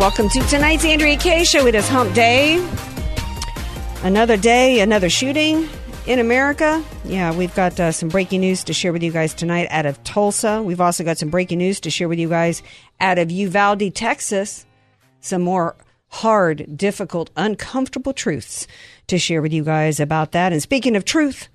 Welcome 0.00 0.30
to 0.30 0.40
tonight's 0.48 0.86
Andrea 0.86 1.18
Kaye 1.18 1.44
Show. 1.44 1.66
It 1.66 1.74
is 1.74 1.86
Hump 1.86 2.14
Day. 2.14 2.56
Another 4.02 4.38
day, 4.38 4.80
another 4.80 5.10
shooting 5.10 5.68
in 6.06 6.18
America. 6.18 6.82
Yeah, 7.04 7.36
we've 7.36 7.54
got 7.54 7.78
uh, 7.78 7.92
some 7.92 8.08
breaking 8.08 8.40
news 8.40 8.64
to 8.64 8.72
share 8.72 8.94
with 8.94 9.02
you 9.02 9.12
guys 9.12 9.34
tonight 9.34 9.68
out 9.70 9.84
of 9.84 10.02
Tulsa. 10.02 10.62
We've 10.62 10.80
also 10.80 11.04
got 11.04 11.18
some 11.18 11.28
breaking 11.28 11.58
news 11.58 11.80
to 11.80 11.90
share 11.90 12.08
with 12.08 12.18
you 12.18 12.30
guys 12.30 12.62
out 12.98 13.18
of 13.18 13.30
Uvalde, 13.30 13.94
Texas. 13.94 14.64
Some 15.20 15.42
more 15.42 15.76
hard, 16.08 16.78
difficult, 16.78 17.28
uncomfortable 17.36 18.14
truths 18.14 18.66
to 19.08 19.18
share 19.18 19.42
with 19.42 19.52
you 19.52 19.62
guys 19.62 20.00
about 20.00 20.32
that. 20.32 20.50
And 20.50 20.62
speaking 20.62 20.96
of 20.96 21.04
truth, 21.04 21.50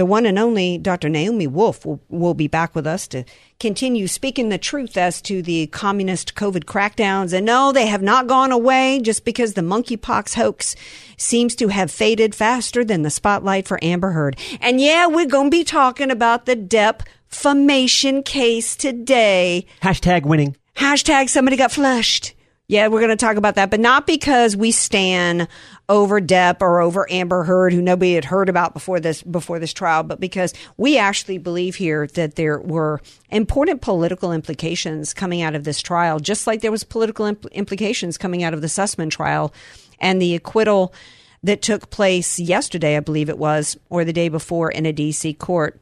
the 0.00 0.06
one 0.06 0.24
and 0.24 0.38
only 0.38 0.78
Dr. 0.78 1.10
Naomi 1.10 1.46
Wolf 1.46 1.84
will, 1.84 2.00
will 2.08 2.32
be 2.32 2.48
back 2.48 2.74
with 2.74 2.86
us 2.86 3.06
to 3.08 3.22
continue 3.58 4.08
speaking 4.08 4.48
the 4.48 4.56
truth 4.56 4.96
as 4.96 5.20
to 5.20 5.42
the 5.42 5.66
communist 5.66 6.34
COVID 6.34 6.64
crackdowns. 6.64 7.34
And 7.34 7.44
no, 7.44 7.70
they 7.70 7.84
have 7.84 8.00
not 8.00 8.26
gone 8.26 8.50
away 8.50 9.00
just 9.02 9.26
because 9.26 9.52
the 9.52 9.60
monkeypox 9.60 10.36
hoax 10.36 10.74
seems 11.18 11.54
to 11.56 11.68
have 11.68 11.90
faded 11.90 12.34
faster 12.34 12.82
than 12.82 13.02
the 13.02 13.10
spotlight 13.10 13.68
for 13.68 13.78
Amber 13.82 14.12
Heard. 14.12 14.38
And 14.62 14.80
yeah, 14.80 15.06
we're 15.06 15.26
going 15.26 15.50
to 15.50 15.54
be 15.58 15.64
talking 15.64 16.10
about 16.10 16.46
the 16.46 16.56
defamation 16.56 18.22
case 18.22 18.76
today. 18.76 19.66
Hashtag 19.82 20.22
winning. 20.22 20.56
Hashtag 20.76 21.28
somebody 21.28 21.58
got 21.58 21.72
flushed. 21.72 22.34
Yeah, 22.70 22.86
we're 22.86 23.00
going 23.00 23.10
to 23.10 23.16
talk 23.16 23.36
about 23.36 23.56
that, 23.56 23.68
but 23.68 23.80
not 23.80 24.06
because 24.06 24.56
we 24.56 24.70
stand 24.70 25.48
over 25.88 26.20
Depp 26.20 26.58
or 26.60 26.80
over 26.80 27.04
Amber 27.10 27.42
Heard, 27.42 27.72
who 27.72 27.82
nobody 27.82 28.14
had 28.14 28.26
heard 28.26 28.48
about 28.48 28.74
before 28.74 29.00
this 29.00 29.24
before 29.24 29.58
this 29.58 29.72
trial, 29.72 30.04
but 30.04 30.20
because 30.20 30.54
we 30.76 30.96
actually 30.96 31.38
believe 31.38 31.74
here 31.74 32.06
that 32.06 32.36
there 32.36 32.60
were 32.60 33.00
important 33.28 33.82
political 33.82 34.32
implications 34.32 35.12
coming 35.12 35.42
out 35.42 35.56
of 35.56 35.64
this 35.64 35.82
trial, 35.82 36.20
just 36.20 36.46
like 36.46 36.60
there 36.60 36.70
was 36.70 36.84
political 36.84 37.26
impl- 37.26 37.50
implications 37.50 38.16
coming 38.16 38.44
out 38.44 38.54
of 38.54 38.60
the 38.60 38.68
Sussmann 38.68 39.10
trial 39.10 39.52
and 39.98 40.22
the 40.22 40.36
acquittal 40.36 40.94
that 41.42 41.62
took 41.62 41.90
place 41.90 42.38
yesterday, 42.38 42.96
I 42.96 43.00
believe 43.00 43.28
it 43.28 43.38
was, 43.38 43.76
or 43.88 44.04
the 44.04 44.12
day 44.12 44.28
before 44.28 44.70
in 44.70 44.86
a 44.86 44.92
DC 44.92 45.36
court 45.38 45.80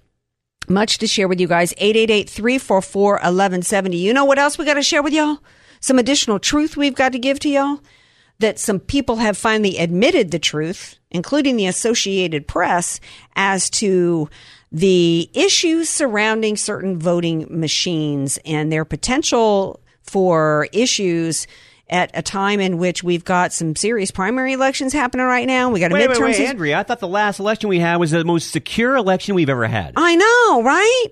much 0.71 0.97
to 0.99 1.07
share 1.07 1.29
with 1.29 1.39
you 1.39 1.49
guys. 1.49 1.75
888-344-1170. 1.75 3.99
You 3.99 4.15
know 4.15 4.25
what 4.25 4.39
else 4.39 4.57
we 4.57 4.65
got 4.65 4.73
to 4.75 4.83
share 4.83 5.03
with 5.03 5.13
y'all? 5.13 5.41
Some 5.81 5.99
additional 5.99 6.39
truth 6.39 6.77
we've 6.77 6.95
got 6.95 7.13
to 7.13 7.19
give 7.19 7.39
to 7.41 7.49
y'all 7.49 7.81
that 8.39 8.59
some 8.59 8.79
people 8.79 9.17
have 9.17 9.37
finally 9.37 9.79
admitted 9.79 10.31
the 10.31 10.39
truth, 10.39 10.97
including 11.11 11.57
the 11.57 11.67
Associated 11.67 12.47
Press, 12.47 13.01
as 13.35 13.69
to 13.71 14.29
the 14.71 15.31
issues 15.35 15.89
surrounding 15.89 16.57
certain 16.57 16.99
voting 16.99 17.47
machines 17.49 18.39
and 18.45 18.71
their 18.71 18.85
potential 18.85 19.81
for 20.03 20.69
issues 20.73 21.47
at 21.91 22.11
a 22.13 22.23
time 22.23 22.61
in 22.61 22.77
which 22.79 23.03
we've 23.03 23.25
got 23.25 23.53
some 23.53 23.75
serious 23.75 24.11
primary 24.11 24.53
elections 24.53 24.93
happening 24.93 25.25
right 25.25 25.47
now. 25.47 25.71
We 25.71 25.81
got 25.81 25.91
a 25.91 25.95
Wait, 25.95 26.09
midterm. 26.11 26.27
wait, 26.27 26.39
wait, 26.39 26.49
Andrea. 26.49 26.79
I 26.79 26.83
thought 26.83 27.01
the 27.01 27.09
last 27.09 27.41
election 27.41 27.69
we 27.71 27.79
had 27.79 27.97
was 27.97 28.11
the 28.11 28.25
most 28.25 28.51
secure 28.51 28.95
election 28.95 29.35
we've 29.35 29.49
ever 29.49 29.67
had. 29.67 29.95
I 29.97 30.15
know, 30.15 30.63
right? 30.63 31.09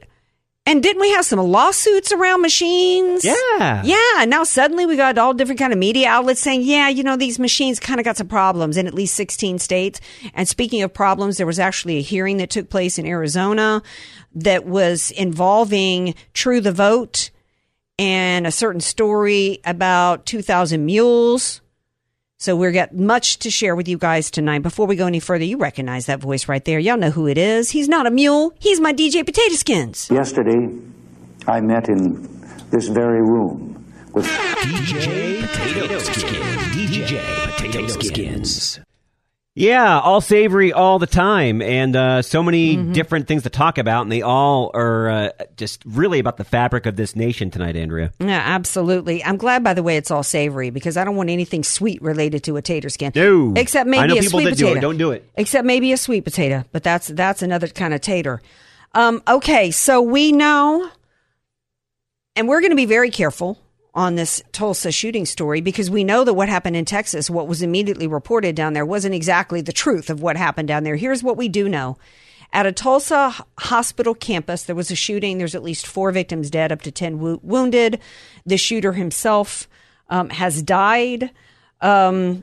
And 0.69 0.83
didn't 0.83 1.01
we 1.01 1.13
have 1.13 1.25
some 1.25 1.39
lawsuits 1.39 2.11
around 2.11 2.43
machines? 2.43 3.25
Yeah. 3.25 3.83
Yeah. 3.85 3.97
And 4.19 4.29
now 4.29 4.43
suddenly 4.43 4.85
we 4.85 4.97
got 4.97 5.17
all 5.17 5.33
different 5.33 5.61
kind 5.61 5.73
of 5.73 5.79
media 5.79 6.09
outlets 6.09 6.41
saying, 6.41 6.63
yeah, 6.63 6.89
you 6.89 7.05
know, 7.05 7.17
these 7.17 7.39
machines 7.39 7.79
kind 7.79 8.01
of 8.01 8.05
got 8.05 8.17
some 8.17 8.27
problems 8.27 8.77
in 8.77 8.89
at 8.89 8.95
least 8.95 9.15
16 9.15 9.61
states. 9.61 10.01
And 10.35 10.49
speaking 10.49 10.83
of 10.83 10.93
problems, 10.93 11.37
there 11.37 11.47
was 11.47 11.61
actually 11.61 11.99
a 11.99 12.03
hearing 12.03 12.39
that 12.39 12.51
took 12.51 12.69
place 12.69 12.99
in 12.99 13.07
Arizona 13.07 13.81
that 14.35 14.67
was 14.67 15.13
involving 15.13 16.17
True 16.35 16.61
the 16.61 16.73
Vote 16.73 17.31
and 17.99 18.47
a 18.47 18.53
certain 18.53 18.81
story 18.81 19.61
about 19.65 20.27
2,000 20.27 20.85
mules. 20.85 21.61
So 22.39 22.55
we've 22.55 22.75
got 22.75 22.95
much 22.95 23.39
to 23.39 23.51
share 23.51 23.75
with 23.75 23.89
you 23.89 23.97
guys 23.97 24.31
tonight. 24.31 24.59
Before 24.59 24.87
we 24.87 24.95
go 24.95 25.07
any 25.07 25.21
further, 25.21 25.45
you 25.45 25.57
recognize 25.57 26.05
that 26.07 26.21
voice 26.21 26.49
right 26.49 26.63
there. 26.65 26.79
Y'all 26.79 26.99
know 26.99 27.11
who 27.11 27.27
it 27.27 27.39
is. 27.39 27.71
He's 27.71 27.89
not 27.89 28.07
a 28.07 28.11
mule. 28.11 28.53
He's 28.59 28.79
my 28.79 28.93
DJ 28.93 29.25
Potato 29.25 29.55
Skins. 29.55 30.11
Yesterday, 30.11 30.69
I 31.47 31.61
met 31.63 31.89
in 31.89 32.29
this 32.71 32.89
very 32.89 33.23
room 33.23 33.83
with 34.13 34.27
DJ 34.27 35.47
Potato 35.49 35.99
Skins. 35.99 36.77
DJ 36.77 37.57
Potato 37.57 37.87
Skins. 37.87 38.81
Yeah, 39.59 39.99
all 40.01 40.21
savory 40.21 40.71
all 40.71 40.99
the 40.99 41.07
time, 41.07 41.63
and 41.63 41.97
uh, 41.97 42.21
so 42.21 42.43
many 42.43 42.77
Mm-hmm. 42.77 42.93
different 42.93 43.27
things 43.27 43.45
to 43.45 43.49
talk 43.51 43.79
about, 43.79 44.03
and 44.03 44.13
they 44.13 44.21
all 44.21 44.71
are 44.75 45.09
uh, 45.09 45.31
just 45.57 45.83
really 45.87 46.19
about 46.19 46.37
the 46.37 46.45
fabric 46.45 46.85
of 46.85 46.97
this 46.97 47.17
nation 47.17 47.51
tonight, 47.51 47.75
Andrea. 47.75 48.13
Yeah, 48.21 48.43
absolutely. 48.45 49.25
I'm 49.25 49.39
glad, 49.39 49.65
by 49.65 49.73
the 49.73 49.83
way, 49.83 49.97
it's 49.97 50.11
all 50.11 50.23
savory 50.23 50.69
because 50.69 50.99
I 50.99 51.05
don't 51.05 51.17
want 51.17 51.31
anything 51.31 51.63
sweet 51.65 52.03
related 52.03 52.45
to 52.45 52.57
a 52.59 52.63
tater 52.63 52.91
skin. 52.91 53.13
No. 53.15 53.55
except 53.57 53.89
maybe 53.89 54.03
I 54.03 54.07
know 54.09 54.15
a 54.17 54.21
people 54.21 54.41
sweet 54.41 54.45
that 54.51 54.59
do 54.59 54.67
it. 54.67 54.69
potato. 54.75 54.81
Don't 54.89 54.99
do 54.99 55.11
it. 55.13 55.31
Except 55.37 55.65
maybe 55.65 55.91
a 55.93 55.97
sweet 55.97 56.25
potato, 56.25 56.65
but 56.73 56.83
that's 56.83 57.09
that's 57.09 57.41
another 57.41 57.67
kind 57.69 57.95
of 57.95 58.03
tater. 58.03 58.43
Um, 58.95 59.23
okay, 59.27 59.71
so 59.71 60.03
we 60.03 60.33
know, 60.33 60.91
and 62.35 62.47
we're 62.47 62.61
going 62.61 62.73
to 62.73 62.77
be 62.77 62.85
very 62.87 63.09
careful 63.11 63.59
on 63.97 64.15
this 64.15 64.43
Tulsa 64.53 64.93
shooting 64.93 65.25
story 65.25 65.63
because 65.63 65.91
we 65.91 66.05
know 66.05 66.23
that 66.23 66.35
what 66.35 66.51
happened 66.51 66.77
in 66.77 66.85
Texas, 66.85 67.31
what 67.31 67.49
was 67.49 67.63
immediately 67.63 68.07
reported 68.07 68.55
down 68.55 68.75
there, 68.75 68.85
wasn't 68.85 69.15
exactly 69.15 69.63
the 69.63 69.73
truth 69.73 70.11
of 70.11 70.21
what 70.21 70.37
happened 70.37 70.69
down 70.69 70.85
there. 70.85 70.97
Here's 70.97 71.23
what 71.23 71.39
we 71.39 71.49
do 71.49 71.67
know. 71.67 71.97
At 72.53 72.67
a 72.67 72.73
Tulsa 72.73 73.35
hospital 73.59 74.15
campus, 74.15 74.65
there 74.65 74.77
was 74.77 74.91
a 74.91 74.95
shooting. 74.95 75.39
There's 75.39 75.55
at 75.55 75.63
least 75.63 75.87
four 75.87 76.13
victims 76.13 76.51
dead, 76.51 76.73
up 76.73 76.83
to 76.83 76.91
10 76.91 77.19
wo- 77.19 77.41
wounded. 77.43 77.99
The 78.45 78.59
shooter 78.59 78.93
himself 78.93 79.67
um, 80.11 80.29
has 80.29 80.63
died. 80.63 81.31
Um, 81.81 82.43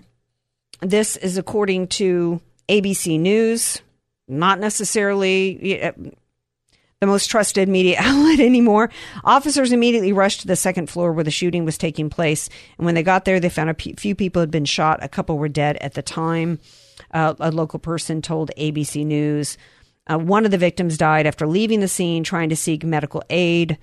this 0.82 1.18
is 1.18 1.38
according 1.38 1.88
to 1.88 2.42
ABC 2.68 3.20
News, 3.20 3.82
not 4.28 4.60
necessarily 4.60 5.76
the 7.04 7.08
most 7.08 7.28
trusted 7.28 7.68
media 7.68 7.98
outlet 8.00 8.40
anymore. 8.40 8.90
Officers 9.26 9.74
immediately 9.74 10.14
rushed 10.14 10.42
to 10.42 10.48
the 10.48 10.56
second 10.56 10.90
floor 10.90 11.12
where 11.12 11.26
the 11.26 11.32
shooting 11.32 11.66
was 11.66 11.78
taking 11.78 12.10
place. 12.10 12.50
And 12.78 12.86
when 12.86 12.96
they 12.96 13.04
got 13.04 13.26
there, 13.26 13.42
they 13.42 13.50
found 13.50 13.70
a 13.70 13.74
few 13.74 14.16
people 14.16 14.40
had 14.40 14.52
been 14.52 14.66
shot. 14.66 15.04
A 15.04 15.10
couple 15.10 15.38
were 15.38 15.50
dead 15.50 15.76
at 15.78 15.96
the 15.96 16.02
time. 16.02 16.60
Uh, 17.12 17.34
a 17.40 17.52
local 17.52 17.80
person 17.80 18.22
told 18.22 18.52
ABC 18.58 19.06
News. 19.06 19.58
Uh, 20.08 20.18
one 20.18 20.46
of 20.46 20.52
the 20.52 20.58
victims 20.58 20.98
died 20.98 21.28
after 21.28 21.46
leaving 21.46 21.82
the 21.82 21.88
scene 21.88 22.24
trying 22.24 22.50
to 22.50 22.56
seek 22.56 22.84
medical 22.86 23.22
aid. 23.30 23.78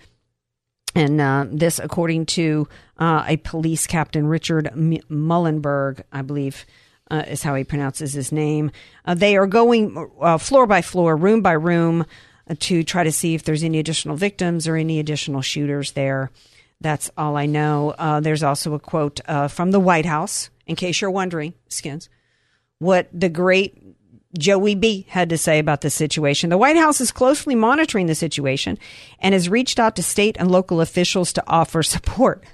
And 0.95 1.21
uh, 1.21 1.47
this, 1.51 1.79
according 1.79 2.27
to 2.27 2.69
uh, 2.99 3.25
a 3.27 3.37
police 3.37 3.87
captain, 3.87 4.27
Richard 4.27 4.67
M- 4.69 4.99
Meulenberg, 5.11 6.03
I 6.11 6.23
believe 6.23 6.65
uh, 7.11 7.25
is 7.29 7.43
how 7.43 7.55
he 7.55 7.65
pronounces 7.65 8.13
his 8.13 8.33
name. 8.33 8.71
Uh, 9.05 9.15
they 9.15 9.37
are 9.37 9.47
going 9.47 10.11
uh, 10.21 10.39
floor 10.39 10.67
by 10.67 10.81
floor, 10.83 11.17
room 11.17 11.43
by 11.43 11.53
room, 11.53 12.07
to 12.59 12.83
try 12.83 13.05
to 13.05 13.13
see 13.13 13.35
if 13.35 13.45
there's 13.45 13.63
any 13.63 13.79
additional 13.79 14.17
victims 14.17 14.67
or 14.67 14.77
any 14.77 14.99
additional 14.99 15.41
shooters 15.41 15.93
there. 15.93 16.31
That's 16.81 17.11
all 17.17 17.37
I 17.37 17.47
know. 17.47 17.95
Uh, 17.99 18.21
there's 18.21 18.43
also 18.43 18.75
a 18.75 18.79
quote 18.79 19.21
uh, 19.27 19.49
from 19.49 19.71
the 19.71 19.81
White 19.81 20.07
House, 20.07 20.51
in 20.67 20.77
case 20.77 21.01
you're 21.01 21.11
wondering, 21.11 21.55
Skins, 21.69 22.09
what 22.79 23.09
the 23.13 23.29
great 23.29 23.83
Joey 24.39 24.75
B 24.75 25.07
had 25.09 25.31
to 25.31 25.39
say 25.39 25.59
about 25.59 25.81
the 25.81 25.91
situation. 25.91 26.51
The 26.51 26.59
White 26.59 26.77
House 26.77 27.01
is 27.01 27.11
closely 27.11 27.55
monitoring 27.55 28.07
the 28.07 28.15
situation 28.15 28.79
and 29.19 29.35
has 29.35 29.49
reached 29.49 29.79
out 29.79 29.97
to 29.97 30.03
state 30.03 30.37
and 30.39 30.51
local 30.51 30.81
officials 30.81 31.33
to 31.35 31.45
offer 31.47 31.83
support. 31.83 32.45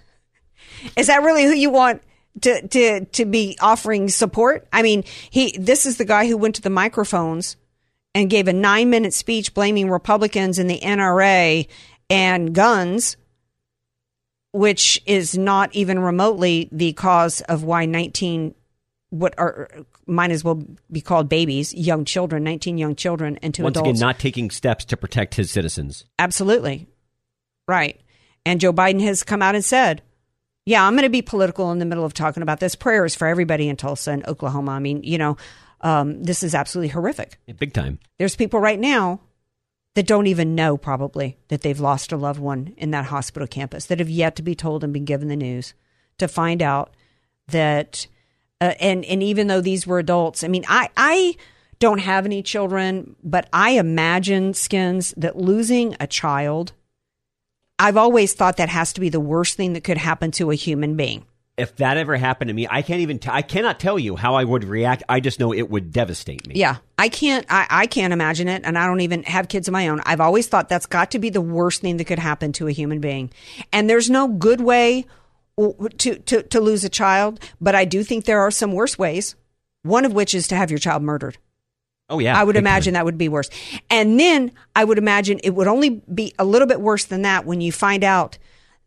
Is 0.96 1.06
that 1.06 1.22
really 1.22 1.44
who 1.44 1.52
you 1.52 1.70
want 1.70 2.02
to 2.42 2.66
to 2.68 3.04
to 3.04 3.24
be 3.24 3.56
offering 3.60 4.08
support. 4.08 4.66
I 4.72 4.82
mean, 4.82 5.04
he 5.30 5.56
this 5.58 5.86
is 5.86 5.96
the 5.96 6.04
guy 6.04 6.26
who 6.26 6.36
went 6.36 6.56
to 6.56 6.62
the 6.62 6.70
microphones 6.70 7.56
and 8.16 8.30
gave 8.30 8.48
a 8.48 8.52
nine 8.52 8.88
minute 8.88 9.12
speech 9.12 9.52
blaming 9.52 9.90
Republicans 9.90 10.58
and 10.58 10.70
the 10.70 10.80
NRA 10.80 11.68
and 12.08 12.54
guns, 12.54 13.18
which 14.52 15.02
is 15.04 15.36
not 15.36 15.74
even 15.76 15.98
remotely 15.98 16.70
the 16.72 16.94
cause 16.94 17.42
of 17.42 17.62
why 17.62 17.84
19 17.84 18.54
what 19.10 19.34
are 19.36 19.68
might 20.06 20.30
as 20.30 20.42
well 20.42 20.62
be 20.90 21.02
called 21.02 21.28
babies, 21.28 21.74
young 21.74 22.06
children, 22.06 22.42
19 22.42 22.78
young 22.78 22.96
children, 22.96 23.38
and 23.42 23.52
two 23.52 23.62
Once 23.62 23.76
adults. 23.76 23.90
again, 23.90 24.00
not 24.00 24.18
taking 24.18 24.50
steps 24.50 24.86
to 24.86 24.96
protect 24.96 25.34
his 25.34 25.50
citizens. 25.50 26.04
Absolutely. 26.18 26.86
Right. 27.68 28.00
And 28.46 28.60
Joe 28.60 28.72
Biden 28.72 29.02
has 29.02 29.24
come 29.24 29.42
out 29.42 29.54
and 29.54 29.64
said, 29.64 30.00
yeah, 30.64 30.86
I'm 30.86 30.94
going 30.94 31.02
to 31.02 31.10
be 31.10 31.22
political 31.22 31.70
in 31.70 31.80
the 31.80 31.84
middle 31.84 32.04
of 32.04 32.14
talking 32.14 32.42
about 32.42 32.60
this. 32.60 32.74
Prayers 32.76 33.14
for 33.14 33.28
everybody 33.28 33.68
in 33.68 33.76
Tulsa 33.76 34.12
and 34.12 34.26
Oklahoma. 34.26 34.72
I 34.72 34.78
mean, 34.78 35.02
you 35.02 35.18
know, 35.18 35.36
um, 35.80 36.22
this 36.22 36.42
is 36.42 36.54
absolutely 36.54 36.88
horrific. 36.88 37.38
Yeah, 37.46 37.54
Big 37.54 37.72
time. 37.72 37.98
There's 38.18 38.36
people 38.36 38.60
right 38.60 38.80
now 38.80 39.20
that 39.96 40.06
don't 40.06 40.26
even 40.26 40.54
know 40.54 40.76
probably 40.76 41.38
that 41.48 41.62
they've 41.62 41.80
lost 41.80 42.12
a 42.12 42.16
loved 42.16 42.38
one 42.38 42.74
in 42.76 42.90
that 42.90 43.06
hospital 43.06 43.48
campus 43.48 43.86
that 43.86 43.98
have 43.98 44.10
yet 44.10 44.36
to 44.36 44.42
be 44.42 44.54
told 44.54 44.84
and 44.84 44.92
been 44.92 45.06
given 45.06 45.28
the 45.28 45.36
news 45.36 45.74
to 46.18 46.28
find 46.28 46.62
out 46.62 46.94
that 47.48 48.06
uh, 48.60 48.74
and 48.78 49.04
and 49.06 49.22
even 49.22 49.46
though 49.46 49.60
these 49.60 49.86
were 49.86 49.98
adults 49.98 50.44
i 50.44 50.48
mean 50.48 50.64
i 50.68 50.88
i 50.96 51.34
don't 51.78 52.00
have 52.00 52.26
any 52.26 52.42
children 52.42 53.16
but 53.22 53.48
i 53.52 53.70
imagine 53.70 54.52
skins 54.52 55.14
that 55.16 55.36
losing 55.36 55.96
a 55.98 56.06
child 56.06 56.72
i've 57.78 57.96
always 57.96 58.34
thought 58.34 58.56
that 58.58 58.68
has 58.68 58.92
to 58.92 59.00
be 59.00 59.08
the 59.08 59.20
worst 59.20 59.56
thing 59.56 59.72
that 59.72 59.84
could 59.84 59.98
happen 59.98 60.30
to 60.30 60.50
a 60.50 60.54
human 60.54 60.96
being 60.96 61.24
If 61.56 61.76
that 61.76 61.96
ever 61.96 62.16
happened 62.16 62.48
to 62.48 62.54
me, 62.54 62.66
I 62.68 62.82
can't 62.82 63.00
even. 63.00 63.18
T- 63.18 63.30
I 63.32 63.40
cannot 63.40 63.80
tell 63.80 63.98
you 63.98 64.14
how 64.14 64.34
I 64.34 64.44
would 64.44 64.62
react. 64.64 65.02
I 65.08 65.20
just 65.20 65.40
know 65.40 65.54
it 65.54 65.70
would 65.70 65.90
devastate 65.90 66.46
me. 66.46 66.56
Yeah, 66.56 66.76
I 66.98 67.08
can't. 67.08 67.46
I, 67.48 67.66
I 67.70 67.86
can't 67.86 68.12
imagine 68.12 68.46
it, 68.46 68.62
and 68.64 68.76
I 68.76 68.86
don't 68.86 69.00
even 69.00 69.22
have 69.22 69.48
kids 69.48 69.66
of 69.66 69.72
my 69.72 69.88
own. 69.88 70.02
I've 70.04 70.20
always 70.20 70.48
thought 70.48 70.68
that's 70.68 70.84
got 70.84 71.12
to 71.12 71.18
be 71.18 71.30
the 71.30 71.40
worst 71.40 71.80
thing 71.80 71.96
that 71.96 72.04
could 72.04 72.18
happen 72.18 72.52
to 72.54 72.68
a 72.68 72.72
human 72.72 73.00
being, 73.00 73.30
and 73.72 73.88
there's 73.88 74.10
no 74.10 74.28
good 74.28 74.60
way 74.60 75.06
to 75.56 76.18
to 76.18 76.42
to 76.42 76.60
lose 76.60 76.84
a 76.84 76.90
child. 76.90 77.40
But 77.58 77.74
I 77.74 77.86
do 77.86 78.04
think 78.04 78.26
there 78.26 78.40
are 78.40 78.50
some 78.50 78.72
worse 78.72 78.98
ways. 78.98 79.34
One 79.82 80.04
of 80.04 80.12
which 80.12 80.34
is 80.34 80.48
to 80.48 80.56
have 80.56 80.70
your 80.70 80.78
child 80.78 81.02
murdered. 81.02 81.38
Oh 82.08 82.18
yeah. 82.18 82.38
I 82.38 82.44
would 82.44 82.56
imagine 82.56 82.94
that 82.94 83.04
would 83.04 83.18
be 83.18 83.28
worse. 83.28 83.50
And 83.90 84.18
then 84.20 84.52
I 84.74 84.84
would 84.84 84.98
imagine 84.98 85.40
it 85.42 85.50
would 85.50 85.66
only 85.66 86.02
be 86.12 86.34
a 86.38 86.44
little 86.44 86.68
bit 86.68 86.80
worse 86.80 87.04
than 87.04 87.22
that 87.22 87.46
when 87.46 87.60
you 87.60 87.72
find 87.72 88.04
out 88.04 88.38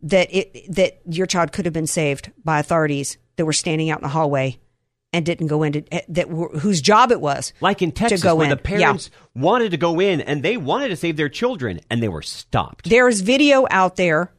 that 0.02 0.34
it 0.34 0.74
that 0.74 1.02
your 1.06 1.26
child 1.26 1.52
could 1.52 1.66
have 1.66 1.74
been 1.74 1.88
saved 1.88 2.32
by 2.44 2.60
authorities 2.60 3.18
that 3.36 3.46
were 3.46 3.54
standing 3.54 3.90
out 3.90 4.00
in 4.00 4.04
the 4.04 4.10
hallway 4.10 4.58
and 5.12 5.26
didn't 5.26 5.48
go 5.48 5.64
into 5.64 5.84
that 6.08 6.30
were, 6.30 6.50
whose 6.60 6.82
job 6.82 7.12
it 7.12 7.20
was 7.20 7.52
Like 7.62 7.82
in 7.82 7.92
Texas, 7.92 8.22
to 8.22 8.28
go 8.28 8.36
where 8.36 8.46
in. 8.46 8.50
the 8.52 8.58
parents 8.58 9.10
wanted 9.36 9.72
to 9.72 9.78
go 9.78 10.00
in 10.00 10.22
and 10.22 10.44
they 10.44 10.56
wanted 10.56 10.90
to 10.90 10.96
save 10.96 11.18
their 11.18 11.30
children, 11.30 11.80
and 11.90 12.02
they 12.02 12.10
were 12.10 12.22
stopped. 12.22 12.90
There's 12.90 13.22
video 13.22 13.66
out 13.72 13.96
there 13.96 14.32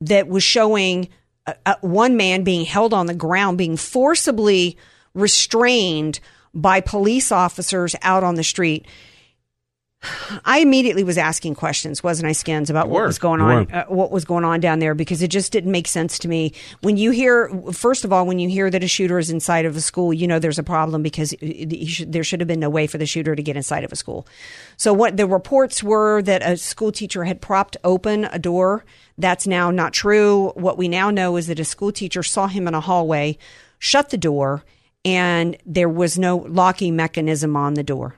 that 0.00 0.28
was 0.28 0.42
showing 0.42 1.08
uh, 1.46 1.54
uh, 1.66 1.74
one 1.80 2.16
man 2.16 2.44
being 2.44 2.64
held 2.64 2.94
on 2.94 3.06
the 3.06 3.14
ground, 3.14 3.58
being 3.58 3.76
forcibly 3.76 4.78
restrained 5.12 6.20
by 6.54 6.80
police 6.80 7.32
officers 7.32 7.96
out 8.02 8.22
on 8.22 8.36
the 8.36 8.44
street. 8.44 8.86
I 10.44 10.60
immediately 10.60 11.04
was 11.04 11.18
asking 11.18 11.56
questions, 11.56 12.02
wasn't 12.02 12.28
I, 12.28 12.32
Skins, 12.32 12.70
about 12.70 12.88
what 12.88 13.06
was 13.06 13.18
going 13.18 13.40
on, 13.40 13.70
uh, 13.70 13.84
what 13.86 14.10
was 14.10 14.24
going 14.24 14.44
on 14.44 14.60
down 14.60 14.78
there, 14.78 14.94
because 14.94 15.20
it 15.20 15.28
just 15.28 15.52
didn't 15.52 15.70
make 15.70 15.86
sense 15.86 16.18
to 16.20 16.28
me. 16.28 16.52
When 16.80 16.96
you 16.96 17.10
hear, 17.10 17.50
first 17.72 18.04
of 18.04 18.12
all, 18.12 18.26
when 18.26 18.38
you 18.38 18.48
hear 18.48 18.70
that 18.70 18.82
a 18.82 18.88
shooter 18.88 19.18
is 19.18 19.30
inside 19.30 19.66
of 19.66 19.76
a 19.76 19.80
school, 19.80 20.12
you 20.12 20.26
know 20.26 20.38
there's 20.38 20.58
a 20.58 20.62
problem 20.62 21.02
because 21.02 21.34
should, 21.86 22.12
there 22.12 22.24
should 22.24 22.40
have 22.40 22.48
been 22.48 22.60
no 22.60 22.70
way 22.70 22.86
for 22.86 22.96
the 22.96 23.06
shooter 23.06 23.34
to 23.34 23.42
get 23.42 23.56
inside 23.56 23.84
of 23.84 23.92
a 23.92 23.96
school. 23.96 24.26
So 24.76 24.94
what 24.94 25.16
the 25.16 25.26
reports 25.26 25.82
were 25.82 26.22
that 26.22 26.42
a 26.42 26.56
school 26.56 26.92
teacher 26.92 27.24
had 27.24 27.40
propped 27.40 27.76
open 27.84 28.24
a 28.24 28.38
door. 28.38 28.84
That's 29.18 29.46
now 29.46 29.70
not 29.70 29.92
true. 29.92 30.52
What 30.54 30.78
we 30.78 30.88
now 30.88 31.10
know 31.10 31.36
is 31.36 31.46
that 31.48 31.60
a 31.60 31.64
school 31.64 31.92
teacher 31.92 32.22
saw 32.22 32.46
him 32.46 32.66
in 32.66 32.74
a 32.74 32.80
hallway, 32.80 33.36
shut 33.78 34.08
the 34.08 34.18
door, 34.18 34.64
and 35.04 35.56
there 35.66 35.88
was 35.88 36.18
no 36.18 36.36
locking 36.36 36.96
mechanism 36.96 37.54
on 37.56 37.74
the 37.74 37.82
door. 37.82 38.14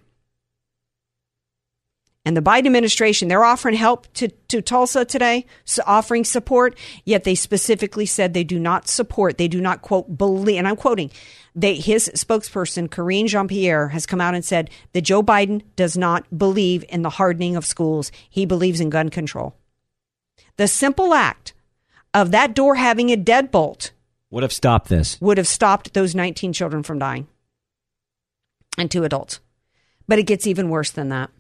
And 2.25 2.37
the 2.37 2.43
Biden 2.43 2.67
administration, 2.67 3.27
they're 3.27 3.45
offering 3.45 3.75
help 3.75 4.13
to, 4.15 4.29
to 4.29 4.63
Tulsa 4.63 5.05
today, 5.05 5.45
so 5.65 5.83
offering 5.87 6.25
support, 6.25 6.79
yet 7.05 7.25
they 7.25 7.35
specifically 7.35 8.07
said 8.07 8.33
they 8.33 8.45
do 8.45 8.61
not 8.61 8.87
support, 8.89 9.39
they 9.39 9.49
do 9.49 9.61
not 9.61 9.83
quote 9.83 10.17
believe, 10.17 10.57
and 10.57 10.69
I'm 10.69 10.77
quoting, 10.77 11.11
they, 11.55 11.75
his 11.75 12.11
spokesperson, 12.15 12.89
Karine 12.89 13.27
Jean 13.27 13.49
Pierre, 13.49 13.89
has 13.89 14.07
come 14.07 14.21
out 14.21 14.35
and 14.35 14.45
said 14.45 14.71
that 14.93 15.03
Joe 15.03 15.23
Biden 15.23 15.63
does 15.75 15.97
not 15.97 16.27
believe 16.37 16.85
in 16.89 17.03
the 17.03 17.11
hardening 17.11 17.57
of 17.57 17.67
schools. 17.67 18.13
He 18.31 18.47
believes 18.47 18.81
in 18.81 18.89
gun 18.89 19.09
control. 19.09 19.55
The 20.57 20.69
simple 20.69 21.15
act 21.15 21.53
of 22.15 22.31
that 22.31 22.55
door 22.55 22.77
having 22.77 23.11
a 23.11 23.17
deadbolt 23.17 23.91
Would 24.31 24.45
have 24.45 24.53
stopped 24.53 24.89
this. 24.89 25.21
would 25.21 25.39
have 25.39 25.49
stopped 25.49 25.93
those 25.93 26.15
19 26.15 26.53
children 26.53 26.83
from 26.83 26.99
dying 26.99 27.27
and 28.79 28.91
two 28.91 29.05
adults. 29.05 29.41
But 30.09 30.19
it 30.19 30.27
gets 30.27 30.47
even 30.47 30.69
worse 30.69 30.91
than 30.91 31.09
that. 31.11 31.31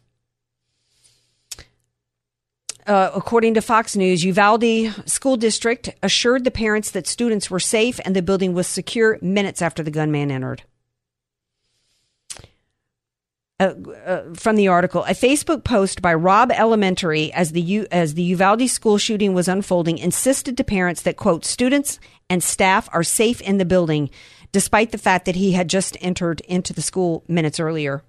Uh, 2.85 3.11
according 3.15 3.55
to 3.55 3.63
Fox 3.63 3.95
News, 3.95 4.25
Uvalde 4.25 4.93
School 5.07 5.37
District 5.37 5.91
assured 6.03 6.43
the 6.43 6.51
parents 6.51 6.91
that 6.91 7.07
students 7.07 7.49
were 7.49 7.61
safe 7.61 8.01
and 8.05 8.17
the 8.17 8.23
building 8.23 8.55
was 8.55 8.67
secure 8.67 9.19
minutes 9.23 9.63
after 9.63 9.85
the 9.85 9.91
gunman 9.91 10.33
entered. 10.33 10.65
Uh, 13.61 13.75
uh, 14.05 14.35
from 14.35 14.57
the 14.57 14.67
article, 14.67 15.05
a 15.05 15.13
Facebook 15.13 15.63
post 15.63 16.03
by 16.03 16.13
Robb 16.13 16.51
Elementary 16.51 17.33
as 17.33 17.53
the 17.53 17.61
U- 17.61 17.87
as 17.93 18.15
the 18.15 18.23
Uvalde 18.25 18.69
school 18.69 18.99
shooting 18.99 19.35
was 19.35 19.47
unfolding 19.47 19.99
insisted 19.99 20.57
to 20.57 20.65
parents 20.65 21.03
that 21.03 21.17
quote 21.17 21.45
students 21.45 22.01
and 22.29 22.43
staff 22.43 22.89
are 22.93 23.05
safe 23.05 23.41
in 23.41 23.59
the 23.59 23.65
building, 23.65 24.11
despite 24.51 24.91
the 24.91 24.99
fact 24.99 25.27
that 25.27 25.37
he 25.37 25.53
had 25.53 25.69
just 25.69 25.97
entered 26.01 26.41
into 26.41 26.73
the 26.73 26.83
school 26.83 27.23
minutes 27.29 27.61
earlier. 27.61 28.03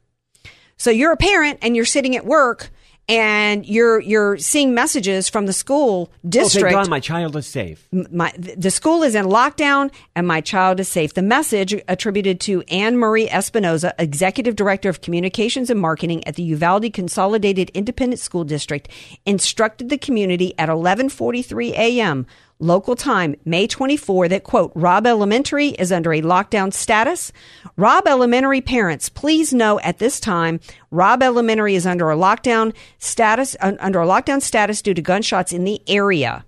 So 0.78 0.90
you're 0.90 1.12
a 1.12 1.18
parent 1.18 1.60
and 1.62 1.76
you're 1.76 1.86
sitting 1.86 2.16
at 2.16 2.26
work 2.26 2.72
and 3.10 3.66
you're 3.66 4.00
you're 4.00 4.38
seeing 4.38 4.74
messages 4.74 5.28
from 5.28 5.46
the 5.46 5.52
school 5.54 6.10
Oh, 6.14 6.18
district 6.30 6.64
thank 6.72 6.76
God, 6.86 6.90
my 6.90 7.00
child 7.02 7.36
is 7.36 7.46
safe. 7.46 7.86
my 7.92 8.32
the 8.38 8.72
school 8.72 9.04
is 9.04 9.14
in 9.14 9.26
lockdown 9.26 9.92
and 10.16 10.26
my 10.26 10.40
child 10.40 10.80
is 10.80 10.88
safe. 10.88 11.14
The 11.14 11.22
message 11.22 11.74
attributed 11.90 12.40
to 12.42 12.62
Anne 12.70 12.98
Marie 12.98 13.28
Espinoza, 13.28 13.92
executive 14.00 14.56
director 14.56 14.88
of 14.90 15.02
communications 15.02 15.70
and 15.70 15.80
marketing 15.80 16.26
at 16.26 16.36
the 16.36 16.44
Uvalde 16.44 16.94
Consolidated 16.94 17.70
Independent 17.74 18.20
School 18.22 18.46
District, 18.46 18.88
instructed 19.26 19.90
the 19.90 19.98
community 19.98 20.54
at 20.58 20.70
11:43 20.70 21.72
a.m. 21.74 22.26
local 22.60 22.96
time, 22.96 23.36
May 23.46 23.68
24, 23.68 24.30
that 24.30 24.44
quote 24.44 24.72
Robb 24.76 25.06
Elementary 25.06 25.70
is 25.70 25.92
under 25.92 26.14
a 26.14 26.22
lockdown 26.22 26.74
status. 26.74 27.32
Robb 27.76 28.08
Elementary 28.08 28.62
parents, 28.62 29.10
please 29.10 29.54
know 29.54 29.80
at 29.82 30.00
this 30.00 30.20
time 30.20 30.60
Robb 30.92 31.22
Elementary 31.22 31.76
is 31.76 31.86
under 31.86 32.10
a 32.10 32.16
lockdown 32.16 32.74
status 32.98 33.56
un- 33.60 33.78
under 33.80 34.02
a 34.02 34.08
lockdown 34.08 34.42
status 34.42 34.82
due 34.82 34.94
to 34.94 35.02
gunshots 35.02 35.52
in 35.52 35.64
the 35.64 35.82
area. 35.88 36.46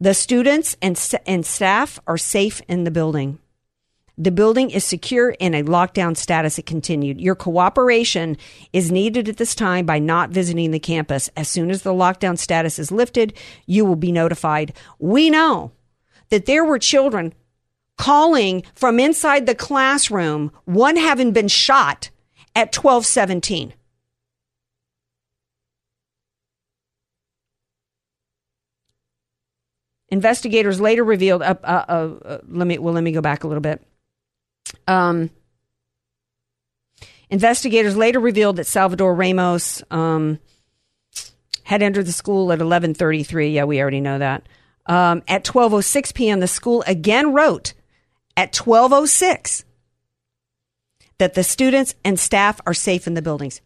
The 0.00 0.14
students 0.14 0.76
and, 0.82 1.00
and 1.26 1.46
staff 1.46 2.00
are 2.06 2.18
safe 2.18 2.60
in 2.68 2.84
the 2.84 2.90
building. 2.90 3.38
The 4.18 4.30
building 4.30 4.70
is 4.70 4.84
secure 4.84 5.30
in 5.30 5.54
a 5.54 5.62
lockdown 5.62 6.16
status, 6.16 6.58
it 6.58 6.66
continued. 6.66 7.20
Your 7.20 7.34
cooperation 7.34 8.36
is 8.72 8.92
needed 8.92 9.28
at 9.28 9.38
this 9.38 9.54
time 9.54 9.86
by 9.86 9.98
not 9.98 10.30
visiting 10.30 10.70
the 10.70 10.78
campus. 10.78 11.30
As 11.36 11.48
soon 11.48 11.70
as 11.70 11.82
the 11.82 11.94
lockdown 11.94 12.38
status 12.38 12.78
is 12.78 12.92
lifted, 12.92 13.32
you 13.66 13.84
will 13.84 13.96
be 13.96 14.12
notified. 14.12 14.74
We 14.98 15.30
know 15.30 15.72
that 16.28 16.46
there 16.46 16.64
were 16.64 16.78
children 16.78 17.32
calling 17.96 18.64
from 18.74 19.00
inside 19.00 19.46
the 19.46 19.54
classroom, 19.54 20.52
one 20.66 20.96
having 20.96 21.32
been 21.32 21.48
shot 21.48 22.10
at 22.54 22.74
1217. 22.74 23.72
Investigators 30.10 30.78
later 30.78 31.02
revealed. 31.02 31.40
Uh, 31.40 31.54
uh, 31.64 31.66
uh, 31.66 32.38
let 32.46 32.66
me 32.66 32.76
well, 32.76 32.92
let 32.92 33.02
me 33.02 33.12
go 33.12 33.22
back 33.22 33.44
a 33.44 33.46
little 33.46 33.62
bit. 33.62 33.82
Um, 34.86 35.30
investigators 37.30 37.96
later 37.96 38.20
revealed 38.20 38.56
that 38.56 38.66
Salvador 38.66 39.14
Ramos 39.14 39.82
um, 39.90 40.38
had 41.64 41.82
entered 41.82 42.06
the 42.06 42.12
school 42.12 42.52
at 42.52 42.58
11:33. 42.58 43.52
Yeah, 43.52 43.64
we 43.64 43.80
already 43.80 44.00
know 44.00 44.18
that. 44.18 44.48
Um, 44.86 45.22
at 45.28 45.44
12:06 45.44 46.14
p.m., 46.14 46.40
the 46.40 46.48
school 46.48 46.82
again 46.86 47.32
wrote 47.32 47.74
at 48.36 48.52
12:06 48.52 49.64
that 51.18 51.34
the 51.34 51.44
students 51.44 51.94
and 52.04 52.18
staff 52.18 52.60
are 52.66 52.74
safe 52.74 53.06
in 53.06 53.14
the 53.14 53.22
buildings. 53.22 53.60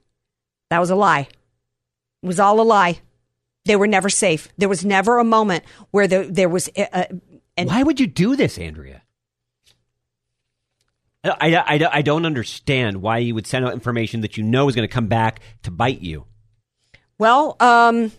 That 0.71 0.81
was 0.81 0.91
a 0.91 0.97
lie. 0.97 1.29
It 2.23 2.26
was 2.26 2.41
all 2.41 2.61
a 2.61 2.62
lie. 2.62 3.00
They 3.65 3.76
were 3.76 3.87
never 3.87 4.09
safe. 4.09 4.49
There 4.59 4.69
was 4.69 4.85
never 4.85 5.19
a 5.19 5.25
moment 5.25 5.65
where 5.91 6.07
there, 6.07 6.26
there 6.26 6.49
was. 6.49 6.69
Uh, 6.76 6.87
uh, 6.93 7.05
and 7.57 7.69
Why 7.69 7.83
would 7.83 7.99
you 7.99 8.07
do 8.07 8.37
this, 8.37 8.59
Andrea? 8.59 9.03
I, 11.26 11.56
I, 11.56 11.88
I, 11.92 12.02
don't 12.02 12.26
understand 12.26 13.02
why 13.02 13.18
you 13.18 13.35
would 13.35 13.47
send 13.47 13.64
out 13.64 13.73
information 13.73 14.21
that 14.21 14.37
you 14.37 14.42
know 14.42 14.68
is 14.68 14.75
going 14.75 14.87
to 14.87 14.92
come 14.92 15.06
back 15.06 15.40
to 15.62 15.71
bite 15.71 16.00
you. 16.00 16.25
Well, 17.18 17.56
um, 17.61 18.12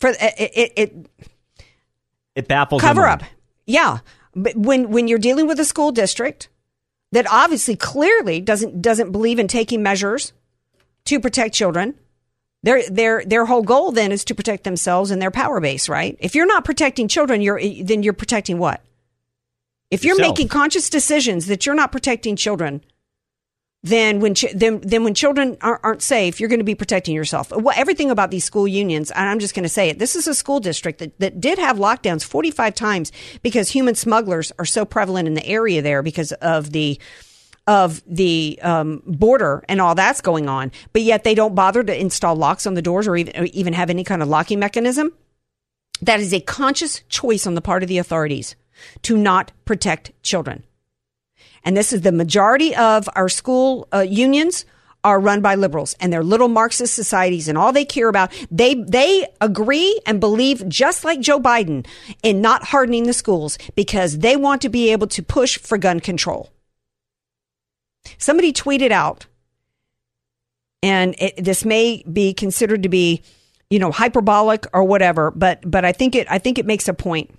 for 0.00 0.10
it, 0.10 0.16
it, 0.38 0.72
it 0.76 1.06
It 2.34 2.48
baffles 2.48 2.82
cover 2.82 3.06
up. 3.06 3.22
Yeah, 3.66 3.98
but 4.34 4.56
when 4.56 4.90
when 4.90 5.08
you're 5.08 5.18
dealing 5.18 5.46
with 5.46 5.60
a 5.60 5.64
school 5.64 5.92
district 5.92 6.48
that 7.12 7.26
obviously 7.30 7.76
clearly 7.76 8.40
doesn't 8.40 8.82
doesn't 8.82 9.12
believe 9.12 9.38
in 9.38 9.48
taking 9.48 9.82
measures 9.82 10.32
to 11.04 11.20
protect 11.20 11.54
children, 11.54 11.94
their 12.62 12.88
their 12.90 13.24
their 13.24 13.44
whole 13.46 13.62
goal 13.62 13.92
then 13.92 14.10
is 14.10 14.24
to 14.24 14.34
protect 14.34 14.64
themselves 14.64 15.10
and 15.10 15.22
their 15.22 15.30
power 15.30 15.60
base. 15.60 15.88
Right? 15.88 16.16
If 16.18 16.34
you're 16.34 16.46
not 16.46 16.64
protecting 16.64 17.06
children, 17.08 17.40
you're 17.40 17.60
then 17.60 18.02
you're 18.02 18.12
protecting 18.12 18.58
what? 18.58 18.82
If 19.90 20.04
you're 20.04 20.16
Yourself. 20.16 20.34
making 20.36 20.48
conscious 20.48 20.90
decisions 20.90 21.46
that 21.46 21.64
you're 21.64 21.74
not 21.74 21.92
protecting 21.92 22.36
children, 22.36 22.82
then 23.82 24.18
when 24.20 24.34
ch- 24.34 24.52
then, 24.52 24.80
then 24.80 25.04
when 25.04 25.14
children 25.14 25.56
aren't, 25.60 25.84
aren't 25.84 26.02
safe, 26.02 26.40
you're 26.40 26.48
going 26.48 26.60
to 26.60 26.64
be 26.64 26.74
protecting 26.74 27.14
yourself. 27.14 27.52
Well, 27.52 27.74
everything 27.76 28.10
about 28.10 28.32
these 28.32 28.44
school 28.44 28.66
unions, 28.66 29.12
and 29.12 29.28
I'm 29.28 29.38
just 29.38 29.54
going 29.54 29.62
to 29.62 29.68
say 29.68 29.88
it. 29.88 29.98
This 29.98 30.16
is 30.16 30.26
a 30.26 30.34
school 30.34 30.58
district 30.58 30.98
that, 30.98 31.18
that 31.20 31.40
did 31.40 31.58
have 31.58 31.76
lockdowns 31.76 32.24
45 32.24 32.74
times 32.74 33.12
because 33.42 33.70
human 33.70 33.94
smugglers 33.94 34.50
are 34.58 34.64
so 34.64 34.84
prevalent 34.84 35.28
in 35.28 35.34
the 35.34 35.46
area 35.46 35.82
there 35.82 36.02
because 36.02 36.32
of 36.32 36.72
the 36.72 37.00
of 37.68 38.00
the 38.06 38.60
um, 38.62 39.02
border 39.06 39.64
and 39.68 39.80
all 39.80 39.96
that's 39.96 40.20
going 40.20 40.48
on. 40.48 40.70
But 40.92 41.02
yet 41.02 41.24
they 41.24 41.34
don't 41.34 41.56
bother 41.56 41.82
to 41.82 42.00
install 42.00 42.36
locks 42.36 42.64
on 42.66 42.74
the 42.74 42.82
doors 42.82 43.08
or 43.08 43.16
even 43.16 43.36
or 43.36 43.44
even 43.46 43.72
have 43.72 43.90
any 43.90 44.04
kind 44.04 44.22
of 44.22 44.28
locking 44.28 44.58
mechanism. 44.58 45.12
That 46.02 46.20
is 46.20 46.34
a 46.34 46.40
conscious 46.40 47.02
choice 47.08 47.46
on 47.46 47.54
the 47.54 47.62
part 47.62 47.82
of 47.82 47.88
the 47.88 47.98
authorities 47.98 48.56
to 49.02 49.16
not 49.16 49.52
protect 49.64 50.12
children. 50.22 50.64
And 51.64 51.76
this 51.76 51.92
is 51.92 52.02
the 52.02 52.12
majority 52.12 52.74
of 52.76 53.08
our 53.16 53.28
school 53.28 53.88
uh, 53.92 54.00
unions 54.00 54.64
are 55.06 55.20
run 55.20 55.40
by 55.40 55.54
liberals 55.54 55.94
and 56.00 56.12
they're 56.12 56.24
little 56.24 56.48
Marxist 56.48 56.92
societies 56.92 57.46
and 57.46 57.56
all 57.56 57.72
they 57.72 57.84
care 57.84 58.08
about, 58.08 58.32
they, 58.50 58.74
they 58.74 59.26
agree 59.40 60.00
and 60.04 60.18
believe 60.18 60.68
just 60.68 61.04
like 61.04 61.20
Joe 61.20 61.38
Biden 61.38 61.86
in 62.24 62.40
not 62.40 62.64
hardening 62.64 63.04
the 63.04 63.12
schools 63.12 63.56
because 63.76 64.18
they 64.18 64.36
want 64.36 64.62
to 64.62 64.68
be 64.68 64.90
able 64.90 65.06
to 65.06 65.22
push 65.22 65.58
for 65.58 65.78
gun 65.78 66.00
control. 66.00 66.50
Somebody 68.18 68.52
tweeted 68.52 68.90
out, 68.90 69.26
and 70.82 71.14
it, 71.18 71.44
this 71.44 71.64
may 71.64 72.02
be 72.12 72.34
considered 72.34 72.82
to 72.82 72.88
be, 72.88 73.22
you 73.70 73.78
know, 73.78 73.92
hyperbolic 73.92 74.66
or 74.72 74.82
whatever, 74.82 75.30
but, 75.30 75.68
but 75.68 75.84
I 75.84 75.92
think 75.92 76.16
it, 76.16 76.26
I 76.30 76.38
think 76.38 76.58
it 76.58 76.66
makes 76.66 76.88
a 76.88 76.94
point 76.94 77.35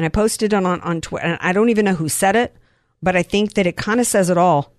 and 0.00 0.06
I 0.06 0.08
posted 0.08 0.54
it 0.54 0.56
on 0.56 0.64
on 0.80 1.02
Twitter. 1.02 1.26
And 1.26 1.38
I 1.42 1.52
don't 1.52 1.68
even 1.68 1.84
know 1.84 1.92
who 1.92 2.08
said 2.08 2.34
it, 2.34 2.56
but 3.02 3.16
I 3.16 3.22
think 3.22 3.52
that 3.52 3.66
it 3.66 3.76
kind 3.76 4.00
of 4.00 4.06
says 4.06 4.30
it 4.30 4.38
all. 4.38 4.72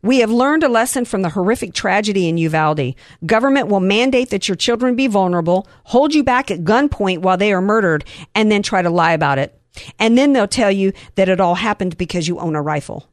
We 0.00 0.20
have 0.20 0.30
learned 0.30 0.62
a 0.62 0.68
lesson 0.70 1.04
from 1.04 1.20
the 1.20 1.28
horrific 1.28 1.74
tragedy 1.74 2.26
in 2.26 2.38
Uvalde. 2.38 2.94
Government 3.26 3.68
will 3.68 3.80
mandate 3.80 4.30
that 4.30 4.48
your 4.48 4.56
children 4.56 4.96
be 4.96 5.08
vulnerable, 5.08 5.68
hold 5.84 6.14
you 6.14 6.24
back 6.24 6.50
at 6.50 6.64
gunpoint 6.64 7.18
while 7.18 7.36
they 7.36 7.52
are 7.52 7.60
murdered, 7.60 8.06
and 8.34 8.50
then 8.50 8.62
try 8.62 8.80
to 8.80 8.88
lie 8.88 9.12
about 9.12 9.38
it. 9.38 9.60
And 9.98 10.16
then 10.16 10.32
they'll 10.32 10.48
tell 10.48 10.72
you 10.72 10.94
that 11.16 11.28
it 11.28 11.38
all 11.38 11.56
happened 11.56 11.98
because 11.98 12.26
you 12.26 12.38
own 12.38 12.56
a 12.56 12.62
rifle. 12.62 13.10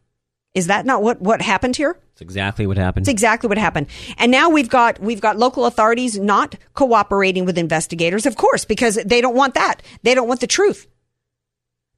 Is 0.53 0.67
that 0.67 0.85
not 0.85 1.03
what, 1.03 1.19
what 1.19 1.41
happened 1.41 1.75
here? 1.75 1.97
That's 2.13 2.21
exactly 2.21 2.67
what 2.67 2.77
happened. 2.77 3.03
It's 3.03 3.11
exactly 3.11 3.49
what 3.49 3.57
happened. 3.57 3.87
And 4.17 4.31
now 4.31 4.49
we've 4.49 4.69
got 4.69 4.99
we've 4.99 5.19
got 5.19 5.35
local 5.35 5.65
authorities 5.65 6.17
not 6.17 6.55
cooperating 6.73 7.43
with 7.43 7.57
investigators, 7.57 8.25
of 8.25 8.37
course, 8.37 8.63
because 8.63 8.95
they 9.03 9.19
don't 9.19 9.35
want 9.35 9.55
that. 9.55 9.81
They 10.03 10.15
don't 10.15 10.27
want 10.27 10.39
the 10.39 10.47
truth. 10.47 10.87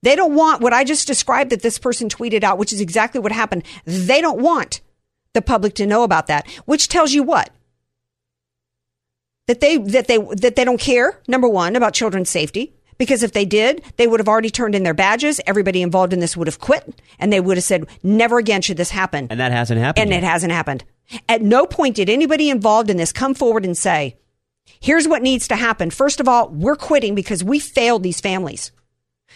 They 0.01 0.15
don't 0.15 0.35
want 0.35 0.61
what 0.61 0.73
I 0.73 0.83
just 0.83 1.07
described 1.07 1.49
that 1.49 1.61
this 1.61 1.79
person 1.79 2.09
tweeted 2.09 2.43
out, 2.43 2.57
which 2.57 2.73
is 2.73 2.81
exactly 2.81 3.19
what 3.19 3.31
happened. 3.31 3.63
They 3.85 4.21
don't 4.21 4.39
want 4.39 4.81
the 5.33 5.41
public 5.41 5.73
to 5.75 5.85
know 5.85 6.03
about 6.03 6.27
that, 6.27 6.47
which 6.65 6.87
tells 6.87 7.13
you 7.13 7.23
what? 7.23 7.49
That 9.47 9.61
they 9.61 9.77
that 9.77 10.07
they 10.07 10.17
that 10.17 10.55
they 10.55 10.65
don't 10.65 10.79
care, 10.79 11.19
number 11.27 11.47
1, 11.47 11.75
about 11.75 11.93
children's 11.93 12.29
safety. 12.29 12.73
Because 12.97 13.23
if 13.23 13.33
they 13.33 13.45
did, 13.45 13.83
they 13.97 14.07
would 14.07 14.19
have 14.19 14.29
already 14.29 14.49
turned 14.49 14.73
in 14.73 14.83
their 14.83 14.93
badges. 14.93 15.41
Everybody 15.45 15.81
involved 15.81 16.13
in 16.13 16.19
this 16.19 16.37
would 16.37 16.47
have 16.47 16.59
quit 16.59 17.01
and 17.19 17.31
they 17.31 17.41
would 17.41 17.57
have 17.57 17.63
said, 17.63 17.87
never 18.03 18.37
again 18.37 18.61
should 18.61 18.77
this 18.77 18.91
happen. 18.91 19.27
and 19.29 19.39
that 19.39 19.51
hasn't 19.51 19.79
happened. 19.79 20.01
And 20.01 20.11
yet. 20.11 20.23
it 20.23 20.25
hasn't 20.25 20.53
happened. 20.53 20.85
At 21.27 21.41
no 21.41 21.65
point 21.65 21.95
did 21.95 22.09
anybody 22.09 22.49
involved 22.49 22.89
in 22.89 22.97
this 22.97 23.11
come 23.11 23.33
forward 23.33 23.65
and 23.65 23.77
say, 23.77 24.15
here's 24.79 25.07
what 25.07 25.21
needs 25.21 25.47
to 25.49 25.55
happen. 25.55 25.91
First 25.91 26.19
of 26.19 26.27
all, 26.27 26.47
we're 26.49 26.75
quitting 26.75 27.15
because 27.15 27.43
we 27.43 27.59
failed 27.59 28.01
these 28.01 28.21
families. 28.21 28.71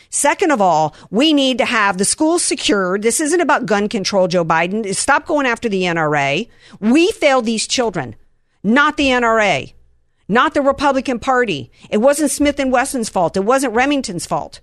Second 0.09 0.51
of 0.51 0.59
all, 0.59 0.95
we 1.11 1.33
need 1.33 1.59
to 1.59 1.65
have 1.65 1.97
the 1.97 2.05
schools 2.05 2.43
secured. 2.43 3.03
This 3.03 3.19
isn't 3.19 3.41
about 3.41 3.67
gun 3.67 3.87
control, 3.87 4.27
Joe 4.27 4.43
Biden. 4.43 4.95
Stop 4.95 5.25
going 5.27 5.45
after 5.45 5.69
the 5.69 5.83
NRA. 5.83 6.49
We 6.79 7.11
failed 7.11 7.45
these 7.45 7.67
children, 7.67 8.15
not 8.63 8.97
the 8.97 9.07
NRA, 9.09 9.73
not 10.27 10.55
the 10.55 10.61
Republican 10.61 11.19
Party. 11.19 11.71
It 11.91 11.97
wasn't 11.97 12.31
Smith 12.31 12.59
and 12.59 12.71
Wesson's 12.71 13.09
fault. 13.09 13.37
It 13.37 13.41
wasn't 13.45 13.75
Remington's 13.75 14.25
fault. 14.25 14.61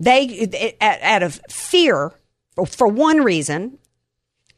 They, 0.00 0.74
out 0.80 1.22
of 1.22 1.40
fear, 1.50 2.12
for- 2.54 2.66
for 2.66 2.86
one 2.88 3.18
reason, 3.24 3.78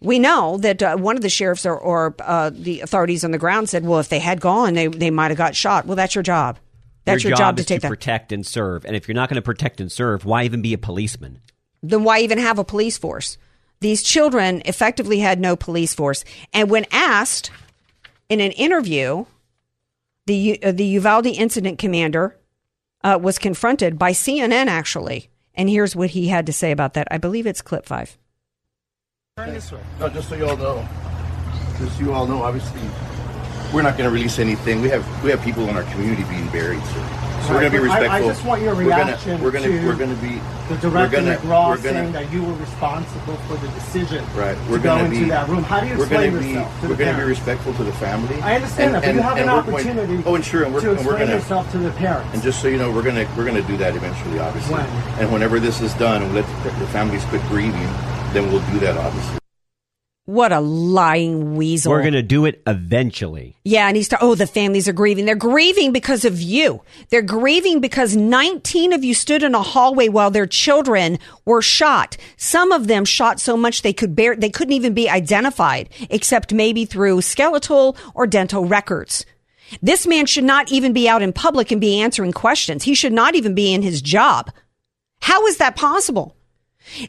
we 0.01 0.19
know 0.19 0.59
that 0.59 0.83
uh, 0.83 0.97
one 0.97 1.17
of 1.17 1.23
the 1.23 1.29
sheriffs 1.29 1.67
or, 1.67 1.77
or 1.77 2.15
uh, 2.21 2.51
the 2.53 2.83
authorities 2.83 3.25
on 3.25 3.33
the 3.33 3.39
ground 3.39 3.69
said, 3.69 3.85
well, 3.85 3.99
if 4.01 4.09
they 4.11 4.19
had 4.19 4.41
gone, 4.41 4.75
they, 4.75 4.87
they 4.87 5.11
might 5.11 5.31
have 5.31 5.39
got 5.39 5.57
shot. 5.57 5.87
Well, 5.87 5.97
that's 5.97 6.15
your 6.15 6.23
job. 6.23 6.59
That's 7.05 7.25
your, 7.25 7.37
job, 7.37 7.57
to 7.57 7.61
is 7.61 7.67
take 7.67 7.81
to 7.81 7.83
that. 7.83 7.89
protect 7.89 8.33
and 8.33 8.47
serve. 8.47 8.85
And 8.85 8.95
if 8.95 9.09
you're 9.09 9.15
not 9.15 9.29
going 9.29 9.37
to 9.37 9.43
protect 9.43 9.81
and 9.81 9.91
serve, 9.91 10.25
why 10.25 10.45
even 10.45 10.63
be 10.63 10.75
a 10.75 10.79
policeman? 10.79 11.41
then 11.83 12.05
why 12.05 12.21
even 12.21 12.39
have 12.39 12.59
a 12.59 12.65
police 12.65 12.99
force? 12.99 13.39
These 13.81 14.03
children 14.03 14.63
effectively 14.65 15.21
had 15.21 15.41
no 15.41 15.57
police 15.57 15.95
force. 15.95 16.25
And 16.53 16.71
when 16.71 16.87
asked 16.91 17.51
in 18.29 18.41
an 18.41 18.53
interview, 18.53 19.25
the 20.27 20.63
uh, 20.63 20.73
the 20.73 20.85
Uvalde 20.85 21.27
incident 21.27 21.79
commander 21.79 22.37
uh, 23.03 23.19
was 23.21 23.39
confronted 23.39 23.99
by 23.99 24.13
CNN 24.13 24.67
actually, 24.67 25.31
and 25.55 25.69
here's 25.71 25.97
what 25.97 26.11
he 26.11 26.29
had 26.29 26.47
to 26.47 26.53
say 26.53 26.71
about 26.71 26.95
that. 26.95 27.09
I 27.11 27.19
believe 27.19 27.47
it's 27.47 27.63
clip 27.63 27.87
five. 27.87 28.19
Turn 29.39 29.55
this 29.55 29.73
No, 29.99 30.09
just 30.11 30.29
so 30.29 30.35
you 30.35 30.47
all 30.47 30.57
know, 30.57 30.87
just 31.79 31.97
so 31.97 32.05
you 32.05 32.13
all 32.13 32.27
know, 32.27 32.43
obviously, 32.43 32.83
we're 33.73 33.83
not 33.83 33.97
going 33.97 34.09
to 34.09 34.15
release 34.15 34.39
anything. 34.39 34.81
We 34.81 34.89
have 34.91 35.05
we 35.25 35.31
have 35.31 35.41
people 35.43 35.69
in 35.69 35.77
our 35.77 35.85
community 35.85 36.25
being 36.25 36.49
buried, 36.49 36.83
so, 36.85 36.93
so 37.47 37.55
we're 37.55 37.61
going 37.69 37.73
to 37.73 37.83
be 37.83 37.89
I- 37.89 38.17
I 38.17 38.21
just 38.23 38.45
want 38.45 38.63
your 38.63 38.75
We're 38.75 38.89
gonna- 38.89 39.05
reaction 39.05 39.41
We're 39.43 39.51
going 39.51 39.65
to 39.65 39.81
to 39.81 39.87
we're 39.87 39.97
going 39.97 40.11
to 40.15 40.23
be 40.23 40.35
The 40.69 40.75
we're 40.75 40.81
director 40.81 41.17
gonna, 41.17 41.37
McCraw 41.37 41.69
we're 41.71 41.77
saying 41.79 42.13
gonna, 42.13 42.25
that 42.27 42.33
you 42.33 42.43
were 42.45 42.53
responsible 42.55 43.37
for 43.49 43.55
the 43.57 43.69
decision 43.69 44.25
right. 44.37 44.55
to 44.57 44.71
We're 44.71 44.79
go 44.79 44.83
going 44.99 45.07
into 45.07 45.17
to 45.19 45.25
be 45.25 45.31
that 45.31 45.49
room. 45.49 45.63
How 45.65 45.81
do 45.81 45.87
you 45.89 45.97
we're 45.97 46.05
explain 46.05 46.31
gonna 46.33 46.43
be 46.43 46.49
yourself 46.51 46.81
to 46.83 46.89
we're 46.89 46.97
going 46.97 47.15
to 47.17 47.23
be 47.23 47.29
respectful 47.29 47.75
to 47.75 47.85
the 47.85 47.93
family. 47.93 48.41
I 48.43 48.55
understand 48.57 48.95
that, 48.95 49.03
but 49.05 49.15
you 49.15 49.21
have 49.23 49.37
an 49.39 49.47
we're 49.47 49.63
going- 49.63 49.75
opportunity 49.89 50.23
oh, 50.27 50.35
and 50.35 50.45
sure, 50.45 50.65
and 50.65 50.75
we're, 50.75 50.81
to 50.81 50.91
and 50.91 50.97
we're 50.99 51.03
explain 51.03 51.27
going 51.27 51.39
yourself 51.39 51.73
to 51.73 51.79
the 51.79 51.91
parents. 51.93 52.29
And 52.35 52.43
just 52.43 52.61
so 52.63 52.69
you 52.69 52.77
know, 52.79 52.91
we're 52.93 53.03
gonna 53.03 53.27
we're 53.37 53.47
gonna 53.47 53.63
do 53.63 53.77
that 53.79 53.97
eventually, 53.97 54.39
obviously. 54.39 54.75
When? 54.75 54.87
And 55.21 55.33
whenever 55.33 55.59
this 55.61 55.81
is 55.81 55.93
done, 55.95 56.23
and 56.23 56.35
let 56.35 56.47
the, 56.63 56.71
the 56.79 56.87
families 56.89 57.25
quit 57.27 57.43
grieving, 57.49 57.89
then 58.33 58.51
we'll 58.53 58.65
do 58.73 58.79
that, 58.81 58.97
obviously. 58.97 59.40
What 60.31 60.53
a 60.53 60.61
lying 60.61 61.57
weasel! 61.57 61.91
We're 61.91 62.03
going 62.03 62.13
to 62.13 62.23
do 62.23 62.45
it 62.45 62.63
eventually. 62.65 63.57
Yeah, 63.65 63.89
and 63.89 63.97
he's 63.97 64.07
ta- 64.07 64.19
oh, 64.21 64.37
the 64.37 64.47
families 64.47 64.87
are 64.87 64.93
grieving. 64.93 65.25
They're 65.25 65.35
grieving 65.35 65.91
because 65.91 66.25
of 66.25 66.41
you. 66.41 66.83
They're 67.09 67.21
grieving 67.21 67.81
because 67.81 68.15
19 68.15 68.93
of 68.93 69.03
you 69.03 69.13
stood 69.13 69.43
in 69.43 69.57
a 69.57 69.63
hallway 69.63 70.09
while 70.09 70.31
their 70.31 70.47
children 70.47 71.19
were 71.47 71.63
shot. 71.63 72.17
Some 72.37 72.71
of 72.71 72.87
them 72.87 73.05
shot 73.05 73.41
so 73.41 73.57
much 73.57 73.83
they 73.83 73.93
could 73.93 74.15
bear, 74.15 74.37
they 74.37 74.51
couldn't 74.51 74.75
even 74.75 74.95
be 74.95 75.11
identified, 75.11 75.89
except 76.11 76.55
maybe 76.55 76.85
through 76.85 77.23
skeletal 77.23 77.97
or 78.15 78.29
dental 78.29 78.65
records. 78.65 79.27
This 79.83 80.07
man 80.07 80.27
should 80.27 80.45
not 80.45 80.71
even 80.71 80.93
be 80.93 81.09
out 81.09 81.23
in 81.23 81.33
public 81.33 81.73
and 81.73 81.81
be 81.81 82.01
answering 82.01 82.31
questions. 82.31 82.85
He 82.85 82.95
should 82.95 83.13
not 83.13 83.35
even 83.35 83.57
be 83.57 83.75
in 83.75 83.83
his 83.83 84.01
job. 84.01 84.53
How 85.23 85.45
is 85.49 85.57
that 85.57 85.75
possible? 85.75 86.37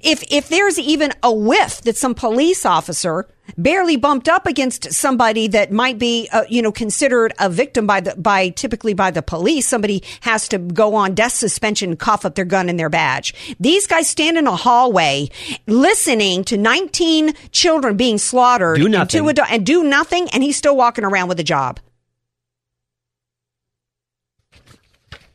If 0.03 0.23
if 0.29 0.49
there's 0.49 0.77
even 0.77 1.11
a 1.23 1.33
whiff 1.33 1.81
that 1.81 1.97
some 1.97 2.13
police 2.13 2.65
officer 2.65 3.27
barely 3.57 3.97
bumped 3.97 4.29
up 4.29 4.45
against 4.45 4.93
somebody 4.93 5.47
that 5.47 5.71
might 5.71 5.97
be 5.97 6.29
uh, 6.31 6.43
you 6.49 6.61
know 6.61 6.71
considered 6.71 7.33
a 7.39 7.49
victim 7.49 7.87
by 7.87 8.01
the 8.01 8.15
by 8.15 8.49
typically 8.49 8.93
by 8.93 9.11
the 9.11 9.21
police, 9.21 9.65
somebody 9.67 10.03
has 10.21 10.47
to 10.49 10.57
go 10.59 10.93
on 10.93 11.15
death 11.15 11.31
suspension, 11.33 11.95
cough 11.95 12.25
up 12.25 12.35
their 12.35 12.45
gun 12.45 12.69
and 12.69 12.77
their 12.77 12.89
badge. 12.89 13.33
These 13.59 13.87
guys 13.87 14.07
stand 14.07 14.37
in 14.37 14.45
a 14.45 14.55
hallway 14.55 15.29
listening 15.67 16.43
to 16.45 16.57
19 16.57 17.33
children 17.51 17.97
being 17.97 18.17
slaughtered 18.17 18.77
Do 18.77 18.85
and 18.85 18.91
nothing. 18.91 19.21
two 19.25 19.33
adu- 19.33 19.47
and 19.49 19.65
do 19.65 19.83
nothing, 19.83 20.27
and 20.29 20.43
he's 20.43 20.57
still 20.57 20.75
walking 20.75 21.05
around 21.05 21.27
with 21.29 21.39
a 21.39 21.43
job. 21.43 21.79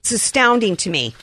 It's 0.01 0.13
astounding 0.13 0.77
to 0.77 0.91
me. 0.91 1.15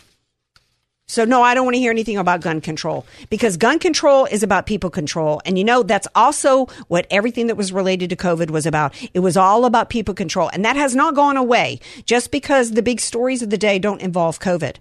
So 1.13 1.25
no, 1.25 1.43
I 1.43 1.53
don't 1.53 1.63
want 1.63 1.75
to 1.75 1.79
hear 1.79 1.91
anything 1.91 2.17
about 2.17 2.41
gun 2.41 2.59
control 2.59 3.05
because 3.29 3.55
gun 3.55 3.77
control 3.77 4.25
is 4.25 4.41
about 4.41 4.65
people 4.65 4.89
control. 4.89 5.43
And 5.45 5.59
you 5.59 5.63
know, 5.63 5.83
that's 5.83 6.07
also 6.15 6.65
what 6.87 7.05
everything 7.11 7.45
that 7.47 7.55
was 7.55 7.71
related 7.71 8.09
to 8.09 8.15
COVID 8.15 8.49
was 8.49 8.65
about. 8.65 8.95
It 9.13 9.19
was 9.19 9.37
all 9.37 9.65
about 9.65 9.91
people 9.91 10.15
control. 10.15 10.49
And 10.51 10.65
that 10.65 10.75
has 10.75 10.95
not 10.95 11.13
gone 11.13 11.37
away 11.37 11.79
just 12.05 12.31
because 12.31 12.71
the 12.71 12.81
big 12.81 12.99
stories 12.99 13.43
of 13.43 13.51
the 13.51 13.59
day 13.59 13.77
don't 13.77 14.01
involve 14.01 14.39
COVID 14.39 14.77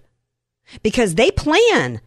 because 0.81 1.13
they 1.13 1.29
plan 1.29 2.01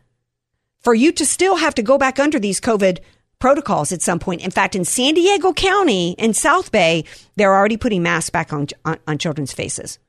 for 0.80 0.92
you 0.92 1.12
to 1.12 1.24
still 1.24 1.54
have 1.54 1.76
to 1.76 1.82
go 1.82 1.96
back 1.96 2.18
under 2.18 2.40
these 2.40 2.60
COVID 2.60 2.98
protocols 3.38 3.92
at 3.92 4.02
some 4.02 4.18
point. 4.18 4.40
In 4.40 4.50
fact, 4.50 4.74
in 4.74 4.84
San 4.84 5.14
Diego 5.14 5.52
County 5.52 6.16
in 6.18 6.34
South 6.34 6.72
Bay, 6.72 7.04
they're 7.36 7.54
already 7.54 7.76
putting 7.76 8.02
masks 8.02 8.30
back 8.30 8.52
on, 8.52 8.66
on, 8.84 8.98
on 9.06 9.18
children's 9.18 9.52
faces. 9.52 10.00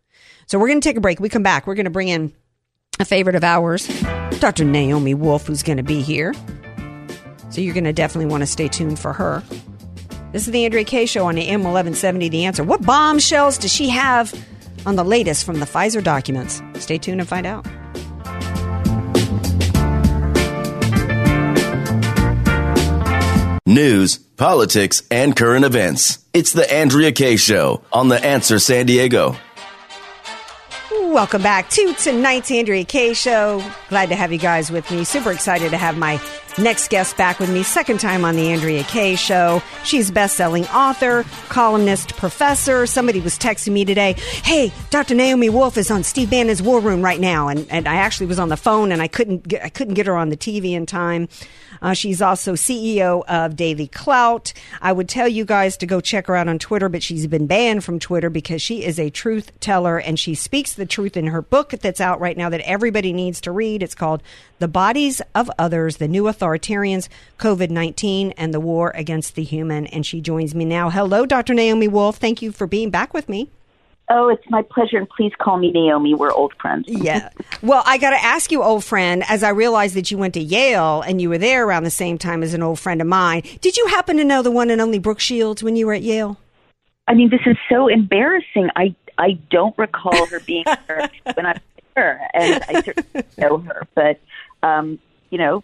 So 0.48 0.58
we're 0.58 0.70
going 0.70 0.82
to 0.82 0.90
take 0.90 0.98
a 0.98 1.02
break. 1.02 1.20
We 1.20 1.30
come 1.30 1.44
back. 1.44 1.68
We're 1.68 1.76
going 1.76 1.86
to 1.86 1.92
bring 1.92 2.08
in 2.08 2.34
a 3.00 3.06
favorite 3.06 3.36
of 3.36 3.44
ours, 3.44 3.88
Dr. 4.40 4.66
Naomi 4.66 5.14
Wolf, 5.14 5.48
who's 5.48 5.64
going 5.64 5.78
to 5.78 5.84
be 5.84 6.02
here. 6.02 6.34
So 7.50 7.62
you're 7.62 7.74
going 7.74 7.84
to 7.86 7.94
definitely 7.94 8.30
want 8.30 8.42
to 8.42 8.48
stay 8.48 8.68
tuned 8.68 9.00
for 9.00 9.14
her. 9.14 9.44
This 10.32 10.46
is 10.46 10.52
the 10.52 10.66
Andrea 10.66 10.84
Kaye 10.84 11.06
show 11.06 11.26
on 11.26 11.36
the 11.36 11.48
M1170 11.48 12.30
The 12.30 12.46
Answer. 12.46 12.64
What 12.64 12.82
bombshells 12.84 13.58
does 13.58 13.72
she 13.72 13.90
have 13.90 14.34
on 14.86 14.96
the 14.96 15.04
latest 15.04 15.46
from 15.46 15.60
the 15.60 15.66
Pfizer 15.66 16.04
documents? 16.04 16.62
Stay 16.76 16.98
tuned 16.98 17.22
and 17.22 17.30
find 17.30 17.48
out. 17.48 17.66
News, 23.66 24.18
politics, 24.18 25.04
and 25.12 25.36
current 25.36 25.66
events. 25.66 26.20
It's 26.34 26.54
the 26.54 26.72
Andrea 26.72 27.12
Kaye 27.12 27.36
Show 27.36 27.84
on 27.92 28.08
The 28.08 28.24
Answer 28.24 28.60
San 28.60 28.86
Diego. 28.86 29.36
Welcome 31.08 31.42
back 31.42 31.70
to 31.70 31.94
tonight's 31.94 32.52
Andrea 32.52 32.84
Kaye 32.84 33.14
Show. 33.14 33.64
Glad 33.88 34.10
to 34.10 34.16
have 34.16 34.34
you 34.34 34.38
guys 34.38 34.70
with 34.70 34.92
me. 34.92 35.06
Super 35.06 35.32
excited 35.32 35.72
to 35.72 35.78
have 35.78 35.98
my 35.98 36.22
next 36.58 36.90
guest 36.90 37.16
back 37.16 37.40
with 37.40 37.50
me. 37.50 37.64
Second 37.64 38.02
time 38.02 38.26
on 38.26 38.36
the 38.36 38.50
Andrea 38.50 38.84
Kaye 38.84 39.16
Show. 39.16 39.64
She's 39.86 40.12
best-selling 40.12 40.66
author, 40.68 41.24
columnist, 41.48 42.18
professor. 42.18 42.86
Somebody 42.86 43.22
was 43.22 43.40
texting 43.40 43.72
me 43.72 43.86
today. 43.86 44.14
Hey, 44.44 44.74
Dr. 44.90 45.16
Naomi 45.16 45.50
Wolf 45.50 45.78
is 45.78 45.90
on 45.90 46.04
Steve 46.04 46.30
Bannon's 46.30 46.62
War 46.62 46.82
Room 46.82 47.02
right 47.02 47.22
now, 47.22 47.48
and, 47.48 47.66
and 47.72 47.88
I 47.88 47.96
actually 47.96 48.28
was 48.28 48.38
on 48.38 48.50
the 48.50 48.58
phone 48.58 48.92
and 48.92 49.02
I 49.02 49.08
couldn't 49.08 49.48
get, 49.48 49.64
I 49.64 49.70
couldn't 49.70 49.94
get 49.94 50.08
her 50.08 50.18
on 50.18 50.28
the 50.28 50.38
TV 50.38 50.72
in 50.74 50.86
time. 50.86 51.30
Uh, 51.82 51.94
she's 51.94 52.22
also 52.22 52.54
CEO 52.54 53.24
of 53.28 53.56
Daily 53.56 53.88
Clout. 53.88 54.54
I 54.82 54.92
would 54.92 55.10
tell 55.10 55.28
you 55.28 55.46
guys 55.46 55.78
to 55.78 55.86
go 55.86 56.02
check 56.02 56.28
her 56.28 56.36
out 56.36 56.48
on 56.48 56.60
Twitter, 56.60 56.90
but 56.90 57.04
she's 57.04 57.28
been 57.28 57.48
banned 57.48 57.84
from 57.84 58.00
Twitter 58.00 58.30
because 58.30 58.62
she 58.62 58.84
is 58.84 59.00
a 59.00 59.10
truth 59.10 59.52
teller 59.60 59.98
and 59.98 60.20
she 60.20 60.36
speaks 60.36 60.74
the 60.74 60.86
truth 60.86 61.18
in 61.18 61.28
her 61.28 61.42
book 61.42 61.72
that's 61.82 62.02
out 62.02 62.20
right 62.20 62.38
now 62.38 62.50
that 62.50 62.62
everybody 62.62 63.14
needs 63.14 63.42
to 63.42 63.52
read. 63.52 63.84
It's 63.84 63.96
called 63.96 64.24
The 64.60 64.68
Bodies 64.68 65.22
of 65.36 65.50
Others, 65.60 65.98
The 65.98 66.08
New 66.08 66.24
Authoritarians, 66.24 67.10
COVID 67.40 67.70
19, 67.70 68.32
and 68.32 68.54
the 68.54 68.60
War 68.60 68.92
Against 68.96 69.36
the 69.36 69.44
Human. 69.44 69.88
And 69.88 70.06
she 70.06 70.22
joins 70.22 70.56
me 70.56 70.66
now. 70.66 70.90
Hello, 70.90 71.26
Dr. 71.26 71.54
Naomi 71.54 71.88
Wolf. 71.88 72.18
Thank 72.18 72.42
you 72.42 72.52
for 72.52 72.68
being 72.68 72.90
back 72.90 73.14
with 73.14 73.30
me. 73.30 73.50
Oh, 74.10 74.30
it's 74.30 74.44
my 74.50 74.62
pleasure, 74.62 74.98
and 74.98 75.10
please 75.10 75.34
call 75.38 75.58
me 75.58 75.72
Naomi. 75.72 76.14
We're 76.14 76.32
old 76.32 76.54
friends. 76.62 76.88
Yeah. 77.08 77.30
Well, 77.62 77.84
I 77.86 77.98
got 77.98 78.10
to 78.12 78.24
ask 78.24 78.52
you, 78.52 78.64
old 78.64 78.84
friend, 78.84 79.24
as 79.30 79.44
I 79.44 79.50
realized 79.50 79.96
that 79.96 80.10
you 80.12 80.18
went 80.18 80.34
to 80.34 80.40
Yale 80.40 81.02
and 81.02 81.22
you 81.22 81.30
were 81.30 81.38
there 81.38 81.66
around 81.66 81.84
the 81.84 81.90
same 81.90 82.18
time 82.18 82.44
as 82.44 82.54
an 82.54 82.64
old 82.64 82.80
friend 82.80 83.02
of 83.02 83.08
mine. 83.08 83.44
Did 83.62 83.78
you 83.78 83.88
happen 83.88 84.18
to 84.18 84.24
know 84.24 84.42
the 84.42 84.52
one 84.52 84.70
and 84.70 84.82
only 84.82 85.00
Brooke 85.00 85.20
Shields 85.20 85.62
when 85.64 85.76
you 85.76 85.86
were 85.86 85.94
at 85.94 86.02
Yale? 86.02 86.38
I 87.08 87.14
mean, 87.14 87.30
this 87.30 87.42
is 87.46 87.56
so 87.70 87.88
embarrassing. 87.88 88.70
I 88.76 88.96
I 89.18 89.34
don't 89.50 89.78
recall 89.78 90.26
her 90.28 90.40
being 90.42 90.66
there 90.88 91.10
when 91.34 91.46
I 91.46 91.54
was 91.54 91.62
there, 91.96 92.30
and 92.34 92.64
I 92.68 92.82
certainly 92.82 93.24
know 93.38 93.58
her, 93.60 93.88
but 93.96 94.20
um, 94.64 95.00
you 95.30 95.38
know, 95.38 95.64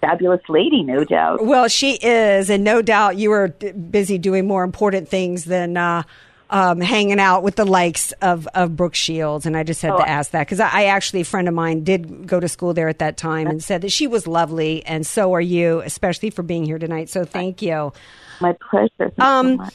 fabulous 0.00 0.42
lady, 0.48 0.82
no 0.82 1.04
doubt. 1.04 1.44
Well, 1.44 1.68
she 1.68 1.94
is, 1.96 2.50
and 2.50 2.64
no 2.64 2.82
doubt 2.82 3.16
you 3.16 3.30
were 3.30 3.48
busy 3.48 4.18
doing 4.18 4.46
more 4.46 4.64
important 4.64 5.08
things 5.08 5.44
than 5.44 5.76
uh, 5.76 6.02
um, 6.50 6.80
hanging 6.80 7.20
out 7.20 7.42
with 7.42 7.56
the 7.56 7.64
likes 7.64 8.12
of, 8.22 8.46
of 8.54 8.76
Brooke 8.76 8.94
Shields. 8.94 9.46
And 9.46 9.56
I 9.56 9.62
just 9.62 9.82
had 9.82 9.92
Oh. 9.92 9.98
to 9.98 10.08
ask 10.08 10.30
that 10.32 10.46
because 10.46 10.60
I, 10.60 10.70
I 10.72 10.84
actually, 10.86 11.20
a 11.20 11.24
friend 11.24 11.48
of 11.48 11.54
mine 11.54 11.84
did 11.84 12.26
go 12.26 12.40
to 12.40 12.48
school 12.48 12.74
there 12.74 12.88
at 12.88 12.98
that 13.00 13.16
time 13.16 13.46
and 13.48 13.62
said 13.62 13.82
that 13.82 13.92
she 13.92 14.06
was 14.06 14.26
lovely, 14.26 14.84
and 14.86 15.06
so 15.06 15.34
are 15.34 15.40
you, 15.40 15.80
especially 15.80 16.30
for 16.30 16.42
being 16.42 16.64
here 16.64 16.78
tonight. 16.78 17.08
So 17.08 17.24
thank 17.24 17.60
you. 17.62 17.92
My 18.40 18.56
pleasure. 18.70 18.90
Thank 18.98 19.14
so 19.16 19.22
Um, 19.24 19.56
much. 19.56 19.74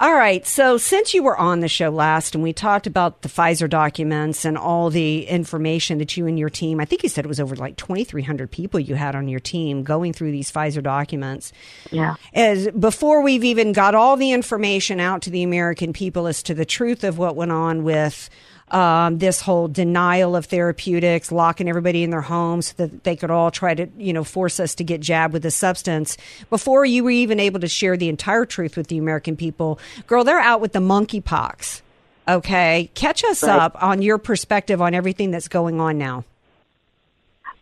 All 0.00 0.12
right. 0.14 0.44
So 0.46 0.76
since 0.76 1.14
you 1.14 1.22
were 1.22 1.36
on 1.36 1.60
the 1.60 1.68
show 1.68 1.88
last 1.88 2.34
and 2.34 2.42
we 2.42 2.52
talked 2.52 2.86
about 2.86 3.22
the 3.22 3.28
Pfizer 3.28 3.70
documents 3.70 4.44
and 4.44 4.58
all 4.58 4.90
the 4.90 5.26
information 5.26 5.98
that 5.98 6.16
you 6.16 6.26
and 6.26 6.36
your 6.38 6.50
team, 6.50 6.80
I 6.80 6.84
think 6.84 7.04
you 7.04 7.08
said 7.08 7.24
it 7.24 7.28
was 7.28 7.38
over 7.38 7.54
like 7.54 7.76
2,300 7.76 8.50
people 8.50 8.80
you 8.80 8.96
had 8.96 9.14
on 9.14 9.28
your 9.28 9.38
team 9.38 9.84
going 9.84 10.12
through 10.12 10.32
these 10.32 10.50
Pfizer 10.50 10.82
documents. 10.82 11.52
Yeah. 11.92 12.16
As 12.32 12.68
before 12.72 13.22
we've 13.22 13.44
even 13.44 13.72
got 13.72 13.94
all 13.94 14.16
the 14.16 14.32
information 14.32 14.98
out 14.98 15.22
to 15.22 15.30
the 15.30 15.44
American 15.44 15.92
people 15.92 16.26
as 16.26 16.42
to 16.42 16.54
the 16.54 16.64
truth 16.64 17.04
of 17.04 17.16
what 17.16 17.36
went 17.36 17.52
on 17.52 17.84
with 17.84 18.28
um, 18.70 19.18
this 19.18 19.40
whole 19.40 19.68
denial 19.68 20.34
of 20.36 20.46
therapeutics, 20.46 21.30
locking 21.30 21.68
everybody 21.68 22.02
in 22.02 22.10
their 22.10 22.22
homes 22.22 22.68
so 22.68 22.86
that 22.86 23.04
they 23.04 23.14
could 23.16 23.30
all 23.30 23.50
try 23.50 23.74
to, 23.74 23.86
you 23.98 24.12
know, 24.12 24.24
force 24.24 24.58
us 24.58 24.74
to 24.76 24.84
get 24.84 25.00
jabbed 25.00 25.32
with 25.32 25.42
the 25.42 25.50
substance. 25.50 26.16
Before 26.50 26.84
you 26.84 27.04
were 27.04 27.10
even 27.10 27.38
able 27.38 27.60
to 27.60 27.68
share 27.68 27.96
the 27.96 28.08
entire 28.08 28.44
truth 28.44 28.76
with 28.76 28.88
the 28.88 28.98
American 28.98 29.36
people, 29.36 29.78
girl, 30.06 30.24
they're 30.24 30.40
out 30.40 30.60
with 30.60 30.72
the 30.72 30.80
monkeypox. 30.80 31.82
Okay, 32.26 32.90
catch 32.94 33.22
us 33.24 33.42
Right. 33.42 33.58
up 33.60 33.82
on 33.82 34.00
your 34.00 34.16
perspective 34.16 34.80
on 34.80 34.94
everything 34.94 35.30
that's 35.30 35.48
going 35.48 35.78
on 35.80 35.98
now. 35.98 36.24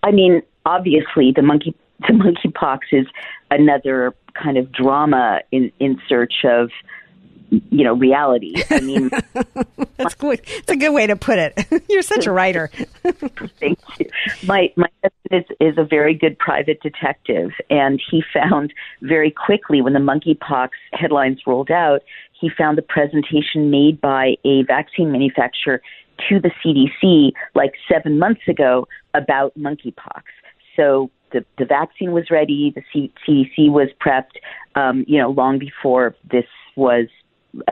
I 0.05 0.13
mean, 0.13 0.43
obviously, 0.65 1.33
the 1.35 1.43
monkey 1.43 1.75
the 2.01 2.13
monkeypox 2.15 2.81
is 2.93 3.07
another 3.51 4.15
kind 4.35 4.57
of 4.57 4.71
drama 4.73 5.41
in 5.51 5.71
in 5.79 6.01
search 6.09 6.45
of 6.45 6.71
you 7.71 7.85
know 7.85 7.95
reality. 7.95 8.63
I 8.71 8.81
mean, 8.81 9.11
That's 10.03 10.15
good. 10.15 10.41
It's 10.45 10.71
a 10.71 10.77
good 10.77 10.93
way 10.93 11.07
to 11.07 11.17
put 11.17 11.39
it. 11.39 11.85
You're 11.89 12.03
such 12.03 12.27
a 12.27 12.33
writer. 12.33 12.71
Thank 13.61 13.79
you. 13.99 14.07
My 14.45 14.73
my 14.77 14.89
husband 15.03 15.45
is, 15.51 15.57
is 15.61 15.79
a 15.79 15.85
very 15.85 16.15
good 16.15 16.39
private 16.39 16.81
detective, 16.83 17.51
and 17.71 18.01
he 18.11 18.23
found 18.33 18.73
very 19.03 19.31
quickly 19.31 19.83
when 19.83 19.93
the 19.93 19.99
monkeypox 19.99 20.71
headlines 20.93 21.41
rolled 21.47 21.71
out, 21.71 22.03
he 22.41 22.51
found 22.57 22.79
the 22.79 22.83
presentation 22.83 23.71
made 23.71 24.01
by 24.01 24.35
a 24.45 24.63
vaccine 24.65 25.13
manufacturer 25.13 25.81
to 26.29 26.41
the 26.41 26.51
CDC 26.65 27.33
like 27.55 27.73
seven 27.91 28.19
months 28.19 28.43
ago 28.49 28.87
about 29.15 29.57
monkeypox. 29.59 30.23
So 30.77 31.11
the 31.33 31.45
the 31.59 31.65
vaccine 31.65 32.13
was 32.13 32.31
ready, 32.31 32.73
the 32.75 32.83
C- 32.93 33.13
CDC 33.27 33.71
was 33.71 33.89
prepped, 34.05 34.41
um, 34.75 35.05
you 35.07 35.19
know, 35.19 35.31
long 35.31 35.59
before 35.59 36.15
this 36.31 36.47
was 36.77 37.07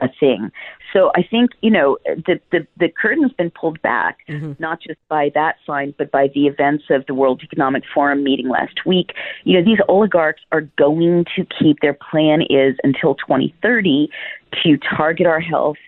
a 0.00 0.08
thing. 0.18 0.50
So 0.92 1.10
I 1.16 1.22
think 1.22 1.50
you 1.60 1.70
know 1.70 1.98
the 2.04 2.40
the, 2.50 2.66
the 2.78 2.88
curtain's 2.88 3.32
been 3.32 3.50
pulled 3.50 3.80
back, 3.82 4.18
not 4.58 4.80
just 4.80 4.98
by 5.08 5.30
that 5.34 5.56
sign, 5.66 5.94
but 5.96 6.10
by 6.10 6.28
the 6.34 6.46
events 6.46 6.84
of 6.90 7.06
the 7.06 7.14
World 7.14 7.42
Economic 7.42 7.84
Forum 7.92 8.24
meeting 8.24 8.48
last 8.48 8.84
week. 8.86 9.12
You 9.44 9.58
know, 9.58 9.64
these 9.64 9.78
oligarchs 9.88 10.42
are 10.52 10.62
going 10.76 11.24
to 11.36 11.46
keep 11.58 11.80
their 11.80 11.94
plan 11.94 12.42
is 12.42 12.76
until 12.82 13.14
2030 13.14 14.10
to 14.62 14.78
target 14.96 15.26
our 15.26 15.40
health, 15.40 15.78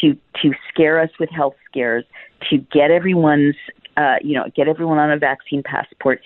to 0.00 0.16
to 0.42 0.52
scare 0.68 1.00
us 1.00 1.10
with 1.18 1.30
health 1.30 1.56
scares, 1.68 2.04
to 2.50 2.58
get 2.58 2.90
everyone's 2.90 3.56
uh, 3.96 4.16
you 4.22 4.34
know 4.34 4.44
get 4.54 4.68
everyone 4.68 4.98
on 4.98 5.10
a 5.10 5.18
vaccine 5.18 5.62
passport 5.62 6.20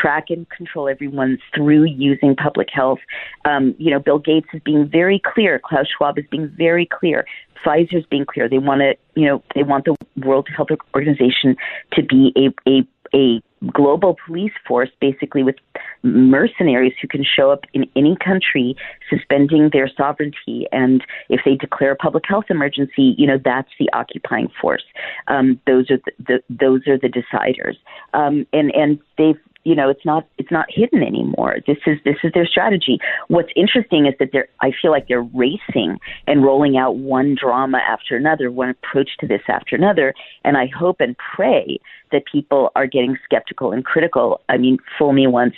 track 0.00 0.26
and 0.30 0.48
control 0.50 0.88
everyone 0.88 1.38
through 1.54 1.84
using 1.84 2.34
public 2.34 2.68
health. 2.72 2.98
Um, 3.44 3.74
you 3.78 3.90
know, 3.90 3.98
Bill 3.98 4.18
Gates 4.18 4.48
is 4.52 4.60
being 4.64 4.88
very 4.88 5.20
clear. 5.24 5.60
Klaus 5.64 5.86
Schwab 5.96 6.18
is 6.18 6.24
being 6.30 6.52
very 6.56 6.86
clear. 6.86 7.24
Pfizer 7.64 7.98
is 7.98 8.06
being 8.06 8.26
clear. 8.26 8.48
They 8.48 8.58
want 8.58 8.80
to, 8.80 8.94
you 9.14 9.26
know, 9.26 9.42
they 9.54 9.62
want 9.62 9.84
the 9.84 9.96
World 10.24 10.48
Health 10.54 10.68
Organization 10.94 11.56
to 11.92 12.02
be 12.02 12.32
a 12.36 12.68
a 12.68 12.86
a 13.14 13.42
global 13.72 14.16
police 14.26 14.52
force, 14.66 14.88
basically 15.00 15.42
with 15.42 15.56
mercenaries 16.02 16.94
who 17.00 17.06
can 17.06 17.24
show 17.24 17.50
up 17.50 17.64
in 17.74 17.84
any 17.94 18.16
country, 18.16 18.74
suspending 19.08 19.70
their 19.72 19.88
sovereignty. 19.96 20.66
And 20.72 21.04
if 21.28 21.42
they 21.44 21.54
declare 21.54 21.92
a 21.92 21.96
public 21.96 22.24
health 22.26 22.46
emergency, 22.48 23.14
you 23.16 23.26
know, 23.26 23.38
that's 23.42 23.68
the 23.78 23.88
occupying 23.92 24.48
force. 24.60 24.84
Um, 25.28 25.60
those 25.66 25.90
are 25.90 25.98
the, 25.98 26.12
the 26.18 26.42
those 26.48 26.88
are 26.88 26.98
the 26.98 27.08
deciders. 27.08 27.76
Um, 28.14 28.46
and 28.52 28.74
and 28.74 28.98
they've 29.18 29.38
you 29.64 29.74
know 29.74 29.88
it's 29.88 30.04
not 30.04 30.26
it's 30.38 30.50
not 30.50 30.66
hidden 30.68 31.02
anymore. 31.02 31.56
This 31.66 31.78
is 31.86 31.98
this 32.04 32.16
is 32.24 32.32
their 32.32 32.46
strategy. 32.46 32.98
What's 33.28 33.50
interesting 33.54 34.06
is 34.06 34.14
that 34.18 34.30
they're 34.32 34.48
i 34.60 34.72
feel 34.80 34.90
like 34.90 35.08
they're 35.08 35.22
racing 35.22 35.98
and 36.26 36.42
rolling 36.42 36.76
out 36.76 36.96
one 36.96 37.36
drama 37.40 37.78
after 37.78 38.16
another 38.16 38.50
one 38.50 38.70
approach 38.70 39.10
to 39.20 39.26
this 39.26 39.42
after 39.48 39.76
another. 39.76 40.14
And 40.44 40.56
i 40.56 40.66
hope 40.66 41.00
and 41.00 41.16
pray 41.34 41.78
that 42.10 42.24
people 42.30 42.70
are 42.74 42.86
getting 42.86 43.16
skeptical 43.24 43.72
and 43.72 43.84
critical. 43.84 44.40
I 44.48 44.56
mean 44.56 44.78
fool 44.98 45.12
me 45.12 45.26
once 45.26 45.54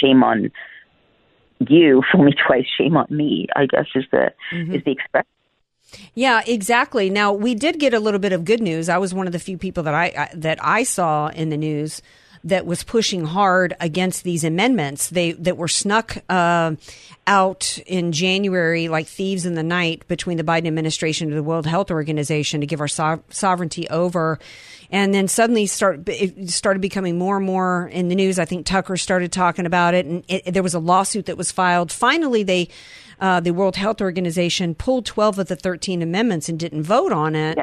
shame 0.00 0.22
on 0.22 0.50
you. 1.68 2.02
Fool 2.12 2.24
me 2.24 2.32
twice 2.46 2.66
shame 2.76 2.96
on 2.96 3.06
me 3.10 3.46
i 3.56 3.66
guess 3.66 3.86
is 3.94 4.04
the 4.10 4.32
mm-hmm. 4.52 4.74
is 4.74 4.84
the 4.84 4.92
expression. 4.92 5.28
Yeah, 6.14 6.42
exactly. 6.46 7.10
Now 7.10 7.32
we 7.32 7.54
did 7.54 7.78
get 7.78 7.94
a 7.94 8.00
little 8.00 8.18
bit 8.18 8.32
of 8.32 8.44
good 8.44 8.60
news. 8.60 8.88
I 8.88 8.98
was 8.98 9.14
one 9.14 9.28
of 9.28 9.32
the 9.32 9.38
few 9.38 9.56
people 9.56 9.84
that 9.84 9.94
I, 9.94 10.06
I 10.06 10.30
that 10.34 10.58
I 10.60 10.82
saw 10.82 11.28
in 11.28 11.48
the 11.48 11.56
news 11.56 12.02
that 12.44 12.66
was 12.66 12.84
pushing 12.84 13.24
hard 13.24 13.74
against 13.80 14.24
these 14.24 14.44
amendments. 14.44 15.08
They 15.08 15.32
that 15.32 15.56
were 15.56 15.68
snuck 15.68 16.18
uh, 16.28 16.76
out 17.26 17.78
in 17.86 18.12
January 18.12 18.88
like 18.88 19.06
thieves 19.06 19.46
in 19.46 19.54
the 19.54 19.62
night 19.62 20.06
between 20.08 20.36
the 20.36 20.44
Biden 20.44 20.66
administration 20.66 21.28
and 21.28 21.36
the 21.36 21.42
World 21.42 21.66
Health 21.66 21.90
Organization 21.90 22.60
to 22.60 22.66
give 22.66 22.80
our 22.80 22.88
so- 22.88 23.22
sovereignty 23.30 23.88
over. 23.88 24.38
And 24.90 25.12
then 25.12 25.26
suddenly 25.26 25.66
start 25.66 26.08
it 26.08 26.50
started 26.50 26.80
becoming 26.80 27.18
more 27.18 27.38
and 27.38 27.46
more 27.46 27.88
in 27.88 28.08
the 28.08 28.14
news. 28.14 28.38
I 28.38 28.44
think 28.44 28.66
Tucker 28.66 28.96
started 28.96 29.32
talking 29.32 29.66
about 29.66 29.94
it, 29.94 30.06
and 30.06 30.24
it, 30.28 30.52
there 30.54 30.62
was 30.62 30.74
a 30.74 30.78
lawsuit 30.78 31.26
that 31.26 31.36
was 31.36 31.50
filed. 31.50 31.90
Finally, 31.90 32.44
they 32.44 32.68
uh, 33.20 33.40
the 33.40 33.52
World 33.52 33.76
Health 33.76 34.00
Organization 34.00 34.74
pulled 34.74 35.06
12 35.06 35.38
of 35.38 35.48
the 35.48 35.56
13 35.56 36.02
amendments 36.02 36.48
and 36.48 36.58
didn't 36.58 36.82
vote 36.82 37.12
on 37.12 37.34
it. 37.34 37.58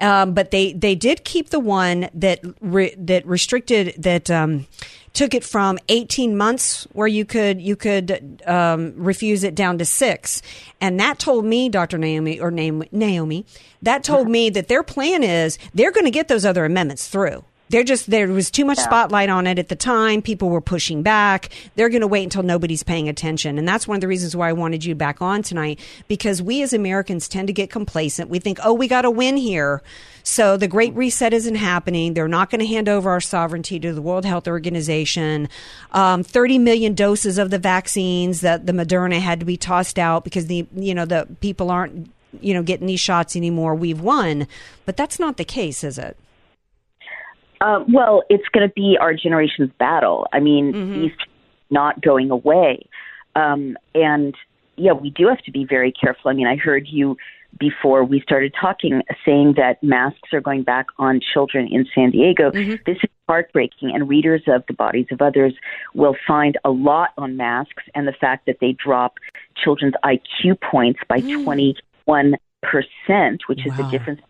Um, 0.00 0.34
but 0.34 0.50
they, 0.50 0.72
they 0.72 0.94
did 0.94 1.24
keep 1.24 1.50
the 1.50 1.60
one 1.60 2.08
that 2.14 2.40
re- 2.60 2.94
that 2.96 3.26
restricted 3.26 3.94
that 3.98 4.30
um, 4.30 4.66
took 5.12 5.34
it 5.34 5.44
from 5.44 5.78
18 5.88 6.36
months 6.36 6.86
where 6.92 7.08
you 7.08 7.24
could 7.24 7.60
you 7.60 7.74
could 7.74 8.40
um, 8.46 8.94
refuse 8.96 9.42
it 9.42 9.54
down 9.54 9.78
to 9.78 9.84
six, 9.84 10.42
and 10.80 11.00
that 11.00 11.18
told 11.18 11.44
me, 11.44 11.68
Dr. 11.68 11.98
Naomi 11.98 12.38
or 12.38 12.50
Naomi, 12.50 13.46
that 13.82 14.04
told 14.04 14.28
me 14.28 14.50
that 14.50 14.68
their 14.68 14.82
plan 14.82 15.24
is 15.24 15.58
they're 15.74 15.90
going 15.90 16.04
to 16.04 16.10
get 16.10 16.28
those 16.28 16.44
other 16.44 16.64
amendments 16.64 17.08
through. 17.08 17.44
They're 17.70 17.84
just 17.84 18.10
there 18.10 18.28
was 18.28 18.50
too 18.50 18.64
much 18.64 18.78
spotlight 18.78 19.28
on 19.28 19.46
it 19.46 19.58
at 19.58 19.68
the 19.68 19.76
time. 19.76 20.22
People 20.22 20.48
were 20.48 20.60
pushing 20.60 21.02
back. 21.02 21.50
They're 21.76 21.88
going 21.88 22.00
to 22.00 22.06
wait 22.06 22.24
until 22.24 22.42
nobody's 22.42 22.82
paying 22.82 23.08
attention, 23.08 23.58
and 23.58 23.68
that's 23.68 23.86
one 23.86 23.96
of 23.96 24.00
the 24.00 24.08
reasons 24.08 24.34
why 24.34 24.48
I 24.48 24.52
wanted 24.52 24.84
you 24.84 24.94
back 24.94 25.20
on 25.20 25.42
tonight 25.42 25.78
because 26.08 26.40
we 26.40 26.62
as 26.62 26.72
Americans 26.72 27.28
tend 27.28 27.48
to 27.48 27.52
get 27.52 27.70
complacent. 27.70 28.30
We 28.30 28.38
think, 28.38 28.58
oh, 28.64 28.72
we 28.72 28.88
got 28.88 29.02
to 29.02 29.10
win 29.10 29.36
here. 29.36 29.82
So 30.22 30.56
the 30.56 30.68
Great 30.68 30.94
Reset 30.94 31.32
isn't 31.32 31.54
happening. 31.54 32.14
They're 32.14 32.28
not 32.28 32.50
going 32.50 32.60
to 32.60 32.66
hand 32.66 32.88
over 32.88 33.10
our 33.10 33.20
sovereignty 33.20 33.80
to 33.80 33.92
the 33.92 34.02
World 34.02 34.24
Health 34.24 34.48
Organization. 34.48 35.48
Um, 35.92 36.22
Thirty 36.22 36.58
million 36.58 36.94
doses 36.94 37.38
of 37.38 37.50
the 37.50 37.58
vaccines 37.58 38.40
that 38.40 38.66
the 38.66 38.72
Moderna 38.72 39.20
had 39.20 39.40
to 39.40 39.46
be 39.46 39.56
tossed 39.56 39.98
out 39.98 40.24
because 40.24 40.46
the 40.46 40.66
you 40.74 40.94
know 40.94 41.04
the 41.04 41.26
people 41.40 41.70
aren't 41.70 42.10
you 42.40 42.54
know 42.54 42.62
getting 42.62 42.86
these 42.86 43.00
shots 43.00 43.36
anymore. 43.36 43.74
We've 43.74 44.00
won, 44.00 44.46
but 44.86 44.96
that's 44.96 45.18
not 45.18 45.36
the 45.36 45.44
case, 45.44 45.82
is 45.84 45.98
it? 45.98 46.16
Uh, 47.60 47.84
well, 47.92 48.22
it's 48.28 48.48
going 48.52 48.66
to 48.66 48.72
be 48.74 48.96
our 49.00 49.14
generation's 49.14 49.70
battle. 49.78 50.26
I 50.32 50.40
mean, 50.40 50.72
Mm-hmm. 50.72 51.02
these 51.02 51.12
not 51.70 52.00
going 52.00 52.30
away, 52.30 52.88
um, 53.36 53.76
and 53.94 54.34
yeah, 54.76 54.92
we 54.92 55.10
do 55.10 55.28
have 55.28 55.42
to 55.42 55.50
be 55.50 55.64
very 55.64 55.92
careful. 55.92 56.30
I 56.30 56.34
mean, 56.34 56.46
I 56.46 56.56
heard 56.56 56.86
you 56.88 57.16
before 57.58 58.04
we 58.04 58.20
started 58.20 58.54
talking 58.58 59.02
saying 59.24 59.54
that 59.56 59.82
masks 59.82 60.32
are 60.32 60.40
going 60.40 60.62
back 60.62 60.86
on 60.98 61.20
children 61.32 61.66
in 61.70 61.86
San 61.94 62.10
Diego. 62.10 62.50
This 62.86 62.98
is 63.02 63.10
heartbreaking, 63.28 63.90
and 63.94 64.08
readers 64.08 64.42
of 64.46 64.62
the 64.68 64.74
bodies 64.74 65.06
of 65.10 65.20
others 65.20 65.54
will 65.94 66.16
find 66.26 66.56
a 66.64 66.70
lot 66.70 67.10
on 67.18 67.36
masks 67.36 67.82
and 67.94 68.06
the 68.06 68.12
fact 68.12 68.46
that 68.46 68.58
they 68.60 68.72
drop 68.72 69.14
children's 69.56 69.94
IQ 70.04 70.60
points 70.60 71.00
by 71.08 71.20
one 72.04 72.36
percent, 72.62 73.42
which 73.48 73.60
is 73.66 73.72
the 73.76 73.84
difference 73.90 74.20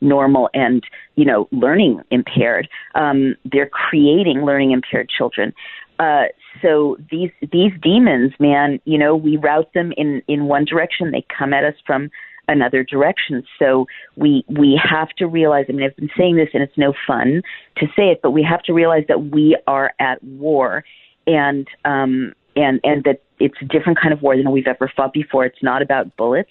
normal 0.00 0.50
and 0.54 0.82
you 1.16 1.24
know 1.24 1.48
learning 1.52 2.00
impaired. 2.10 2.68
Um, 2.94 3.36
they're 3.44 3.68
creating 3.68 4.44
learning 4.44 4.72
impaired 4.72 5.08
children. 5.08 5.52
Uh, 5.98 6.24
so 6.60 6.96
these 7.10 7.30
these 7.52 7.72
demons 7.80 8.32
man 8.38 8.80
you 8.84 8.98
know 8.98 9.14
we 9.16 9.36
route 9.36 9.72
them 9.74 9.92
in 9.96 10.22
in 10.28 10.46
one 10.46 10.64
direction. 10.64 11.10
They 11.10 11.24
come 11.36 11.52
at 11.52 11.64
us 11.64 11.74
from 11.86 12.10
another 12.48 12.82
direction. 12.82 13.44
So 13.58 13.86
we 14.16 14.44
we 14.48 14.80
have 14.82 15.10
to 15.10 15.26
realize 15.26 15.66
i 15.68 15.72
mean 15.72 15.84
i've 15.86 15.96
been 15.96 16.10
saying 16.16 16.36
this 16.36 16.48
and 16.52 16.62
it's 16.62 16.76
no 16.76 16.92
fun 17.06 17.42
to 17.76 17.86
say 17.96 18.10
it 18.10 18.20
but 18.20 18.32
we 18.32 18.42
have 18.42 18.62
to 18.64 18.72
realize 18.72 19.04
that 19.08 19.30
we 19.30 19.56
are 19.66 19.94
at 20.00 20.22
war 20.24 20.84
and 21.26 21.68
um 21.84 22.34
and 22.56 22.80
and 22.84 23.04
that 23.04 23.22
it's 23.38 23.56
a 23.60 23.64
different 23.64 23.98
kind 23.98 24.12
of 24.12 24.22
war 24.22 24.36
than 24.36 24.50
we've 24.50 24.66
ever 24.66 24.90
fought 24.94 25.12
before. 25.12 25.44
It's 25.44 25.62
not 25.62 25.82
about 25.82 26.16
bullets. 26.16 26.50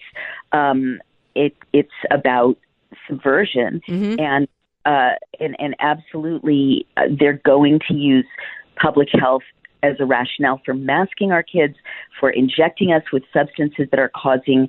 Um 0.52 1.00
it 1.34 1.56
it's 1.72 1.90
about 2.10 2.56
subversion 3.12 3.80
and 4.18 4.48
uh, 4.84 5.10
and 5.38 5.56
and 5.58 5.76
absolutely 5.78 6.86
uh, 6.96 7.02
they're 7.18 7.40
going 7.44 7.80
to 7.88 7.94
use 7.94 8.26
public 8.76 9.08
health 9.12 9.42
as 9.82 9.96
a 10.00 10.04
rationale 10.04 10.60
for 10.64 10.74
masking 10.74 11.32
our 11.32 11.42
kids 11.42 11.74
for 12.18 12.30
injecting 12.30 12.92
us 12.92 13.02
with 13.12 13.22
substances 13.32 13.86
that 13.90 14.00
are 14.00 14.10
causing 14.14 14.68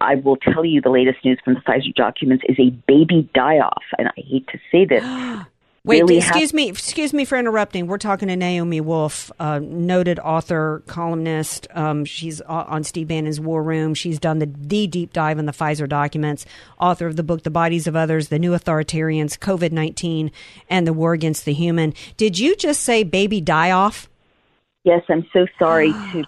I 0.00 0.16
will 0.16 0.36
tell 0.36 0.64
you 0.64 0.80
the 0.80 0.90
latest 0.90 1.24
news 1.24 1.38
from 1.44 1.54
the 1.54 1.60
Pfizer 1.60 1.94
documents 1.94 2.44
is 2.48 2.56
a 2.58 2.70
baby 2.88 3.28
die 3.34 3.58
off 3.58 3.84
and 3.98 4.08
I 4.08 4.12
hate 4.16 4.46
to 4.48 4.58
say 4.70 4.84
this 4.84 5.04
Wait, 5.84 6.02
really 6.02 6.18
excuse 6.18 6.54
me, 6.54 6.68
excuse 6.68 7.12
me 7.12 7.24
for 7.24 7.36
interrupting. 7.36 7.88
We're 7.88 7.98
talking 7.98 8.28
to 8.28 8.36
Naomi 8.36 8.80
Wolf, 8.80 9.32
uh, 9.40 9.58
noted 9.60 10.20
author, 10.20 10.84
columnist. 10.86 11.66
Um, 11.72 12.04
she's 12.04 12.40
on 12.42 12.84
Steve 12.84 13.08
Bannon's 13.08 13.40
War 13.40 13.64
Room. 13.64 13.92
She's 13.94 14.20
done 14.20 14.38
the, 14.38 14.46
the 14.46 14.86
deep 14.86 15.12
dive 15.12 15.40
in 15.40 15.46
the 15.46 15.52
Pfizer 15.52 15.88
documents. 15.88 16.46
Author 16.78 17.08
of 17.08 17.16
the 17.16 17.24
book 17.24 17.42
"The 17.42 17.50
Bodies 17.50 17.88
of 17.88 17.96
Others: 17.96 18.28
The 18.28 18.38
New 18.38 18.52
Authoritarians, 18.52 19.36
COVID 19.36 19.72
nineteen, 19.72 20.30
and 20.70 20.86
the 20.86 20.92
War 20.92 21.14
Against 21.14 21.44
the 21.46 21.52
Human." 21.52 21.94
Did 22.16 22.38
you 22.38 22.54
just 22.54 22.84
say 22.84 23.02
"baby 23.02 23.40
die 23.40 23.72
off"? 23.72 24.08
Yes, 24.84 25.02
I'm 25.08 25.26
so 25.32 25.48
sorry 25.58 25.90
to 26.12 26.24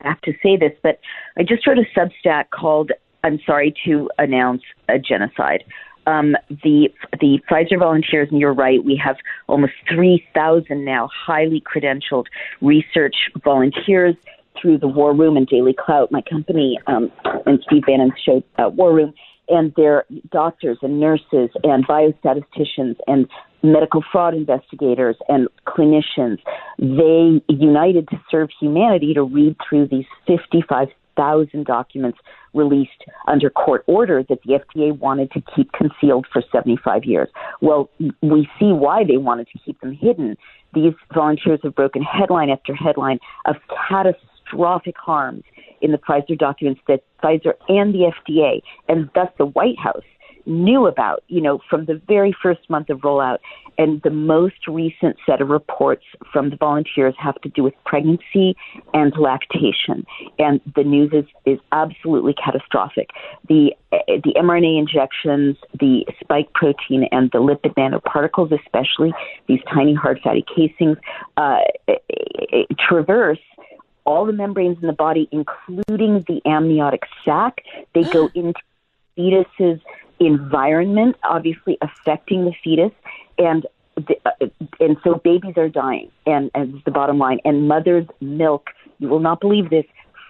have 0.00 0.20
to 0.22 0.32
say 0.42 0.56
this, 0.56 0.72
but 0.82 0.98
I 1.36 1.44
just 1.44 1.64
wrote 1.68 1.78
a 1.78 1.86
Substack 1.96 2.50
called 2.50 2.90
"I'm 3.22 3.38
sorry 3.46 3.72
to 3.84 4.10
announce 4.18 4.62
a 4.88 4.98
genocide." 4.98 5.62
Um, 6.06 6.36
the 6.48 6.88
the 7.20 7.38
Pfizer 7.50 7.78
volunteers, 7.78 8.28
and 8.30 8.40
you're 8.40 8.54
right, 8.54 8.82
we 8.82 9.00
have 9.04 9.16
almost 9.46 9.74
3,000 9.92 10.84
now 10.84 11.08
highly 11.26 11.62
credentialed 11.62 12.26
research 12.62 13.16
volunteers 13.44 14.14
through 14.60 14.78
the 14.78 14.88
War 14.88 15.14
Room 15.14 15.36
and 15.36 15.46
Daily 15.46 15.74
Clout, 15.78 16.10
my 16.10 16.22
company, 16.22 16.78
um, 16.86 17.12
and 17.46 17.60
Steve 17.66 17.82
Bannon's 17.86 18.12
show, 18.24 18.42
uh, 18.58 18.68
War 18.68 18.94
Room, 18.94 19.14
and 19.48 19.72
they're 19.76 20.04
doctors 20.30 20.78
and 20.82 21.00
nurses 21.00 21.50
and 21.62 21.86
biostatisticians 21.86 22.96
and 23.06 23.28
medical 23.62 24.04
fraud 24.12 24.34
investigators 24.34 25.16
and 25.28 25.48
clinicians. 25.66 26.38
They 26.78 27.42
united 27.48 28.08
to 28.08 28.20
serve 28.30 28.50
humanity 28.60 29.14
to 29.14 29.22
read 29.22 29.56
through 29.68 29.88
these 29.88 30.06
55,000 30.26 31.66
documents 31.66 32.18
released 32.54 33.04
under 33.26 33.50
court 33.50 33.84
order 33.86 34.22
that 34.28 34.38
the 34.42 34.58
FDA 34.58 34.96
wanted 34.96 35.30
to 35.32 35.42
keep 35.54 35.72
concealed 35.72 36.26
for 36.32 36.42
75 36.52 37.04
years. 37.04 37.28
Well, 37.60 37.90
we 38.22 38.48
see 38.58 38.72
why 38.72 39.04
they 39.04 39.16
wanted 39.16 39.48
to 39.52 39.58
keep 39.64 39.80
them 39.80 39.92
hidden. 39.92 40.36
These 40.74 40.94
volunteers 41.14 41.60
have 41.62 41.74
broken 41.74 42.02
headline 42.02 42.50
after 42.50 42.74
headline 42.74 43.18
of 43.46 43.56
catastrophic 43.88 44.96
harms 44.98 45.44
in 45.80 45.92
the 45.92 45.98
Pfizer 45.98 46.36
documents 46.36 46.80
that 46.88 47.04
Pfizer 47.22 47.54
and 47.68 47.94
the 47.94 48.12
FDA, 48.12 48.62
and 48.88 49.08
thus 49.14 49.28
the 49.38 49.46
White 49.46 49.78
House, 49.78 50.02
knew 50.48 50.86
about, 50.86 51.22
you 51.28 51.40
know, 51.40 51.60
from 51.68 51.84
the 51.84 52.00
very 52.08 52.34
first 52.42 52.68
month 52.68 52.90
of 52.90 53.00
rollout. 53.00 53.38
And 53.76 54.02
the 54.02 54.10
most 54.10 54.66
recent 54.66 55.16
set 55.24 55.40
of 55.40 55.50
reports 55.50 56.02
from 56.32 56.50
the 56.50 56.56
volunteers 56.56 57.14
have 57.16 57.40
to 57.42 57.48
do 57.48 57.62
with 57.62 57.74
pregnancy 57.86 58.56
and 58.92 59.12
lactation. 59.16 60.04
And 60.40 60.60
the 60.74 60.82
news 60.82 61.12
is, 61.12 61.26
is 61.46 61.60
absolutely 61.70 62.34
catastrophic. 62.34 63.10
The, 63.48 63.76
the 63.92 64.34
mRNA 64.36 64.80
injections, 64.80 65.56
the 65.78 66.04
spike 66.20 66.52
protein, 66.54 67.08
and 67.12 67.30
the 67.30 67.38
lipid 67.38 67.74
nanoparticles, 67.74 68.58
especially 68.64 69.12
these 69.46 69.60
tiny 69.72 69.94
hard 69.94 70.18
fatty 70.24 70.44
casings, 70.56 70.96
uh, 71.36 71.58
traverse 72.88 73.38
all 74.04 74.24
the 74.24 74.32
membranes 74.32 74.78
in 74.80 74.86
the 74.86 74.94
body, 74.94 75.28
including 75.30 76.24
the 76.26 76.40
amniotic 76.46 77.02
sac. 77.24 77.58
They 77.94 78.04
go 78.04 78.30
into 78.34 78.60
fetus's 79.14 79.80
environment, 80.20 81.16
obviously 81.24 81.78
affecting 81.80 82.44
the 82.44 82.52
fetus, 82.62 82.92
and 83.38 83.66
uh, 83.96 84.46
and 84.80 84.96
so 85.02 85.20
babies 85.24 85.54
are 85.56 85.68
dying, 85.68 86.10
and 86.26 86.50
as 86.54 86.68
the 86.84 86.90
bottom 86.90 87.18
line. 87.18 87.40
And 87.44 87.66
mother's 87.68 88.06
milk, 88.20 88.70
you 88.98 89.08
will 89.08 89.20
not 89.20 89.40
believe 89.40 89.70
this. 89.70 89.84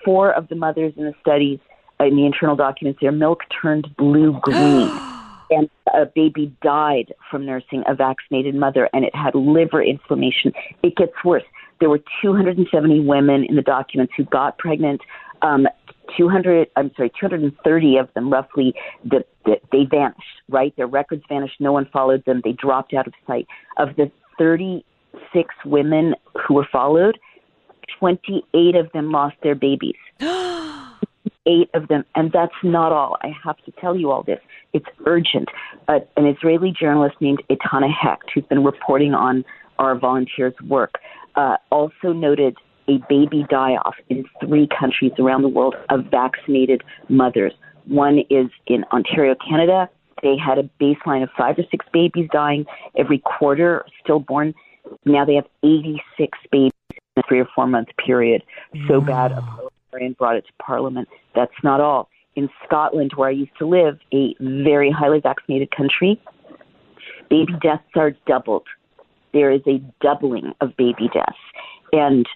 Four 0.05 0.33
of 0.33 0.49
the 0.49 0.55
mothers 0.55 0.95
in 0.97 1.05
the 1.05 1.15
studies, 1.21 1.59
in 2.01 2.17
the 2.17 2.25
internal 2.25 2.57
documents, 2.57 3.01
their 3.01 3.13
milk 3.13 3.41
turned 3.61 3.95
blue 3.97 4.39
green. 4.43 4.91
And 5.51 5.71
a 5.95 6.05
baby 6.05 6.55
died 6.63 7.15
from 7.31 7.47
nursing 7.47 7.83
a 7.87 7.95
vaccinated 7.95 8.55
mother, 8.55 8.91
and 8.93 9.03
it 9.03 9.15
had 9.15 9.35
liver 9.35 9.83
inflammation. 9.83 10.53
It 10.83 10.95
gets 10.95 11.15
worse. 11.25 11.43
There 11.81 11.89
were 11.89 12.01
270 12.21 13.01
women 13.01 13.45
in 13.45 13.57
the 13.57 13.63
documents 13.63 14.13
who 14.15 14.25
got 14.25 14.59
pregnant. 14.59 15.01
Um, 15.41 15.67
200, 16.17 16.69
I'm 16.77 16.91
sorry, 16.97 17.11
230 17.19 17.97
of 17.97 18.09
them 18.15 18.31
roughly, 18.31 18.75
that 19.05 19.27
that 19.47 19.61
they 19.73 19.85
vanished, 19.85 20.23
right? 20.49 20.75
Their 20.77 20.87
records 20.87 21.23
vanished. 21.29 21.55
No 21.59 21.73
one 21.73 21.89
followed 21.93 22.25
them. 22.27 22.43
They 22.45 22.53
dropped 22.53 22.93
out 22.95 23.07
of 23.07 23.15
sight. 23.27 23.47
Of 23.79 23.97
the 23.97 24.11
36 24.39 25.55
women 25.65 26.15
who 26.47 26.55
were 26.55 26.69
followed, 26.71 27.19
28 27.99 28.77
of 28.77 28.93
them 28.93 29.11
lost 29.11 29.37
their 29.43 29.55
babies. 29.55 29.97
Eight 31.47 31.71
of 31.73 31.89
them, 31.89 32.05
and 32.15 32.31
that's 32.31 32.53
not 32.63 32.93
all. 32.93 33.17
I 33.23 33.31
have 33.43 33.57
to 33.65 33.73
tell 33.81 33.97
you 33.97 34.11
all 34.11 34.23
this. 34.23 34.41
It's 34.75 34.87
urgent. 35.07 35.49
Uh, 35.89 36.01
an 36.17 36.27
Israeli 36.27 36.75
journalist 36.79 37.17
named 37.21 37.43
Etana 37.51 37.89
Hecht, 37.89 38.31
who's 38.35 38.45
been 38.45 38.65
reporting 38.65 39.15
on 39.15 39.45
our 39.79 39.99
volunteers 39.99 40.53
work. 40.67 40.97
Uh, 41.37 41.57
also 41.71 42.13
noted 42.13 42.57
a 42.89 42.99
baby 43.09 43.45
die 43.51 43.77
off 43.85 43.95
in 44.09 44.25
three 44.41 44.67
countries 44.67 45.13
around 45.19 45.43
the 45.43 45.49
world 45.49 45.75
of 45.91 46.07
vaccinated 46.07 46.83
mothers. 47.09 47.53
One 47.87 48.21
is 48.31 48.49
in 48.67 48.85
Ontario, 48.93 49.35
Canada. 49.49 49.89
They 50.23 50.37
had 50.37 50.59
a 50.59 50.69
baseline 50.81 51.23
of 51.23 51.31
five 51.37 51.59
or 51.59 51.65
six 51.71 51.87
babies 51.93 52.29
dying 52.33 52.67
every 52.97 53.19
quarter, 53.19 53.85
stillborn. 54.03 54.55
Now 55.05 55.25
they 55.25 55.35
have 55.35 55.47
86 55.63 56.39
babies 56.51 56.73
in 56.91 56.97
a 57.19 57.23
three 57.29 57.41
or 57.41 57.49
four 57.55 57.67
month 57.67 57.89
period. 58.05 58.43
So 58.89 59.01
bad, 59.01 59.33
a 59.33 59.43
parliamentarian 59.43 60.13
brought 60.19 60.37
it 60.37 60.47
to 60.47 60.53
Parliament. 60.63 61.09
That's 61.35 61.53
not 61.63 61.81
all. 61.81 62.09
In 62.37 62.49
Scotland, 62.65 63.13
where 63.17 63.29
I 63.29 63.33
used 63.33 63.57
to 63.59 63.67
live, 63.67 63.99
a 64.13 64.35
very 64.41 64.91
highly 64.91 65.21
vaccinated 65.21 65.71
country, 65.71 66.21
baby 67.29 67.53
deaths 67.63 67.85
are 67.97 68.13
doubled. 68.27 68.67
There 69.33 69.51
is 69.51 69.61
a 69.67 69.83
doubling 70.01 70.55
of 70.61 70.77
baby 70.77 71.11
deaths. 71.13 71.37
And 71.93 72.27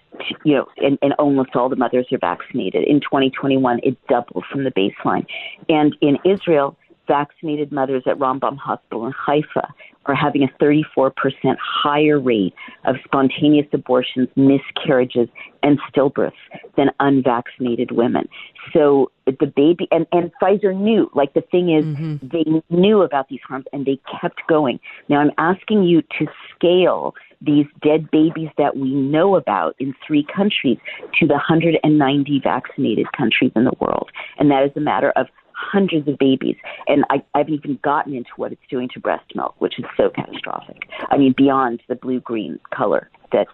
you 0.43 0.55
know, 0.55 0.67
and, 0.77 0.97
and 1.01 1.13
almost 1.13 1.55
all 1.55 1.69
the 1.69 1.75
mothers 1.75 2.07
are 2.11 2.17
vaccinated. 2.17 2.85
In 2.87 2.99
2021, 3.01 3.79
it 3.83 3.97
doubled 4.07 4.45
from 4.51 4.63
the 4.63 4.71
baseline. 4.71 5.25
And 5.69 5.95
in 6.01 6.17
Israel, 6.25 6.77
vaccinated 7.07 7.71
mothers 7.71 8.03
at 8.05 8.17
Rambam 8.17 8.57
Hospital 8.57 9.05
in 9.05 9.13
Haifa 9.13 9.73
are 10.05 10.15
having 10.15 10.43
a 10.43 10.63
34% 10.63 11.11
higher 11.59 12.19
rate 12.19 12.53
of 12.85 12.97
spontaneous 13.05 13.67
abortions, 13.71 14.27
miscarriages, 14.35 15.29
and 15.61 15.79
stillbirths 15.89 16.31
than 16.75 16.89
unvaccinated 16.99 17.91
women. 17.91 18.27
So 18.73 19.11
the 19.25 19.45
baby, 19.45 19.87
and, 19.91 20.05
and 20.11 20.31
Pfizer 20.41 20.75
knew, 20.75 21.09
like 21.13 21.33
the 21.33 21.41
thing 21.41 21.69
is, 21.69 21.85
mm-hmm. 21.85 22.27
they 22.27 22.43
knew 22.69 23.01
about 23.01 23.29
these 23.29 23.39
harms 23.47 23.65
and 23.71 23.85
they 23.85 23.99
kept 24.21 24.41
going. 24.47 24.79
Now 25.07 25.19
I'm 25.19 25.31
asking 25.37 25.83
you 25.83 26.01
to 26.19 26.27
scale 26.53 27.13
these 27.41 27.65
dead 27.81 28.09
babies 28.11 28.49
that 28.57 28.77
we 28.77 28.93
know 28.93 29.35
about 29.35 29.75
in 29.79 29.93
three 30.05 30.25
countries 30.35 30.77
to 31.19 31.27
the 31.27 31.33
190 31.33 32.41
vaccinated 32.43 33.11
countries 33.11 33.51
in 33.55 33.65
the 33.65 33.73
world. 33.79 34.09
And 34.37 34.49
that 34.51 34.63
is 34.63 34.71
a 34.75 34.79
matter 34.79 35.11
of 35.15 35.27
hundreds 35.63 36.07
of 36.07 36.17
babies. 36.17 36.55
And 36.87 37.05
I, 37.09 37.23
I 37.33 37.39
haven't 37.39 37.53
even 37.55 37.79
gotten 37.83 38.13
into 38.13 38.29
what 38.37 38.51
it's 38.51 38.61
doing 38.69 38.89
to 38.93 38.99
breast 38.99 39.25
milk, 39.35 39.55
which 39.59 39.79
is 39.79 39.85
so 39.97 40.09
catastrophic. 40.09 40.87
I 41.09 41.17
mean, 41.17 41.33
beyond 41.35 41.81
the 41.87 41.95
blue 41.95 42.19
green 42.19 42.59
color. 42.73 43.09
That, 43.31 43.47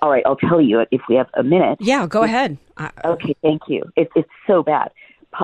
all 0.00 0.10
right, 0.10 0.22
I'll 0.24 0.36
tell 0.36 0.60
you 0.60 0.84
if 0.92 1.00
we 1.08 1.16
have 1.16 1.26
a 1.34 1.42
minute. 1.42 1.78
Yeah, 1.80 2.06
go 2.06 2.22
ahead. 2.22 2.58
Okay, 3.04 3.34
thank 3.42 3.62
you. 3.66 3.82
It, 3.96 4.08
it's 4.14 4.30
so 4.46 4.62
bad. 4.62 4.92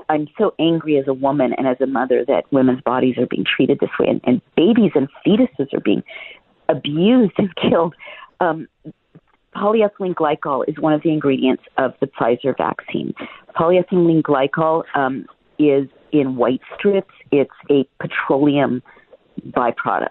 I'm 0.09 0.29
so 0.39 0.55
angry 0.61 0.99
as 0.99 1.09
a 1.09 1.13
woman 1.13 1.53
and 1.59 1.67
as 1.67 1.81
a 1.81 1.87
mother 1.87 2.25
that 2.27 2.45
women's 2.53 2.81
bodies 2.83 3.19
are 3.19 3.27
being 3.27 3.45
treated 3.45 3.81
this 3.81 3.91
way, 3.99 4.07
and, 4.09 4.21
and 4.25 4.41
babies 4.57 4.93
and 4.95 5.09
fetuses 5.27 5.73
are 5.75 5.81
being 5.81 6.05
abused 6.69 7.33
and 7.39 7.55
killed. 7.71 7.95
Um, 8.41 8.69
polyethylene 9.55 10.15
glycol 10.15 10.65
is 10.69 10.79
one 10.79 10.93
of 10.93 11.03
the 11.03 11.11
ingredients 11.11 11.65
of 11.77 11.95
the 12.01 12.07
Pfizer 12.07 12.57
vaccine. 12.57 13.15
Polyethylene 13.57 14.23
glycol 14.23 14.85
um, 14.95 15.27
is 15.61 15.89
in 16.13 16.37
white 16.37 16.61
strips. 16.77 17.15
It's 17.31 17.51
a 17.71 17.87
petroleum 18.01 18.83
byproduct. 19.49 20.09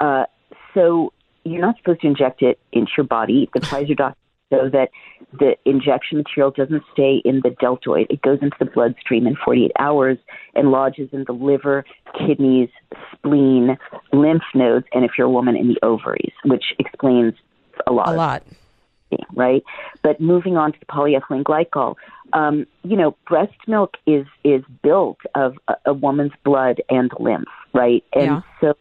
Uh, 0.00 0.24
so 0.72 1.12
you're 1.44 1.60
not 1.60 1.76
supposed 1.78 2.00
to 2.02 2.06
inject 2.06 2.42
it 2.42 2.58
into 2.72 2.90
your 2.96 3.06
body. 3.06 3.48
The 3.54 3.60
Pfizer 3.66 3.96
doctors 3.96 4.18
show 4.52 4.68
that 4.70 4.90
the 5.32 5.56
injection 5.64 6.18
material 6.18 6.50
doesn't 6.50 6.82
stay 6.92 7.20
in 7.24 7.40
the 7.42 7.50
deltoid. 7.60 8.06
It 8.10 8.22
goes 8.22 8.38
into 8.40 8.56
the 8.58 8.66
bloodstream 8.66 9.26
in 9.26 9.36
48 9.44 9.72
hours 9.78 10.18
and 10.54 10.70
lodges 10.70 11.08
in 11.12 11.24
the 11.26 11.32
liver, 11.32 11.84
kidneys, 12.18 12.68
spleen, 13.12 13.76
lymph 14.12 14.42
nodes, 14.54 14.86
and 14.92 15.04
if 15.04 15.12
you're 15.18 15.26
a 15.26 15.30
woman, 15.30 15.56
in 15.56 15.68
the 15.68 15.78
ovaries, 15.82 16.32
which 16.44 16.72
explains 16.78 17.34
a 17.86 17.92
lot. 17.92 18.08
A 18.08 18.12
lot. 18.12 18.42
Right? 19.34 19.62
But 20.02 20.20
moving 20.20 20.56
on 20.56 20.72
to 20.72 20.78
the 20.78 20.86
polyethylene 20.86 21.42
glycol, 21.42 21.94
um, 22.32 22.66
you 22.82 22.96
know, 22.96 23.16
breast 23.26 23.56
milk 23.66 23.96
is 24.06 24.26
is 24.44 24.62
built 24.82 25.18
of 25.34 25.56
a, 25.68 25.74
a 25.86 25.94
woman's 25.94 26.32
blood 26.44 26.80
and 26.88 27.10
lymph, 27.18 27.48
right? 27.72 28.04
And 28.14 28.24
Yeah. 28.24 28.40
so 28.60 28.74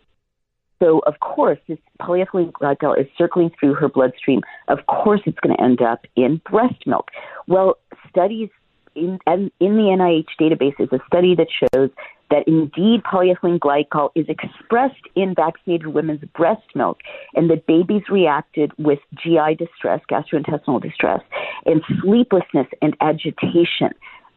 so 0.79 0.99
of 1.07 1.19
course 1.19 1.59
this 1.67 1.79
polyethylene 2.01 2.51
glycol 2.51 2.99
is 2.99 3.07
circling 3.17 3.51
through 3.59 3.75
her 3.75 3.87
bloodstream. 3.87 4.41
Of 4.67 4.79
course 4.87 5.21
it's 5.25 5.39
going 5.39 5.55
to 5.55 5.63
end 5.63 5.81
up 5.81 6.05
in 6.15 6.41
breast 6.49 6.85
milk. 6.85 7.09
Well, 7.47 7.77
studies 8.09 8.49
in 8.95 9.19
and 9.25 9.51
in 9.59 9.75
the 9.77 9.83
NIH 9.83 10.27
database 10.39 10.79
is 10.79 10.89
a 10.91 10.99
study 11.07 11.35
that 11.35 11.47
shows 11.49 11.89
that 12.29 12.47
indeed 12.47 13.03
polyethylene 13.03 13.59
glycol 13.59 14.09
is 14.15 14.25
expressed 14.27 15.01
in 15.15 15.35
vaccinated 15.35 15.87
women's 15.87 16.23
breast 16.35 16.63
milk 16.75 16.99
and 17.35 17.49
that 17.49 17.65
babies 17.67 18.03
reacted 18.09 18.71
with 18.77 18.99
GI 19.21 19.55
distress, 19.57 20.01
gastrointestinal 20.09 20.81
distress, 20.81 21.21
and 21.65 21.81
sleeplessness 22.01 22.67
and 22.81 22.95
agitation. 23.01 23.89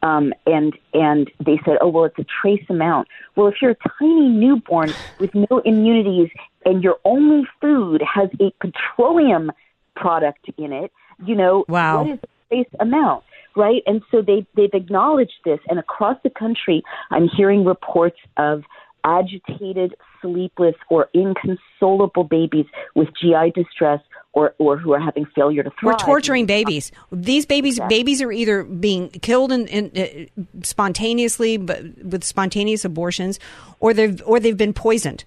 Um, 0.03 0.35
and 0.45 0.75
and 0.93 1.31
they 1.45 1.59
said, 1.65 1.79
oh 1.81 1.89
well, 1.89 2.05
it's 2.05 2.19
a 2.19 2.27
trace 2.43 2.65
amount. 2.69 3.09
Well, 3.35 3.49
if 3.49 3.55
you're 3.63 3.71
a 3.73 3.77
tiny 3.99 4.29
newborn 4.29 4.95
with 5.19 5.31
no 5.35 5.63
immunities 5.65 6.29
and 6.65 6.85
your 6.85 6.99
only 7.05 7.47
food 7.61 8.03
has 8.03 8.29
a 8.41 8.53
petroleum 8.61 9.51
product 9.95 10.47
in 10.59 10.73
it, 10.73 10.93
you 11.25 11.35
know, 11.35 11.65
Wow. 11.69 12.03
what 12.03 12.13
is 12.13 12.21
the 12.21 12.29
trace 12.49 12.69
amount? 12.79 13.25
Right, 13.57 13.83
and 13.87 14.03
so 14.11 14.21
they 14.21 14.47
they've 14.55 14.75
acknowledged 14.75 15.41
this, 15.45 15.61
and 15.69 15.79
across 15.79 16.19
the 16.23 16.29
country, 16.31 16.83
I'm 17.11 17.27
hearing 17.37 17.65
reports 17.65 18.19
of 18.37 18.65
agitated, 19.03 19.95
sleepless, 20.21 20.75
or 20.91 21.09
inconsolable 21.15 22.25
babies 22.25 22.67
with 22.95 23.09
GI 23.21 23.53
distress, 23.55 24.01
or 24.33 24.55
or 24.59 24.77
who 24.77 24.93
are 24.93 25.01
having 25.01 25.25
failure 25.35 25.63
to 25.63 25.71
thrive. 25.71 25.95
We're 25.95 25.99
torturing 25.99 26.45
babies. 26.45 26.93
These 27.11 27.47
babies, 27.47 27.81
babies 27.89 28.21
are 28.21 28.31
either 28.31 28.65
being 28.65 29.09
killed 29.09 29.53
in, 29.53 29.67
in, 29.69 29.91
uh, 29.97 30.45
spontaneously, 30.63 31.57
but 31.57 31.83
with 32.05 32.25
spontaneous 32.25 32.85
abortions, 32.85 33.41
or 33.81 33.95
they've 33.95 34.21
or 34.27 34.39
they've 34.39 34.57
been 34.57 34.75
poisoned. 34.75 35.25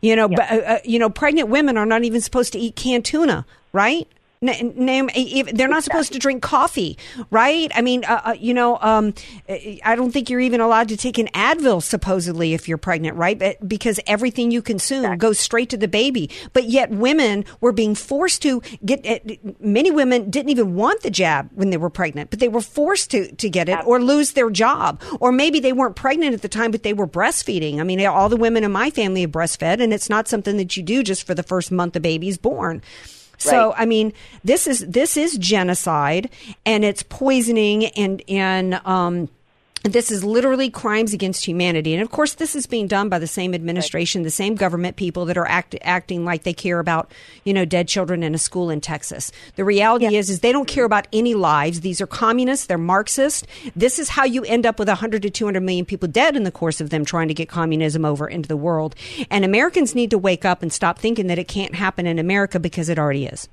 You 0.00 0.14
know, 0.14 0.28
but, 0.28 0.50
uh, 0.50 0.54
uh, 0.54 0.78
you 0.84 0.98
know, 0.98 1.10
pregnant 1.10 1.48
women 1.48 1.76
are 1.76 1.86
not 1.86 2.04
even 2.04 2.20
supposed 2.20 2.52
to 2.52 2.58
eat 2.58 2.76
canned 2.76 3.04
tuna, 3.04 3.46
right? 3.72 4.06
N- 4.42 4.72
Name, 4.76 5.08
they're 5.52 5.68
not 5.68 5.84
supposed 5.84 6.12
to 6.12 6.18
drink 6.18 6.42
coffee, 6.42 6.98
right? 7.30 7.70
I 7.74 7.80
mean, 7.82 8.04
uh, 8.04 8.20
uh, 8.24 8.34
you 8.38 8.52
know, 8.54 8.78
um, 8.80 9.14
I 9.48 9.94
don't 9.96 10.12
think 10.12 10.28
you're 10.30 10.40
even 10.40 10.60
allowed 10.60 10.88
to 10.88 10.96
take 10.96 11.18
an 11.18 11.28
Advil 11.28 11.82
supposedly 11.82 12.52
if 12.54 12.68
you're 12.68 12.78
pregnant, 12.78 13.16
right? 13.16 13.38
But 13.38 13.66
because 13.66 13.98
everything 14.06 14.50
you 14.50 14.62
consume 14.62 15.16
goes 15.18 15.38
straight 15.38 15.70
to 15.70 15.76
the 15.76 15.88
baby. 15.88 16.30
But 16.52 16.64
yet, 16.64 16.90
women 16.90 17.44
were 17.60 17.72
being 17.72 17.94
forced 17.94 18.42
to 18.42 18.60
get. 18.84 19.06
uh, 19.06 19.18
Many 19.60 19.90
women 19.90 20.30
didn't 20.30 20.50
even 20.50 20.74
want 20.74 21.02
the 21.02 21.10
jab 21.10 21.50
when 21.54 21.70
they 21.70 21.76
were 21.76 21.90
pregnant, 21.90 22.30
but 22.30 22.38
they 22.38 22.48
were 22.48 22.60
forced 22.60 23.10
to 23.12 23.32
to 23.36 23.48
get 23.48 23.68
it 23.68 23.78
or 23.86 24.00
lose 24.00 24.32
their 24.32 24.50
job, 24.50 25.00
or 25.20 25.32
maybe 25.32 25.60
they 25.60 25.72
weren't 25.72 25.96
pregnant 25.96 26.34
at 26.34 26.42
the 26.42 26.48
time, 26.48 26.70
but 26.70 26.82
they 26.82 26.92
were 26.92 27.06
breastfeeding. 27.06 27.80
I 27.80 27.84
mean, 27.84 28.04
all 28.06 28.28
the 28.28 28.36
women 28.36 28.64
in 28.64 28.72
my 28.72 28.90
family 28.90 29.22
have 29.22 29.30
breastfed, 29.30 29.80
and 29.82 29.92
it's 29.92 30.10
not 30.10 30.28
something 30.28 30.56
that 30.58 30.76
you 30.76 30.82
do 30.82 31.02
just 31.02 31.26
for 31.26 31.34
the 31.34 31.42
first 31.42 31.72
month 31.72 31.94
the 31.94 32.00
baby's 32.00 32.38
born. 32.38 32.82
So 33.38 33.74
I 33.76 33.86
mean, 33.86 34.12
this 34.44 34.66
is 34.66 34.80
this 34.80 35.16
is 35.16 35.36
genocide, 35.36 36.30
and 36.64 36.84
it's 36.84 37.02
poisoning, 37.02 37.86
and 37.86 38.22
and 38.28 38.74
um, 38.86 39.28
this 39.92 40.10
is 40.10 40.24
literally 40.24 40.70
crimes 40.70 41.12
against 41.12 41.44
humanity. 41.44 41.92
And 41.94 42.02
of 42.02 42.10
course, 42.10 42.34
this 42.34 42.54
is 42.54 42.66
being 42.66 42.86
done 42.86 43.08
by 43.08 43.18
the 43.18 43.26
same 43.26 43.54
administration, 43.54 44.22
the 44.22 44.30
same 44.30 44.54
government 44.54 44.96
people 44.96 45.24
that 45.26 45.36
are 45.36 45.46
act, 45.46 45.74
acting 45.82 46.24
like 46.24 46.42
they 46.44 46.52
care 46.52 46.78
about 46.78 47.12
you 47.44 47.52
know 47.52 47.64
dead 47.64 47.88
children 47.88 48.22
in 48.22 48.34
a 48.34 48.38
school 48.38 48.70
in 48.70 48.80
Texas. 48.80 49.32
The 49.56 49.64
reality 49.64 50.16
is, 50.16 50.30
is 50.30 50.40
they 50.40 50.52
don't 50.52 50.68
care 50.68 50.84
mm-hmm. 50.84 50.92
about 50.92 51.08
any 51.12 51.34
lives. 51.34 51.80
These 51.80 52.00
are 52.00 52.06
communists. 52.06 52.66
They're 52.66 52.78
Marxist. 52.78 53.46
This 53.74 53.98
is 53.98 54.08
how 54.10 54.24
you 54.24 54.44
end 54.44 54.66
up 54.66 54.78
with 54.78 54.88
100 54.88 55.22
to 55.22 55.30
200 55.30 55.60
million 55.60 55.84
people 55.84 56.08
dead 56.08 56.36
in 56.36 56.44
the 56.44 56.50
course 56.50 56.80
of 56.80 56.90
them 56.90 57.04
trying 57.04 57.28
to 57.28 57.34
get 57.34 57.48
communism 57.48 58.04
over 58.04 58.28
into 58.28 58.48
the 58.48 58.56
world. 58.56 58.94
And 59.30 59.44
Americans 59.44 59.94
need 59.94 60.10
to 60.10 60.18
wake 60.18 60.44
up 60.44 60.62
and 60.62 60.72
stop 60.72 60.98
thinking 60.98 61.26
that 61.26 61.38
it 61.38 61.48
can't 61.48 61.74
happen 61.74 62.06
in 62.06 62.18
America 62.18 62.58
because 62.58 62.88
it 62.88 62.98
already 62.98 63.26
is. 63.26 63.48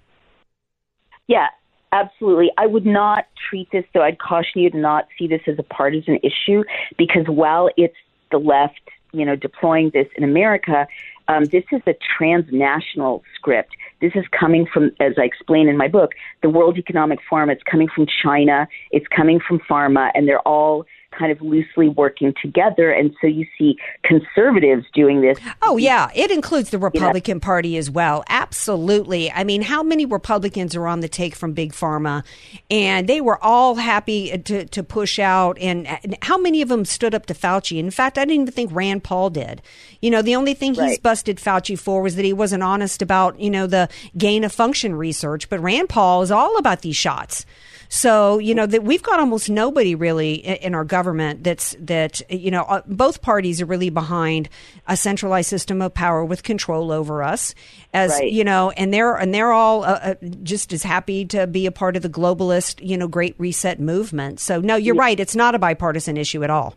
Yeah, 1.28 1.48
absolutely. 1.94 2.52
I 2.58 2.66
would 2.66 2.86
not 2.86 3.28
treat 3.50 3.72
this, 3.72 3.86
though, 3.94 4.02
I'd 4.02 4.20
caution 4.20 4.62
you 4.62 4.70
to 4.72 4.78
not 4.78 5.08
see 5.18 5.28
this 5.28 5.42
as 5.48 5.58
a 5.60 5.64
partisan 5.64 6.20
issue 6.24 6.64
because 6.98 7.26
while 7.28 7.70
it's 7.78 7.96
the 8.32 8.40
left, 8.40 8.82
you 9.14 9.26
know, 9.26 9.36
deploying 9.36 9.92
this 9.94 10.08
in 10.18 10.24
America, 10.24 10.88
um, 11.28 11.46
this 11.46 11.64
is 11.72 11.82
a 11.88 11.96
transnational 12.18 13.24
script. 13.36 13.76
This 14.02 14.12
is 14.16 14.26
coming 14.38 14.66
from, 14.66 14.92
as 15.00 15.14
I 15.18 15.24
explain 15.24 15.70
in 15.70 15.78
my 15.78 15.88
book, 15.88 16.12
the 16.42 16.50
World 16.50 16.78
Economic 16.78 17.20
Forum. 17.30 17.50
It's 17.50 17.64
coming 17.64 17.88
from 17.88 18.08
China. 18.22 18.68
It's 18.92 19.08
coming 19.08 19.40
from 19.40 19.60
pharma, 19.60 20.12
and 20.16 20.28
they're 20.28 20.46
all 20.48 20.86
kind 21.18 21.32
of 21.32 21.42
loosely 21.42 21.90
working 21.90 22.34
together. 22.42 22.92
And 22.92 23.16
so 23.22 23.28
you 23.28 23.46
see 23.58 23.78
conservatives 24.04 24.86
doing 24.94 25.22
this. 25.22 25.38
Oh 25.62 25.78
yeah, 25.78 26.10
it 26.14 26.32
includes 26.32 26.70
the 26.70 26.80
Republican 26.80 27.40
Party 27.40 27.78
as 27.78 27.90
well. 27.90 28.24
Absolutely. 28.30 29.32
I 29.32 29.44
mean, 29.44 29.62
how 29.62 29.84
many 29.84 30.06
Republicans 30.06 30.76
are 30.76 30.88
on 30.88 31.00
the 31.00 31.08
take 31.08 31.36
from 31.36 31.54
Big 31.54 31.74
Pharma? 31.74 32.24
And 32.70 33.08
they 33.08 33.22
were 33.22 33.44
all 33.44 33.76
happy 33.76 34.38
to, 34.38 34.66
to 34.66 34.84
push 34.84 35.20
out. 35.20 35.58
And 35.60 35.88
and 35.88 36.18
how 36.22 36.38
many 36.38 36.62
of 36.62 36.70
them 36.70 36.86
stood 36.86 37.14
up 37.14 37.26
to 37.28 37.34
Fauci? 37.34 37.78
In 37.78 37.92
fact, 37.92 38.18
I 38.18 38.26
didn't 38.26 38.42
even 38.42 38.54
think 38.54 38.72
Rand 38.74 39.04
Paul 39.04 39.30
did. 39.30 39.62
You 40.02 40.10
know, 40.10 40.22
the 40.22 40.36
only 40.36 40.54
thing 40.54 40.74
he's 40.74 41.00
busted 41.00 41.38
Fauci 41.38 41.78
for 41.78 42.02
was 42.02 42.16
that 42.16 42.26
he 42.26 42.34
wasn't 42.34 42.64
honest 42.64 43.02
about, 43.02 43.40
you 43.40 43.50
know, 43.50 43.68
the 43.68 43.90
gain 44.18 44.44
of 44.44 44.52
function 44.52 44.96
research. 44.96 45.50
But 45.50 45.62
Rand 45.62 45.90
Paul 45.90 46.22
is 46.22 46.32
all 46.32 46.58
about 46.58 46.82
these 46.82 46.96
shots. 46.96 47.46
So 47.94 48.40
you 48.40 48.56
know 48.56 48.66
that 48.66 48.84
we've 48.84 49.04
got 49.04 49.20
almost 49.20 49.52
nobody 49.52 49.94
really 49.94 50.34
in 50.34 50.74
our 50.74 50.84
government 50.84 51.44
that's 51.44 51.76
that 51.80 52.24
you 52.28 52.50
know 52.50 52.64
uh, 52.64 52.82
both 52.88 53.22
parties 53.22 53.62
are 53.62 53.68
really 53.68 53.92
behind 53.92 54.50
a 54.88 54.98
centralized 54.98 55.48
system 55.48 55.80
of 55.80 55.94
power 55.94 56.26
with 56.26 56.42
control 56.42 56.92
over 56.92 57.22
us 57.22 57.54
as 57.94 58.10
Right. 58.10 58.32
you 58.32 58.44
know 58.44 58.72
and 58.72 58.92
they're 58.92 59.16
and 59.16 59.32
they're 59.32 59.52
all 59.52 59.84
uh, 59.84 60.00
uh, 60.02 60.16
just 60.42 60.74
as 60.74 60.82
happy 60.82 61.24
to 61.26 61.46
be 61.46 61.68
a 61.68 61.72
part 61.72 61.96
of 61.96 62.02
the 62.02 62.10
globalist 62.10 62.84
you 62.84 62.98
know 62.98 63.08
great 63.08 63.36
reset 63.38 63.80
movement. 63.80 64.40
So 64.40 64.60
no, 64.60 64.76
you're 64.76 64.96
right. 64.96 65.20
It's 65.20 65.36
not 65.36 65.54
a 65.54 65.60
bipartisan 65.60 66.18
issue 66.18 66.44
at 66.44 66.50
all. 66.50 66.74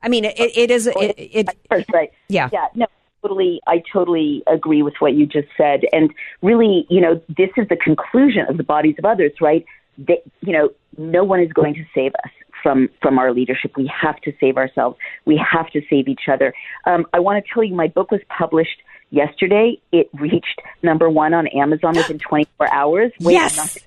I 0.00 0.08
mean, 0.08 0.26
it, 0.26 0.38
it 0.38 0.70
is. 0.70 0.86
It, 0.86 1.14
it, 1.18 1.48
right. 1.92 2.12
Yeah. 2.28 2.50
Yeah. 2.52 2.68
No. 2.76 2.86
Totally, 3.22 3.60
I 3.66 3.82
totally 3.92 4.44
agree 4.46 4.84
with 4.84 4.94
what 5.00 5.14
you 5.14 5.26
just 5.26 5.48
said, 5.56 5.80
and 5.92 6.14
really, 6.42 6.86
you 6.88 7.00
know, 7.00 7.20
this 7.36 7.50
is 7.56 7.66
the 7.66 7.74
conclusion 7.74 8.46
of 8.48 8.56
the 8.56 8.62
bodies 8.62 8.94
of 8.98 9.04
others, 9.04 9.32
right? 9.40 9.64
They, 9.98 10.22
you 10.40 10.52
know, 10.52 10.70
no 10.98 11.24
one 11.24 11.40
is 11.40 11.52
going 11.52 11.74
to 11.74 11.84
save 11.94 12.12
us 12.24 12.30
from 12.62 12.88
from 13.02 13.18
our 13.18 13.32
leadership. 13.32 13.76
We 13.76 13.90
have 14.02 14.20
to 14.22 14.32
save 14.40 14.56
ourselves. 14.56 14.96
We 15.24 15.36
have 15.52 15.70
to 15.70 15.82
save 15.88 16.08
each 16.08 16.28
other. 16.30 16.52
Um, 16.84 17.06
I 17.12 17.20
want 17.20 17.44
to 17.44 17.52
tell 17.52 17.62
you, 17.62 17.74
my 17.74 17.88
book 17.88 18.10
was 18.10 18.20
published 18.28 18.82
yesterday. 19.10 19.80
It 19.92 20.08
reached 20.14 20.60
number 20.82 21.08
one 21.08 21.34
on 21.34 21.46
Amazon 21.48 21.92
within 21.96 22.18
24 22.18 22.72
hours. 22.72 23.12
Yes. 23.18 23.78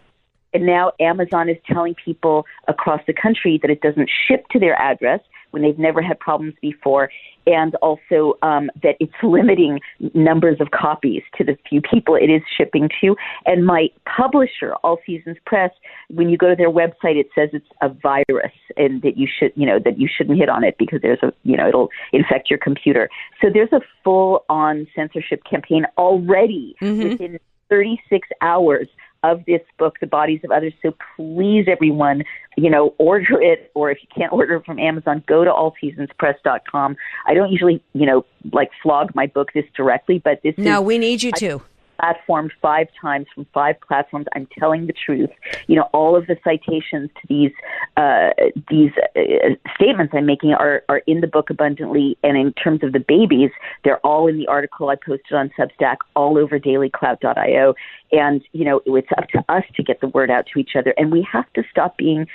and 0.53 0.65
now 0.65 0.91
Amazon 0.99 1.49
is 1.49 1.57
telling 1.67 1.95
people 1.95 2.45
across 2.67 3.01
the 3.05 3.13
country 3.13 3.59
that 3.61 3.69
it 3.69 3.81
doesn't 3.81 4.09
ship 4.27 4.47
to 4.51 4.59
their 4.59 4.79
address 4.81 5.19
when 5.51 5.63
they've 5.63 5.79
never 5.79 6.01
had 6.01 6.19
problems 6.19 6.53
before, 6.61 7.09
and 7.49 7.73
also 7.75 8.37
um, 8.43 8.69
that 8.83 8.95
it's 8.99 9.11
limiting 9.23 9.79
numbers 10.13 10.57
of 10.59 10.69
copies 10.69 11.23
to 11.35 11.43
the 11.43 11.57
few 11.67 11.81
people 11.81 12.15
it 12.15 12.29
is 12.29 12.43
shipping 12.55 12.89
to. 13.01 13.15
And 13.45 13.65
my 13.65 13.87
publisher, 14.05 14.75
All 14.83 14.99
Seasons 15.03 15.37
Press, 15.47 15.71
when 16.09 16.29
you 16.29 16.37
go 16.37 16.49
to 16.49 16.55
their 16.55 16.69
website, 16.69 17.17
it 17.17 17.27
says 17.33 17.49
it's 17.51 17.65
a 17.81 17.89
virus 17.89 18.53
and 18.77 19.01
that 19.01 19.17
you 19.17 19.27
should, 19.27 19.51
you 19.55 19.65
know, 19.65 19.79
that 19.83 19.99
you 19.99 20.07
shouldn't 20.07 20.37
hit 20.37 20.47
on 20.47 20.63
it 20.63 20.75
because 20.77 21.01
there's 21.01 21.23
a, 21.23 21.33
you 21.43 21.57
know, 21.57 21.67
it'll 21.67 21.89
infect 22.13 22.51
your 22.51 22.59
computer. 22.59 23.09
So 23.41 23.47
there's 23.51 23.73
a 23.73 23.81
full-on 24.03 24.85
censorship 24.95 25.41
campaign 25.49 25.87
already 25.97 26.75
within 26.81 27.39
36 27.69 28.27
hours 28.41 28.87
of 29.23 29.43
this 29.45 29.61
book, 29.77 29.97
The 29.99 30.07
Bodies 30.07 30.41
of 30.43 30.51
Others. 30.51 30.73
So 30.81 30.95
please, 31.15 31.65
everyone, 31.67 32.23
you 32.57 32.69
know, 32.69 32.93
order 32.97 33.41
it, 33.41 33.71
or 33.73 33.91
if 33.91 33.99
you 34.01 34.07
can't 34.15 34.31
order 34.31 34.55
it 34.55 34.65
from 34.65 34.79
Amazon, 34.79 35.23
go 35.27 35.43
to 35.43 35.51
allseasonspress.com. 35.51 36.95
I 37.25 37.33
don't 37.33 37.51
usually, 37.51 37.83
you 37.93 38.05
know, 38.05 38.25
like 38.53 38.71
flog 38.81 39.13
my 39.15 39.27
book 39.27 39.49
this 39.53 39.65
directly, 39.75 40.19
but 40.19 40.41
this 40.43 40.55
no, 40.57 40.81
is 40.81 40.85
we 40.85 40.97
need 40.97 41.23
you 41.23 41.31
to. 41.33 41.61
Platformed 41.99 42.51
five 42.61 42.87
times 43.01 43.27
from 43.33 43.45
five 43.53 43.75
platforms. 43.87 44.27
I'm 44.35 44.47
telling 44.57 44.87
the 44.87 44.93
truth. 44.93 45.29
You 45.67 45.75
know, 45.75 45.89
all 45.93 46.15
of 46.15 46.27
the 46.27 46.37
citations 46.43 47.09
to 47.21 47.27
these 47.27 47.51
uh, 47.97 48.29
these 48.69 48.91
uh, 49.15 49.55
statements 49.75 50.13
I'm 50.15 50.25
making 50.25 50.53
are 50.53 50.83
are 50.89 50.99
in 51.07 51.21
the 51.21 51.27
book 51.27 51.49
abundantly. 51.49 52.17
And 52.23 52.37
in 52.37 52.53
terms 52.53 52.83
of 52.83 52.93
the 52.93 52.99
babies, 52.99 53.51
they're 53.83 53.99
all 53.99 54.27
in 54.27 54.37
the 54.37 54.47
article 54.47 54.89
I 54.89 54.95
posted 54.95 55.33
on 55.33 55.51
Substack, 55.57 55.97
all 56.15 56.37
over 56.37 56.59
DailyClout.io. 56.59 57.73
And 58.11 58.41
you 58.51 58.65
know, 58.65 58.81
it's 58.85 59.09
up 59.17 59.27
to 59.29 59.43
us 59.49 59.63
to 59.75 59.83
get 59.83 60.01
the 60.01 60.07
word 60.07 60.31
out 60.31 60.45
to 60.53 60.59
each 60.59 60.71
other, 60.75 60.93
and 60.97 61.11
we 61.11 61.27
have 61.31 61.51
to 61.53 61.63
stop 61.69 61.97
being 61.97 62.27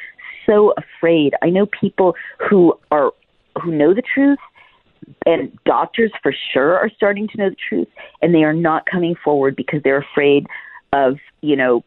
so 0.47 0.75
afraid. 0.77 1.35
I 1.43 1.51
know 1.51 1.67
people 1.67 2.15
who 2.39 2.79
are 2.91 3.13
who 3.63 3.73
know 3.73 3.95
the 3.95 4.03
truth 4.03 4.39
and 5.27 5.57
doctors 5.65 6.13
for 6.23 6.35
sure 6.53 6.77
are 6.77 6.91
starting 6.97 7.29
to 7.29 7.37
know 7.37 7.51
the 7.51 7.57
truth 7.69 7.89
and 8.23 8.35
they 8.35 8.45
are 8.45 8.53
not 8.53 8.87
coming 8.87 9.15
forward 9.25 9.57
because 9.57 9.83
they're 9.83 10.05
afraid 10.13 10.47
of 10.93 11.17
you 11.41 11.57
know 11.57 11.85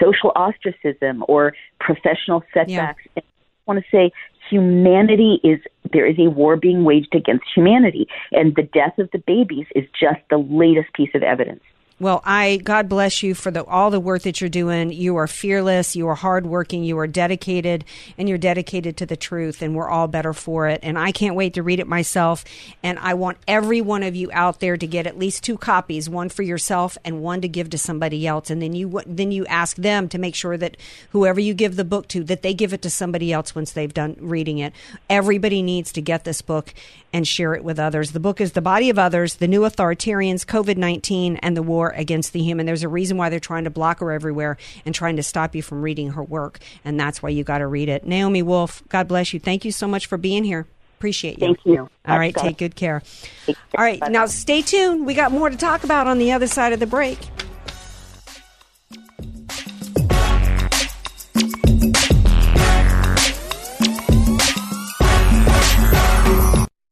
social 0.00 0.32
ostracism 0.36 1.24
or 1.28 1.52
professional 1.80 2.42
setbacks. 2.54 3.02
And 3.16 3.24
I 3.24 3.72
want 3.72 3.84
to 3.84 3.90
say 3.90 4.12
humanity 4.48 5.40
is 5.42 5.58
there 5.92 6.06
is 6.06 6.16
a 6.18 6.30
war 6.30 6.56
being 6.56 6.84
waged 6.84 7.14
against 7.14 7.44
humanity 7.54 8.06
and 8.32 8.54
the 8.54 8.62
death 8.62 8.98
of 8.98 9.10
the 9.10 9.18
babies 9.18 9.66
is 9.74 9.84
just 9.98 10.20
the 10.30 10.38
latest 10.38 10.92
piece 10.94 11.10
of 11.14 11.22
evidence 11.22 11.62
Well, 11.98 12.20
I 12.26 12.58
God 12.58 12.90
bless 12.90 13.22
you 13.22 13.34
for 13.34 13.50
the 13.50 13.64
all 13.64 13.90
the 13.90 13.98
work 13.98 14.22
that 14.22 14.38
you're 14.42 14.50
doing. 14.50 14.92
You 14.92 15.16
are 15.16 15.26
fearless, 15.26 15.96
you 15.96 16.06
are 16.08 16.14
hardworking, 16.14 16.84
you 16.84 16.98
are 16.98 17.06
dedicated, 17.06 17.86
and 18.18 18.28
you're 18.28 18.36
dedicated 18.36 18.98
to 18.98 19.06
the 19.06 19.16
truth, 19.16 19.62
and 19.62 19.74
we're 19.74 19.88
all 19.88 20.06
better 20.06 20.34
for 20.34 20.68
it. 20.68 20.80
And 20.82 20.98
I 20.98 21.10
can't 21.10 21.34
wait 21.34 21.54
to 21.54 21.62
read 21.62 21.80
it 21.80 21.86
myself. 21.86 22.44
And 22.82 22.98
I 22.98 23.14
want 23.14 23.38
every 23.48 23.80
one 23.80 24.02
of 24.02 24.14
you 24.14 24.28
out 24.34 24.60
there 24.60 24.76
to 24.76 24.86
get 24.86 25.06
at 25.06 25.18
least 25.18 25.42
two 25.42 25.56
copies, 25.56 26.06
one 26.06 26.28
for 26.28 26.42
yourself 26.42 26.98
and 27.02 27.22
one 27.22 27.40
to 27.40 27.48
give 27.48 27.70
to 27.70 27.78
somebody 27.78 28.26
else. 28.26 28.50
And 28.50 28.60
then 28.60 28.74
you 28.74 29.00
then 29.06 29.32
you 29.32 29.46
ask 29.46 29.78
them 29.78 30.06
to 30.10 30.18
make 30.18 30.34
sure 30.34 30.58
that 30.58 30.76
whoever 31.12 31.40
you 31.40 31.54
give 31.54 31.76
the 31.76 31.84
book 31.84 32.08
to, 32.08 32.22
that 32.24 32.42
they 32.42 32.52
give 32.52 32.74
it 32.74 32.82
to 32.82 32.90
somebody 32.90 33.32
else 33.32 33.54
once 33.54 33.72
they've 33.72 33.94
done 33.94 34.16
reading 34.20 34.58
it. 34.58 34.74
Everybody 35.08 35.62
needs 35.62 35.92
to 35.92 36.02
get 36.02 36.24
this 36.24 36.42
book 36.42 36.74
and 37.16 37.26
share 37.26 37.54
it 37.54 37.64
with 37.64 37.78
others. 37.78 38.12
The 38.12 38.20
book 38.20 38.42
is 38.42 38.52
The 38.52 38.60
Body 38.60 38.90
of 38.90 38.98
Others, 38.98 39.36
The 39.36 39.48
New 39.48 39.62
Authoritarians, 39.62 40.44
COVID 40.44 40.76
19, 40.76 41.36
and 41.36 41.56
the 41.56 41.62
War 41.62 41.85
Against 41.90 42.32
the 42.32 42.42
Human. 42.42 42.66
There's 42.66 42.82
a 42.82 42.88
reason 42.88 43.16
why 43.16 43.28
they're 43.28 43.40
trying 43.40 43.64
to 43.64 43.70
block 43.70 44.00
her 44.00 44.12
everywhere 44.12 44.56
and 44.84 44.94
trying 44.94 45.16
to 45.16 45.22
stop 45.22 45.54
you 45.54 45.62
from 45.62 45.82
reading 45.82 46.10
her 46.10 46.22
work. 46.22 46.58
And 46.84 46.98
that's 46.98 47.22
why 47.22 47.30
you 47.30 47.44
got 47.44 47.58
to 47.58 47.66
read 47.66 47.88
it. 47.88 48.06
Naomi 48.06 48.42
Wolf, 48.42 48.82
God 48.88 49.08
bless 49.08 49.32
you. 49.32 49.40
Thank 49.40 49.64
you 49.64 49.72
so 49.72 49.86
much 49.86 50.06
for 50.06 50.16
being 50.18 50.44
here. 50.44 50.66
Appreciate 50.98 51.38
you. 51.38 51.46
Thank 51.46 51.58
you. 51.64 51.90
All 52.06 52.18
right, 52.18 52.34
Bye. 52.34 52.42
take 52.42 52.58
good 52.58 52.74
care. 52.74 53.02
All 53.48 53.54
right, 53.84 54.00
now 54.10 54.24
stay 54.26 54.62
tuned. 54.62 55.06
We 55.06 55.14
got 55.14 55.30
more 55.30 55.50
to 55.50 55.56
talk 55.56 55.84
about 55.84 56.06
on 56.06 56.18
the 56.18 56.32
other 56.32 56.46
side 56.46 56.72
of 56.72 56.80
the 56.80 56.86
break. 56.86 57.18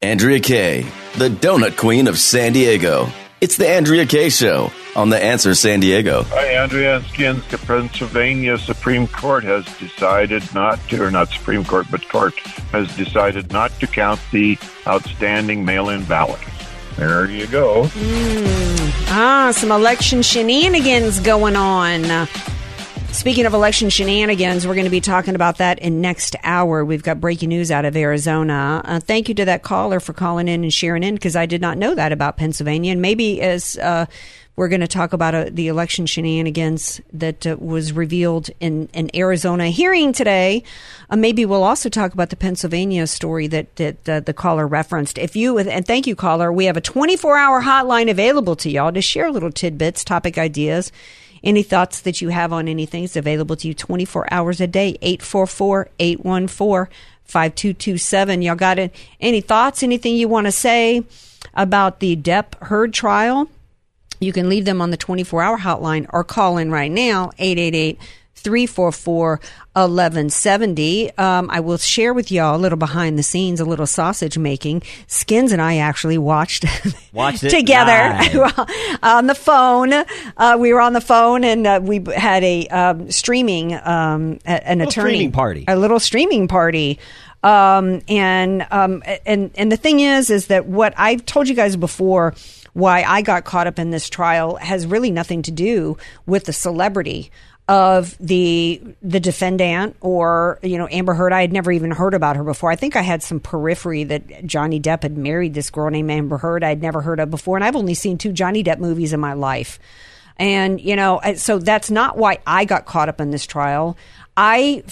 Andrea 0.03 0.39
Kaye, 0.39 0.83
the 1.17 1.29
donut 1.31 1.77
queen 1.77 2.09
of 2.09 2.19
San 2.19 2.53
Diego. 2.53 3.09
It's 3.41 3.57
the 3.57 3.69
Andrea 3.69 4.07
Kaye 4.07 4.29
Show 4.29 4.71
on 4.97 5.11
The 5.11 5.23
Answer 5.23 5.55
San 5.55 5.81
Diego. 5.81 6.23
Hi, 6.25 6.55
Andrea 6.55 7.03
Skins. 7.09 7.47
The 7.49 7.59
Pennsylvania 7.59 8.59
Supreme 8.59 9.07
Court 9.09 9.45
has 9.45 9.65
decided 9.79 10.43
not 10.55 10.79
to, 10.89 11.03
or 11.03 11.11
not 11.11 11.29
Supreme 11.31 11.65
Court, 11.65 11.87
but 11.91 12.09
court 12.09 12.39
has 12.73 12.95
decided 12.97 13.53
not 13.53 13.79
to 13.81 13.87
count 13.87 14.21
the 14.33 14.59
outstanding 14.87 15.65
mail-in 15.65 16.05
ballots. 16.05 16.45
There 16.97 17.29
you 17.29 17.47
go. 17.49 17.89
Ah, 19.09 19.53
some 19.55 19.73
election 19.73 20.23
shenanigans 20.23 21.21
going 21.21 21.57
on. 21.57 22.29
Speaking 23.11 23.47
of 23.47 23.55
election 23.55 23.91
shenanigans, 23.91 24.67
we're 24.67 24.75
going 24.75 24.87
to 24.87 24.91
be 24.91 25.01
talking 25.01 25.37
about 25.37 25.59
that 25.59 25.79
in 25.79 26.01
next 26.01 26.35
hour. 26.43 26.85
We've 26.85 27.03
got 27.03 27.21
breaking 27.21 27.49
news 27.49 27.71
out 27.71 27.85
of 27.85 27.97
Arizona. 27.97 28.83
Uh, 28.85 28.99
thank 28.99 29.29
you 29.29 29.35
to 29.37 29.45
that 29.45 29.63
caller 29.63 30.01
for 30.01 30.13
calling 30.13 30.49
in 30.49 30.65
and 30.65 30.73
sharing 30.73 31.05
in 31.05 31.15
because 31.15 31.37
I 31.37 31.47
did 31.47 31.61
not 31.61 31.79
know 31.79 31.95
that 31.95 32.11
about 32.11 32.37
Pennsylvania. 32.37 32.91
And 32.91 33.01
maybe 33.01 33.41
as 33.41 33.79
uh, 33.79 34.07
we're 34.57 34.69
going 34.69 34.81
to 34.81 34.89
talk 34.89 35.13
about 35.13 35.35
uh, 35.35 35.47
the 35.51 35.69
election 35.69 36.07
shenanigans 36.07 37.01
that 37.13 37.47
uh, 37.47 37.57
was 37.59 37.93
revealed 37.93 38.51
in 38.61 38.89
an 38.95 39.11
Arizona 39.15 39.67
hearing 39.67 40.13
today, 40.13 40.63
uh, 41.11 41.17
maybe 41.17 41.45
we'll 41.45 41.65
also 41.65 41.89
talk 41.89 42.15
about 42.15 42.31
the 42.31 42.37
Pennsylvania 42.37 43.07
story 43.07 43.47
that 43.49 43.75
that 43.77 44.09
uh, 44.09 44.21
the 44.21 44.33
caller 44.33 44.67
referenced. 44.67 45.19
If 45.19 45.35
you 45.35 45.59
and 45.59 45.87
thank 45.87 46.07
you, 46.07 46.15
caller, 46.15 46.53
we 46.53 46.67
have 46.67 46.77
a 46.77 46.81
24 46.81 47.37
hour 47.37 47.63
hotline 47.63 48.11
available 48.11 48.57
to 48.57 48.71
y'all 48.71 48.93
to 48.93 49.03
share 49.03 49.31
little 49.31 49.51
tidbits, 49.51 50.05
topic 50.05 50.39
ideas. 50.39 50.93
Any 51.43 51.63
thoughts 51.63 52.01
that 52.03 52.23
you 52.23 52.31
have 52.31 52.55
on 52.55 52.69
anything 52.69 53.05
is 53.05 53.17
available 53.17 53.55
to 53.57 53.69
you 53.69 53.75
24 53.75 54.33
hours 54.33 54.61
a 54.61 54.67
day, 54.67 54.97
844 55.03 55.91
814 55.99 56.95
5227. 57.25 58.43
Y'all 58.43 58.55
got 58.55 58.79
it? 58.79 58.95
Any 59.21 59.41
thoughts, 59.41 59.83
anything 59.83 60.17
you 60.17 60.29
want 60.29 60.47
to 60.47 60.53
say 60.53 61.05
about 61.55 62.01
the 62.01 62.17
Depp 62.17 62.55
Heard 62.63 62.95
trial? 62.95 63.49
You 64.21 64.33
can 64.33 64.49
leave 64.49 64.65
them 64.65 64.81
on 64.81 64.91
the 64.91 64.97
24 64.97 65.43
hour 65.43 65.59
hotline 65.59 66.07
or 66.13 66.25
call 66.25 66.59
in 66.59 66.71
right 66.71 66.91
now, 66.91 67.31
888 67.39 67.99
344 68.37 69.41
1170. 69.75 71.17
Um, 71.19 71.49
I 71.51 71.61
will 71.61 71.79
share 71.79 72.13
with 72.15 72.31
y'all 72.31 72.57
a 72.57 72.59
little 72.59 72.79
behind 72.79 73.19
the 73.19 73.23
scenes, 73.23 73.59
a 73.61 73.65
little 73.65 73.87
sausage 73.87 74.37
making. 74.39 74.83
Skins 75.07 75.51
and 75.53 75.61
I 75.63 75.79
actually 75.79 76.19
watched 76.19 76.65
Watched 77.13 77.49
together 77.49 77.93
on 79.03 79.27
the 79.27 79.35
phone. 79.35 79.93
Uh, 80.37 80.57
we 80.59 80.73
were 80.73 80.81
on 80.81 80.93
the 80.93 81.01
phone 81.01 81.43
and 81.45 81.67
uh, 81.67 81.81
we 81.83 82.05
had 82.15 82.45
a 82.45 82.67
um, 82.69 83.11
streaming, 83.11 83.75
um, 83.75 84.39
a- 84.47 84.69
an 84.69 84.81
attorney 84.81 85.15
streaming 85.15 85.33
party. 85.33 85.65
a 85.69 85.77
little 85.77 86.01
streaming 86.01 86.49
party. 86.49 86.99
Um, 87.43 88.01
and 88.09 88.67
um, 88.71 89.03
and 89.27 89.51
and 89.55 89.71
the 89.71 89.77
thing 89.77 90.01
is, 90.01 90.31
is 90.31 90.47
that 90.47 90.65
what 90.67 90.95
I've 90.97 91.27
told 91.27 91.47
you 91.47 91.55
guys 91.55 91.77
before, 91.77 92.35
why 92.75 93.03
I 93.03 93.23
got 93.23 93.45
caught 93.45 93.67
up 93.67 93.79
in 93.79 93.91
this 93.91 94.09
trial 94.11 94.57
has 94.57 94.87
really 94.87 95.11
nothing 95.11 95.43
to 95.43 95.51
do 95.51 95.97
with 96.27 96.45
the 96.45 96.53
celebrity 96.53 97.31
of 97.67 98.19
the 98.19 98.83
the 99.01 99.21
defendant 99.21 99.97
or 100.03 100.59
you 100.63 100.77
know 100.77 100.87
Amber 100.91 101.15
Heard. 101.15 101.33
I 101.33 101.41
had 101.41 101.53
never 101.53 101.73
even 101.73 101.91
heard 101.91 102.13
about 102.13 102.37
her 102.37 102.45
before. 102.45 102.71
I 102.71 102.77
think 102.77 102.95
I 102.95 103.01
had 103.01 103.23
some 103.23 103.41
periphery 103.41 104.05
that 104.05 104.47
Johnny 104.47 104.79
Depp 104.81 105.03
had 105.03 105.17
married 105.17 105.55
this 105.55 105.71
girl 105.71 105.89
named 105.89 106.11
Amber 106.11 106.37
Heard 106.37 106.63
I'd 106.63 106.83
never 106.83 107.01
heard 107.01 107.21
of 107.21 107.31
before, 107.31 107.57
and 107.57 107.65
I've 107.65 107.77
only 107.77 107.95
seen 107.95 108.19
two 108.19 108.33
Johnny 108.33 108.63
Depp 108.63 108.79
movies 108.79 109.15
in 109.15 109.21
my 109.21 109.33
life. 109.33 109.79
And 110.37 110.81
you 110.81 110.97
know, 110.97 111.21
so 111.37 111.59
that's 111.59 111.91
not 111.91 112.19
why 112.19 112.39
I 112.47 112.67
got 112.67 112.85
caught 112.85 113.09
up 113.09 113.21
in 113.21 113.31
this 113.31 113.47
trial. 113.47 113.97
I 114.37 114.83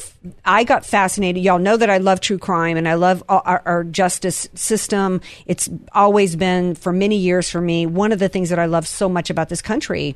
I 0.45 0.64
got 0.64 0.86
fascinated. 0.86 1.43
Y'all 1.43 1.59
know 1.59 1.76
that 1.76 1.90
I 1.90 1.99
love 1.99 2.20
true 2.20 2.38
crime 2.38 2.76
and 2.76 2.88
I 2.88 2.95
love 2.95 3.24
our, 3.28 3.62
our 3.64 3.84
justice 3.84 4.49
system. 4.55 5.20
It's 5.47 5.68
always 5.93 6.36
been 6.36 6.74
for 6.74 6.93
many 6.93 7.16
years 7.16 7.51
for 7.51 7.61
me 7.61 7.86
one 7.86 8.12
of 8.12 8.18
the 8.18 8.28
things 8.28 8.51
that 8.51 8.59
I 8.59 8.66
love 8.66 8.86
so 8.86 9.09
much 9.09 9.30
about 9.30 9.49
this 9.49 9.61
country. 9.61 10.14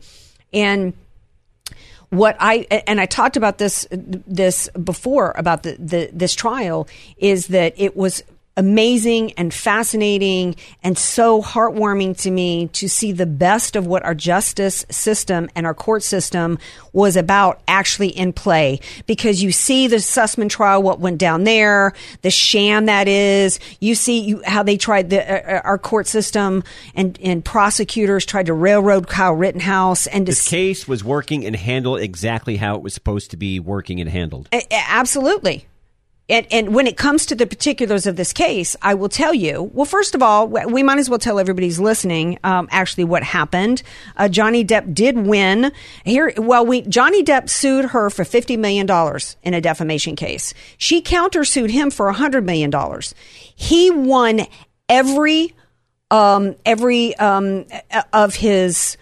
And 0.52 0.92
what 2.10 2.36
I 2.38 2.66
and 2.86 3.00
I 3.00 3.06
talked 3.06 3.36
about 3.36 3.58
this 3.58 3.86
this 3.90 4.68
before 4.70 5.32
about 5.36 5.64
the, 5.64 5.76
the 5.78 6.10
this 6.12 6.34
trial 6.34 6.86
is 7.18 7.48
that 7.48 7.74
it 7.76 7.96
was 7.96 8.22
amazing 8.56 9.32
and 9.32 9.52
fascinating 9.52 10.56
and 10.82 10.96
so 10.96 11.42
heartwarming 11.42 12.16
to 12.16 12.30
me 12.30 12.68
to 12.68 12.88
see 12.88 13.12
the 13.12 13.26
best 13.26 13.76
of 13.76 13.86
what 13.86 14.02
our 14.04 14.14
justice 14.14 14.86
system 14.90 15.48
and 15.54 15.66
our 15.66 15.74
court 15.74 16.02
system 16.02 16.58
was 16.92 17.16
about 17.16 17.60
actually 17.68 18.08
in 18.08 18.32
play 18.32 18.80
because 19.06 19.42
you 19.42 19.52
see 19.52 19.86
the 19.88 19.96
Sussmann 19.96 20.48
trial 20.48 20.82
what 20.82 21.00
went 21.00 21.18
down 21.18 21.44
there 21.44 21.92
the 22.22 22.30
sham 22.30 22.86
that 22.86 23.08
is 23.08 23.60
you 23.80 23.94
see 23.94 24.20
you, 24.20 24.42
how 24.46 24.62
they 24.62 24.78
tried 24.78 25.10
the 25.10 25.56
uh, 25.56 25.60
our 25.62 25.78
court 25.78 26.06
system 26.06 26.64
and 26.94 27.18
and 27.22 27.44
prosecutors 27.44 28.24
tried 28.24 28.46
to 28.46 28.54
railroad 28.54 29.06
Kyle 29.06 29.34
Rittenhouse 29.34 30.06
and 30.06 30.26
This 30.26 30.48
case 30.48 30.88
was 30.88 31.04
working 31.04 31.44
and 31.44 31.54
handled 31.54 32.00
exactly 32.00 32.56
how 32.56 32.76
it 32.76 32.82
was 32.82 32.94
supposed 32.94 33.30
to 33.32 33.36
be 33.36 33.60
working 33.60 34.00
and 34.00 34.08
handled. 34.08 34.48
A- 34.52 34.66
Absolutely. 34.72 35.66
And, 36.28 36.46
and 36.50 36.74
when 36.74 36.88
it 36.88 36.96
comes 36.96 37.24
to 37.26 37.36
the 37.36 37.46
particulars 37.46 38.06
of 38.06 38.16
this 38.16 38.32
case, 38.32 38.74
I 38.82 38.94
will 38.94 39.08
tell 39.08 39.32
you. 39.32 39.70
Well, 39.72 39.84
first 39.84 40.14
of 40.14 40.22
all, 40.22 40.48
we 40.48 40.82
might 40.82 40.98
as 40.98 41.08
well 41.08 41.20
tell 41.20 41.38
everybody 41.38 41.68
who's 41.68 41.78
listening 41.78 42.38
um, 42.42 42.68
actually 42.72 43.04
what 43.04 43.22
happened. 43.22 43.84
Uh, 44.16 44.28
Johnny 44.28 44.64
Depp 44.64 44.92
did 44.92 45.18
win 45.18 45.70
here. 46.04 46.32
Well, 46.36 46.66
we 46.66 46.82
Johnny 46.82 47.22
Depp 47.22 47.48
sued 47.48 47.86
her 47.86 48.10
for 48.10 48.24
fifty 48.24 48.56
million 48.56 48.86
dollars 48.86 49.36
in 49.44 49.54
a 49.54 49.60
defamation 49.60 50.16
case. 50.16 50.52
She 50.78 51.00
countersued 51.00 51.70
him 51.70 51.90
for 51.90 52.10
hundred 52.10 52.44
million 52.44 52.70
dollars. 52.70 53.14
He 53.54 53.90
won 53.92 54.46
every 54.88 55.54
um, 56.10 56.56
every 56.64 57.16
um, 57.16 57.66
of 58.12 58.34
his 58.34 58.96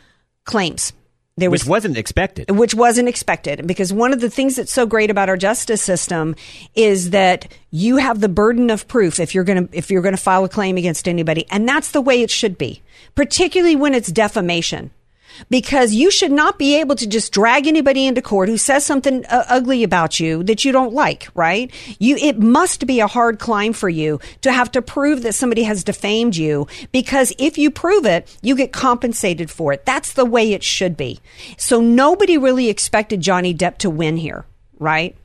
claims. 0.45 0.93
There 1.37 1.51
which 1.51 1.67
wasn't 1.67 1.97
expected. 1.97 2.51
which 2.51 2.75
wasn't 2.75 3.09
expected. 3.09 3.67
Because 3.67 3.93
one 3.93 4.13
of 4.13 4.21
the 4.21 4.31
things 4.31 4.57
that's 4.57 4.73
so 4.73 4.87
great 4.87 5.11
about 5.11 5.29
our 5.29 5.37
justice 5.37 5.83
system 5.83 6.37
is 6.75 7.11
that 7.11 7.53
you 7.71 7.97
have 7.97 8.21
the 8.21 8.29
burden 8.29 8.71
of 8.71 8.87
proof 8.87 9.19
if 9.19 9.35
you're 9.35 9.45
going 9.45 9.67
to 9.67 9.77
if 9.77 9.91
you're 9.91 10.03
going 10.03 10.15
to 10.15 10.21
file 10.21 10.45
a 10.45 10.49
claim 10.49 10.77
against 10.77 11.09
anybody. 11.09 11.47
And 11.51 11.69
that's 11.69 11.91
the 11.91 12.01
way 12.01 12.23
it 12.23 12.31
should 12.31 12.57
be 12.57 12.83
particularly 13.15 13.77
when 13.77 13.95
it's 13.95 14.11
defamation 14.11 14.91
because 15.51 15.95
you 15.95 16.11
should 16.11 16.33
not 16.33 16.59
be 16.59 16.79
able 16.79 16.97
to 16.97 17.07
just 17.07 17.33
drag 17.33 17.67
anybody 17.67 18.07
into 18.07 18.23
court 18.23 18.49
who 18.49 18.57
says 18.57 18.85
something 18.85 19.25
uh, 19.27 19.45
ugly 19.49 19.83
about 19.83 20.21
you 20.21 20.43
that 20.45 20.65
you 20.65 20.73
don't 20.73 20.93
like, 20.93 21.29
right? 21.35 21.73
You, 21.99 22.17
it 22.17 22.39
must 22.39 22.87
be 22.87 23.01
a 23.01 23.07
hard 23.07 23.39
climb 23.39 23.73
for 23.73 23.89
you 23.89 24.21
to 24.43 24.53
have 24.53 24.71
to 24.73 24.83
prove 24.83 25.23
that 25.23 25.35
somebody 25.35 25.65
has 25.65 25.85
defamed 25.85 26.37
you 26.37 26.67
because 26.93 27.33
if 27.39 27.59
you 27.59 27.71
prove 27.71 28.07
it, 28.07 28.37
you 28.43 28.57
get 28.57 28.73
compensated 28.73 29.51
for 29.51 29.73
it. 29.73 29.85
That's 29.85 30.13
the 30.13 30.25
way 30.25 30.53
it 30.53 30.63
should 30.63 30.97
be. 30.97 31.21
So 31.57 31.81
nobody 31.81 32.39
really 32.39 32.69
expected 32.69 33.21
Johnny 33.21 33.55
Depp 33.55 33.79
to 33.79 33.91
win 33.91 34.17
here, 34.17 34.45
right? 34.79 35.17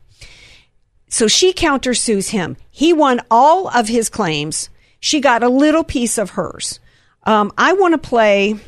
So 1.09 1.27
she 1.27 1.53
countersues 1.53 2.29
him. 2.29 2.55
He 2.69 2.93
won 2.93 3.21
all 3.31 3.67
of 3.67 3.87
his 3.87 4.09
claims. 4.09 4.69
She 4.99 5.19
got 5.19 5.43
a 5.43 5.49
little 5.49 5.83
piece 5.83 6.17
of 6.17 6.31
hers. 6.31 6.79
Um, 7.23 7.51
I 7.57 7.73
want 7.73 7.93
to 7.93 7.97
play 7.97 8.59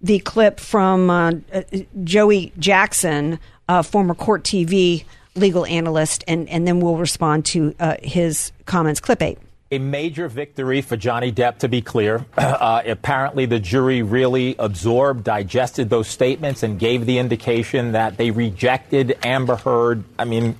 the 0.00 0.18
clip 0.20 0.60
from 0.60 1.10
uh, 1.10 1.32
uh, 1.52 1.62
Joey 2.04 2.52
Jackson, 2.58 3.38
uh, 3.68 3.82
former 3.82 4.14
Court 4.14 4.44
TV 4.44 5.04
legal 5.34 5.64
analyst, 5.66 6.24
and, 6.26 6.48
and 6.48 6.66
then 6.66 6.80
we'll 6.80 6.96
respond 6.96 7.44
to 7.46 7.74
uh, 7.78 7.96
his 8.02 8.52
comments. 8.66 9.00
Clip 9.00 9.22
eight. 9.22 9.38
A 9.70 9.78
major 9.78 10.28
victory 10.28 10.80
for 10.80 10.96
Johnny 10.96 11.30
Depp, 11.30 11.58
to 11.58 11.68
be 11.68 11.82
clear. 11.82 12.24
Uh, 12.38 12.82
apparently, 12.86 13.46
the 13.46 13.60
jury 13.60 14.02
really 14.02 14.56
absorbed, 14.58 15.24
digested 15.24 15.88
those 15.90 16.08
statements, 16.08 16.62
and 16.62 16.78
gave 16.78 17.06
the 17.06 17.18
indication 17.18 17.92
that 17.92 18.16
they 18.16 18.30
rejected 18.30 19.16
Amber 19.22 19.56
Heard. 19.56 20.04
I 20.18 20.24
mean, 20.24 20.56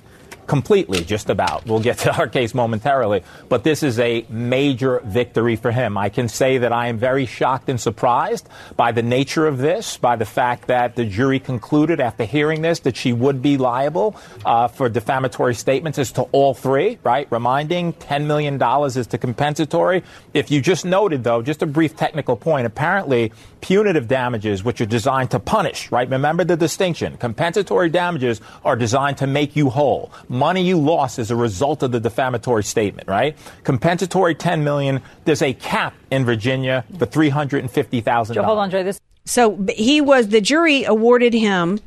completely, 0.49 1.05
just 1.05 1.31
about. 1.31 1.67
We'll 1.67 1.79
get 1.81 1.99
to 1.99 2.17
our 2.19 2.27
case 2.27 2.55
momentarily. 2.55 3.23
But 3.49 3.63
this 3.63 3.85
is 3.85 4.01
a 4.01 4.27
major 4.29 5.01
victory 5.05 5.55
for 5.55 5.71
him. 5.71 5.97
I 5.97 6.09
can 6.09 6.29
say 6.29 6.59
that 6.59 6.73
I 6.73 6.89
am 6.89 6.99
very 6.99 7.27
shocked 7.27 7.69
and 7.69 7.81
surprised 7.81 8.49
by 8.77 8.91
the 8.91 9.03
nature 9.03 9.47
of 9.47 9.59
this, 9.59 9.97
by 9.99 10.17
the 10.17 10.25
fact 10.25 10.67
that 10.67 10.97
the 10.97 11.05
jury 11.05 11.39
concluded 11.39 12.01
after 12.01 12.25
hearing 12.25 12.63
this 12.63 12.81
that 12.81 12.97
she 12.97 13.13
would 13.13 13.43
be 13.43 13.57
liable 13.57 14.17
uh, 14.45 14.67
for 14.67 14.89
defamatory 14.89 15.55
statements 15.55 15.99
as 15.99 16.11
to 16.13 16.23
all 16.33 16.55
three, 16.55 16.99
right? 17.05 17.29
Reminding 17.31 17.93
$10 17.93 18.27
million 18.27 18.61
is 18.87 19.07
to 19.07 19.19
compensatory. 19.19 20.03
If 20.39 20.53
you 20.53 20.61
just 20.61 20.85
noted, 20.85 21.25
though, 21.25 21.43
just 21.43 21.63
a 21.63 21.67
brief 21.67 21.97
technical 21.97 22.37
point, 22.37 22.65
apparently 22.65 23.33
punitive 23.61 24.07
damages, 24.07 24.63
which 24.63 24.81
are 24.81 24.87
designed 24.87 25.33
to 25.33 25.41
punish, 25.41 25.91
right? 25.91 26.09
Remember 26.09 26.45
the 26.45 26.57
distinction. 26.57 27.17
Compensatory 27.17 27.91
damages 27.91 28.41
are 28.65 28.77
designed 28.77 29.19
to 29.19 29.27
make 29.27 29.57
you 29.57 29.69
whole. 29.69 30.13
Money 30.29 30.63
you 30.63 30.79
lost 30.79 31.19
as 31.19 31.33
a 31.33 31.37
result 31.37 31.83
of 31.83 31.91
the 31.91 31.99
defamatory 31.99 32.63
statement, 32.63 33.09
right? 33.09 33.37
Compensatory 33.65 34.37
10 34.37 34.63
million. 34.63 35.03
There's 35.25 35.43
a 35.43 35.55
cap 35.55 35.95
in 36.11 36.25
Virginia 36.25 36.85
for 36.99 37.07
$350,000. 37.07 38.45
Hold 38.45 38.59
on, 38.59 38.71
Joe. 38.71 38.85
This 38.85 39.01
so 39.25 39.59
he 39.77 40.01
was 40.01 40.29
the 40.29 40.41
jury 40.41 40.85
awarded 40.85 41.35
him 41.35 41.81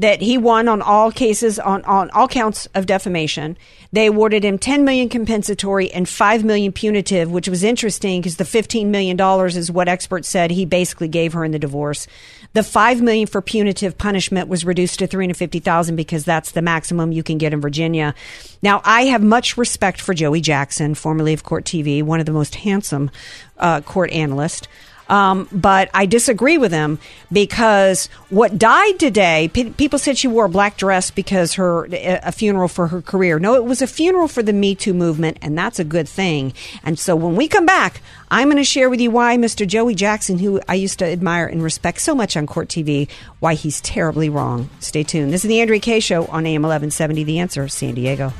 that 0.00 0.22
he 0.22 0.38
won 0.38 0.66
on 0.66 0.80
all 0.80 1.12
cases 1.12 1.58
on, 1.58 1.84
on 1.84 2.08
all 2.10 2.26
counts 2.26 2.66
of 2.74 2.86
defamation. 2.86 3.56
They 3.92 4.06
awarded 4.06 4.44
him 4.44 4.56
10 4.56 4.82
million 4.82 5.10
compensatory 5.10 5.90
and 5.90 6.08
5 6.08 6.42
million 6.42 6.72
punitive, 6.72 7.30
which 7.30 7.48
was 7.48 7.62
interesting 7.62 8.20
because 8.20 8.36
the 8.36 8.46
15 8.46 8.90
million 8.90 9.16
dollars 9.16 9.58
is 9.58 9.70
what 9.70 9.88
experts 9.88 10.26
said 10.26 10.50
he 10.50 10.64
basically 10.64 11.08
gave 11.08 11.34
her 11.34 11.44
in 11.44 11.52
the 11.52 11.58
divorce. 11.58 12.06
The 12.54 12.62
5 12.62 13.02
million 13.02 13.26
for 13.26 13.42
punitive 13.42 13.98
punishment 13.98 14.48
was 14.48 14.64
reduced 14.64 15.00
to 15.00 15.06
350,000 15.06 15.96
because 15.96 16.24
that's 16.24 16.52
the 16.52 16.62
maximum 16.62 17.12
you 17.12 17.22
can 17.22 17.36
get 17.36 17.52
in 17.52 17.60
Virginia. 17.60 18.14
Now, 18.62 18.80
I 18.84 19.02
have 19.02 19.22
much 19.22 19.58
respect 19.58 20.00
for 20.00 20.14
Joey 20.14 20.40
Jackson, 20.40 20.94
formerly 20.94 21.34
of 21.34 21.44
Court 21.44 21.64
TV, 21.64 22.02
one 22.02 22.20
of 22.20 22.26
the 22.26 22.32
most 22.32 22.54
handsome 22.54 23.10
uh, 23.58 23.82
court 23.82 24.10
analysts. 24.12 24.66
Um, 25.10 25.48
but 25.50 25.90
I 25.92 26.06
disagree 26.06 26.56
with 26.56 26.70
him 26.70 27.00
because 27.32 28.06
what 28.30 28.56
died 28.56 29.00
today, 29.00 29.50
pe- 29.52 29.70
people 29.70 29.98
said 29.98 30.16
she 30.16 30.28
wore 30.28 30.44
a 30.44 30.48
black 30.48 30.76
dress 30.76 31.10
because 31.10 31.54
her 31.54 31.88
a 31.90 32.30
funeral 32.30 32.68
for 32.68 32.86
her 32.86 33.02
career. 33.02 33.40
No, 33.40 33.56
it 33.56 33.64
was 33.64 33.82
a 33.82 33.88
funeral 33.88 34.28
for 34.28 34.42
the 34.42 34.52
Me 34.52 34.76
Too 34.76 34.94
movement, 34.94 35.38
and 35.42 35.58
that's 35.58 35.80
a 35.80 35.84
good 35.84 36.08
thing. 36.08 36.54
And 36.84 36.96
so 36.96 37.16
when 37.16 37.34
we 37.34 37.48
come 37.48 37.66
back, 37.66 38.00
I'm 38.30 38.46
going 38.46 38.58
to 38.58 38.64
share 38.64 38.88
with 38.88 39.00
you 39.00 39.10
why 39.10 39.36
Mr. 39.36 39.66
Joey 39.66 39.96
Jackson, 39.96 40.38
who 40.38 40.60
I 40.68 40.74
used 40.74 41.00
to 41.00 41.06
admire 41.06 41.46
and 41.46 41.60
respect 41.60 42.00
so 42.00 42.14
much 42.14 42.36
on 42.36 42.46
Court 42.46 42.68
TV, 42.68 43.08
why 43.40 43.54
he's 43.54 43.80
terribly 43.80 44.28
wrong. 44.28 44.70
Stay 44.78 45.02
tuned. 45.02 45.32
This 45.32 45.44
is 45.44 45.48
the 45.48 45.60
Andrea 45.60 45.80
Kaye 45.80 45.98
Show 45.98 46.26
on 46.26 46.46
AM 46.46 46.62
1170. 46.62 47.24
The 47.24 47.40
Answer, 47.40 47.66
San 47.66 47.94
Diego. 47.94 48.32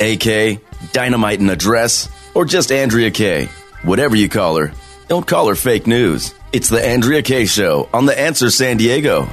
AK, 0.00 0.60
Dynamite 0.92 1.40
in 1.40 1.50
a 1.50 1.56
Dress, 1.56 2.08
or 2.34 2.44
just 2.44 2.72
Andrea 2.72 3.10
Kaye. 3.10 3.48
Whatever 3.82 4.16
you 4.16 4.28
call 4.28 4.56
her, 4.56 4.72
don't 5.08 5.26
call 5.26 5.48
her 5.48 5.54
fake 5.54 5.86
news. 5.86 6.34
It's 6.52 6.68
the 6.68 6.84
Andrea 6.84 7.22
Kaye 7.22 7.46
Show 7.46 7.88
on 7.92 8.06
The 8.06 8.18
Answer 8.18 8.50
San 8.50 8.76
Diego. 8.76 9.28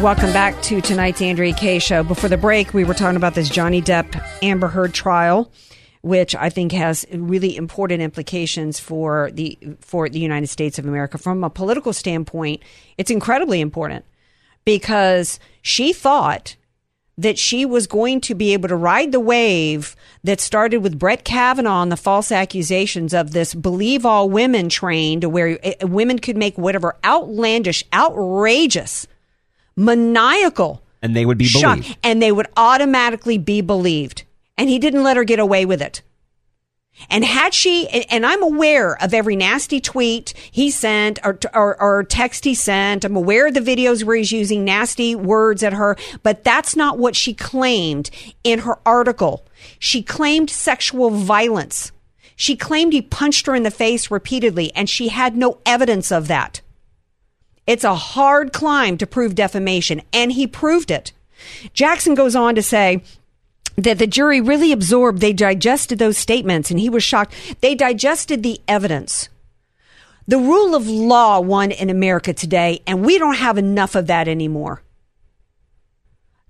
Welcome 0.00 0.32
back 0.32 0.62
to 0.62 0.80
tonight's 0.80 1.20
Andrea 1.20 1.52
Kaye 1.52 1.78
show. 1.80 2.02
Before 2.02 2.28
the 2.30 2.36
break, 2.36 2.72
we 2.72 2.84
were 2.84 2.94
talking 2.94 3.16
about 3.16 3.34
this 3.34 3.50
Johnny 3.50 3.82
Depp 3.82 4.24
Amber 4.40 4.68
Heard 4.68 4.94
trial, 4.94 5.50
which 6.02 6.34
I 6.36 6.48
think 6.48 6.72
has 6.72 7.04
really 7.12 7.56
important 7.56 8.00
implications 8.00 8.78
for 8.78 9.30
the 9.32 9.58
for 9.80 10.08
the 10.08 10.20
United 10.20 10.46
States 10.46 10.78
of 10.78 10.86
America 10.86 11.18
from 11.18 11.44
a 11.44 11.50
political 11.50 11.92
standpoint. 11.92 12.62
It's 12.98 13.10
incredibly 13.10 13.60
important 13.60 14.04
because 14.64 15.40
she 15.60 15.92
thought 15.92 16.56
that 17.20 17.38
she 17.38 17.66
was 17.66 17.86
going 17.86 18.20
to 18.22 18.34
be 18.34 18.52
able 18.54 18.68
to 18.68 18.76
ride 18.76 19.12
the 19.12 19.20
wave 19.20 19.94
that 20.24 20.40
started 20.40 20.78
with 20.78 20.98
Brett 20.98 21.22
Kavanaugh 21.22 21.82
and 21.82 21.92
the 21.92 21.96
false 21.96 22.32
accusations 22.32 23.12
of 23.12 23.32
this 23.32 23.54
believe 23.54 24.06
all 24.06 24.28
women 24.30 24.68
train 24.70 25.20
to 25.20 25.28
where 25.28 25.58
uh, 25.62 25.86
women 25.86 26.18
could 26.18 26.36
make 26.36 26.56
whatever 26.56 26.96
outlandish, 27.04 27.84
outrageous, 27.92 29.06
maniacal 29.76 30.82
And 31.02 31.14
they 31.14 31.26
would 31.26 31.38
be 31.38 31.44
shot, 31.44 31.78
believed. 31.78 31.98
and 32.02 32.22
they 32.22 32.32
would 32.32 32.46
automatically 32.56 33.38
be 33.38 33.60
believed. 33.60 34.24
And 34.56 34.68
he 34.68 34.78
didn't 34.78 35.02
let 35.02 35.16
her 35.16 35.24
get 35.24 35.38
away 35.38 35.64
with 35.66 35.82
it. 35.82 36.02
And 37.08 37.24
had 37.24 37.54
she, 37.54 37.88
and 37.88 38.26
I'm 38.26 38.42
aware 38.42 39.02
of 39.02 39.14
every 39.14 39.36
nasty 39.36 39.80
tweet 39.80 40.34
he 40.50 40.70
sent 40.70 41.18
or, 41.24 41.38
or, 41.54 41.80
or, 41.80 42.04
text 42.04 42.44
he 42.44 42.54
sent. 42.54 43.04
I'm 43.04 43.16
aware 43.16 43.46
of 43.46 43.54
the 43.54 43.60
videos 43.60 44.04
where 44.04 44.16
he's 44.16 44.32
using 44.32 44.64
nasty 44.64 45.14
words 45.14 45.62
at 45.62 45.72
her, 45.72 45.96
but 46.22 46.44
that's 46.44 46.76
not 46.76 46.98
what 46.98 47.16
she 47.16 47.32
claimed 47.32 48.10
in 48.44 48.60
her 48.60 48.78
article. 48.84 49.46
She 49.78 50.02
claimed 50.02 50.50
sexual 50.50 51.10
violence. 51.10 51.92
She 52.36 52.56
claimed 52.56 52.92
he 52.92 53.02
punched 53.02 53.46
her 53.46 53.54
in 53.54 53.62
the 53.62 53.70
face 53.70 54.10
repeatedly, 54.10 54.72
and 54.74 54.88
she 54.88 55.08
had 55.08 55.36
no 55.36 55.58
evidence 55.66 56.10
of 56.10 56.28
that. 56.28 56.60
It's 57.66 57.84
a 57.84 57.94
hard 57.94 58.52
climb 58.52 58.98
to 58.98 59.06
prove 59.06 59.34
defamation, 59.34 60.02
and 60.12 60.32
he 60.32 60.46
proved 60.46 60.90
it. 60.90 61.12
Jackson 61.72 62.14
goes 62.14 62.34
on 62.34 62.54
to 62.54 62.62
say, 62.62 63.02
that 63.84 63.98
the 63.98 64.06
jury 64.06 64.40
really 64.40 64.72
absorbed, 64.72 65.20
they 65.20 65.32
digested 65.32 65.98
those 65.98 66.18
statements, 66.18 66.70
and 66.70 66.80
he 66.80 66.90
was 66.90 67.02
shocked. 67.02 67.34
They 67.60 67.74
digested 67.74 68.42
the 68.42 68.60
evidence. 68.66 69.28
The 70.26 70.38
rule 70.38 70.74
of 70.74 70.86
law 70.86 71.40
won 71.40 71.70
in 71.70 71.90
America 71.90 72.32
today, 72.32 72.82
and 72.86 73.04
we 73.04 73.18
don't 73.18 73.36
have 73.36 73.58
enough 73.58 73.94
of 73.94 74.06
that 74.06 74.28
anymore. 74.28 74.82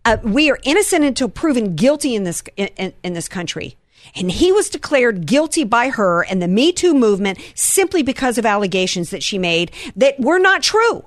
Uh, 0.05 0.16
we 0.22 0.51
are 0.51 0.59
innocent 0.64 1.05
until 1.05 1.28
proven 1.28 1.76
guilty 1.76 2.14
in 2.14 2.24
this 2.24 2.43
in, 2.57 2.93
in 3.03 3.12
this 3.12 3.28
country. 3.28 3.76
And 4.14 4.31
he 4.31 4.51
was 4.51 4.70
declared 4.70 5.26
guilty 5.26 5.64
by 5.64 5.91
her 5.91 6.22
and 6.22 6.41
the 6.41 6.49
Me 6.49 6.72
Too 6.72 6.95
movement 6.95 7.39
simply 7.55 8.03
because 8.03 8.39
of 8.39 8.47
allegations 8.47 9.11
that 9.11 9.22
she 9.22 9.39
made 9.39 9.72
that 9.95 10.18
were 10.18 10.39
not 10.39 10.62
true. 10.62 11.05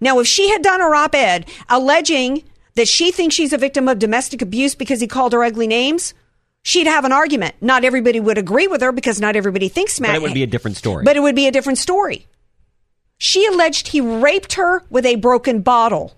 Now, 0.00 0.18
if 0.18 0.26
she 0.26 0.50
had 0.50 0.62
done 0.62 0.80
a 0.80 0.84
op 0.84 1.14
ed 1.14 1.48
alleging 1.68 2.42
that 2.76 2.88
she 2.88 3.10
thinks 3.10 3.34
she's 3.34 3.52
a 3.52 3.58
victim 3.58 3.88
of 3.88 3.98
domestic 3.98 4.40
abuse 4.40 4.74
because 4.74 5.00
he 5.00 5.06
called 5.06 5.32
her 5.32 5.42
ugly 5.42 5.66
names, 5.66 6.14
she'd 6.62 6.86
have 6.86 7.04
an 7.04 7.12
argument. 7.12 7.54
Not 7.60 7.84
everybody 7.84 8.20
would 8.20 8.38
agree 8.38 8.68
with 8.68 8.80
her 8.82 8.92
because 8.92 9.20
not 9.20 9.34
everybody 9.34 9.68
thinks 9.68 9.98
Matt. 9.98 10.10
But 10.10 10.16
it 10.16 10.22
would 10.22 10.34
be 10.34 10.42
a 10.42 10.46
different 10.46 10.76
story. 10.76 11.04
But 11.04 11.16
it 11.16 11.20
would 11.20 11.34
be 11.34 11.46
a 11.46 11.52
different 11.52 11.78
story. 11.78 12.26
She 13.18 13.46
alleged 13.46 13.88
he 13.88 14.00
raped 14.00 14.54
her 14.54 14.84
with 14.90 15.06
a 15.06 15.16
broken 15.16 15.62
bottle. 15.62 16.16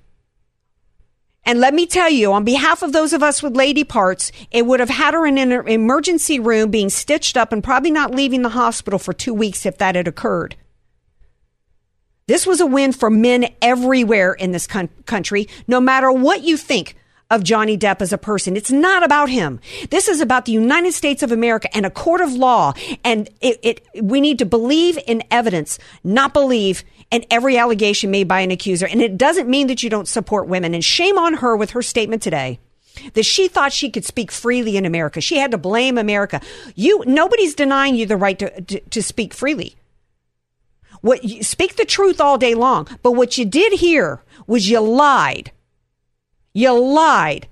And 1.44 1.60
let 1.60 1.72
me 1.72 1.86
tell 1.86 2.10
you, 2.10 2.32
on 2.32 2.44
behalf 2.44 2.82
of 2.82 2.92
those 2.92 3.12
of 3.14 3.22
us 3.22 3.42
with 3.42 3.56
lady 3.56 3.84
parts, 3.84 4.32
it 4.50 4.66
would 4.66 4.80
have 4.80 4.90
had 4.90 5.14
her 5.14 5.24
in 5.26 5.38
an 5.38 5.52
emergency 5.66 6.38
room 6.38 6.70
being 6.70 6.90
stitched 6.90 7.36
up 7.36 7.52
and 7.52 7.64
probably 7.64 7.90
not 7.90 8.14
leaving 8.14 8.42
the 8.42 8.50
hospital 8.50 8.98
for 8.98 9.14
two 9.14 9.32
weeks 9.32 9.64
if 9.64 9.78
that 9.78 9.94
had 9.94 10.08
occurred. 10.08 10.56
This 12.28 12.46
was 12.46 12.60
a 12.60 12.66
win 12.66 12.92
for 12.92 13.10
men 13.10 13.48
everywhere 13.60 14.34
in 14.34 14.52
this 14.52 14.66
con- 14.66 14.90
country, 15.06 15.48
no 15.66 15.80
matter 15.80 16.12
what 16.12 16.42
you 16.42 16.56
think 16.56 16.94
of 17.30 17.42
Johnny 17.42 17.76
Depp 17.76 18.00
as 18.00 18.12
a 18.12 18.18
person. 18.18 18.54
It's 18.54 18.70
not 18.70 19.02
about 19.02 19.30
him. 19.30 19.60
This 19.90 20.08
is 20.08 20.20
about 20.20 20.44
the 20.44 20.52
United 20.52 20.92
States 20.92 21.22
of 21.22 21.32
America 21.32 21.74
and 21.74 21.84
a 21.84 21.90
court 21.90 22.20
of 22.20 22.32
law. 22.34 22.74
And 23.02 23.28
it, 23.40 23.58
it, 23.62 23.86
we 24.02 24.20
need 24.20 24.38
to 24.38 24.46
believe 24.46 24.98
in 25.06 25.22
evidence, 25.30 25.78
not 26.04 26.32
believe 26.32 26.84
in 27.10 27.24
every 27.30 27.56
allegation 27.56 28.10
made 28.10 28.28
by 28.28 28.40
an 28.40 28.50
accuser. 28.50 28.86
And 28.86 29.00
it 29.00 29.16
doesn't 29.16 29.48
mean 29.48 29.66
that 29.68 29.82
you 29.82 29.88
don't 29.88 30.08
support 30.08 30.48
women. 30.48 30.74
And 30.74 30.84
shame 30.84 31.18
on 31.18 31.34
her 31.34 31.56
with 31.56 31.70
her 31.70 31.82
statement 31.82 32.22
today 32.22 32.60
that 33.14 33.24
she 33.24 33.48
thought 33.48 33.72
she 33.72 33.90
could 33.90 34.04
speak 34.04 34.30
freely 34.30 34.76
in 34.76 34.84
America. 34.84 35.20
She 35.20 35.38
had 35.38 35.52
to 35.52 35.58
blame 35.58 35.96
America. 35.96 36.42
You, 36.74 37.04
nobody's 37.06 37.54
denying 37.54 37.94
you 37.94 38.06
the 38.06 38.16
right 38.16 38.38
to, 38.38 38.60
to, 38.60 38.80
to 38.80 39.02
speak 39.02 39.32
freely. 39.32 39.77
What 41.00 41.24
you, 41.24 41.42
speak 41.42 41.76
the 41.76 41.84
truth 41.84 42.20
all 42.20 42.38
day 42.38 42.54
long, 42.54 42.88
but 43.02 43.12
what 43.12 43.38
you 43.38 43.44
did 43.44 43.74
here 43.74 44.22
was 44.46 44.68
you 44.68 44.80
lied. 44.80 45.52
You 46.52 46.78
lied 46.78 47.48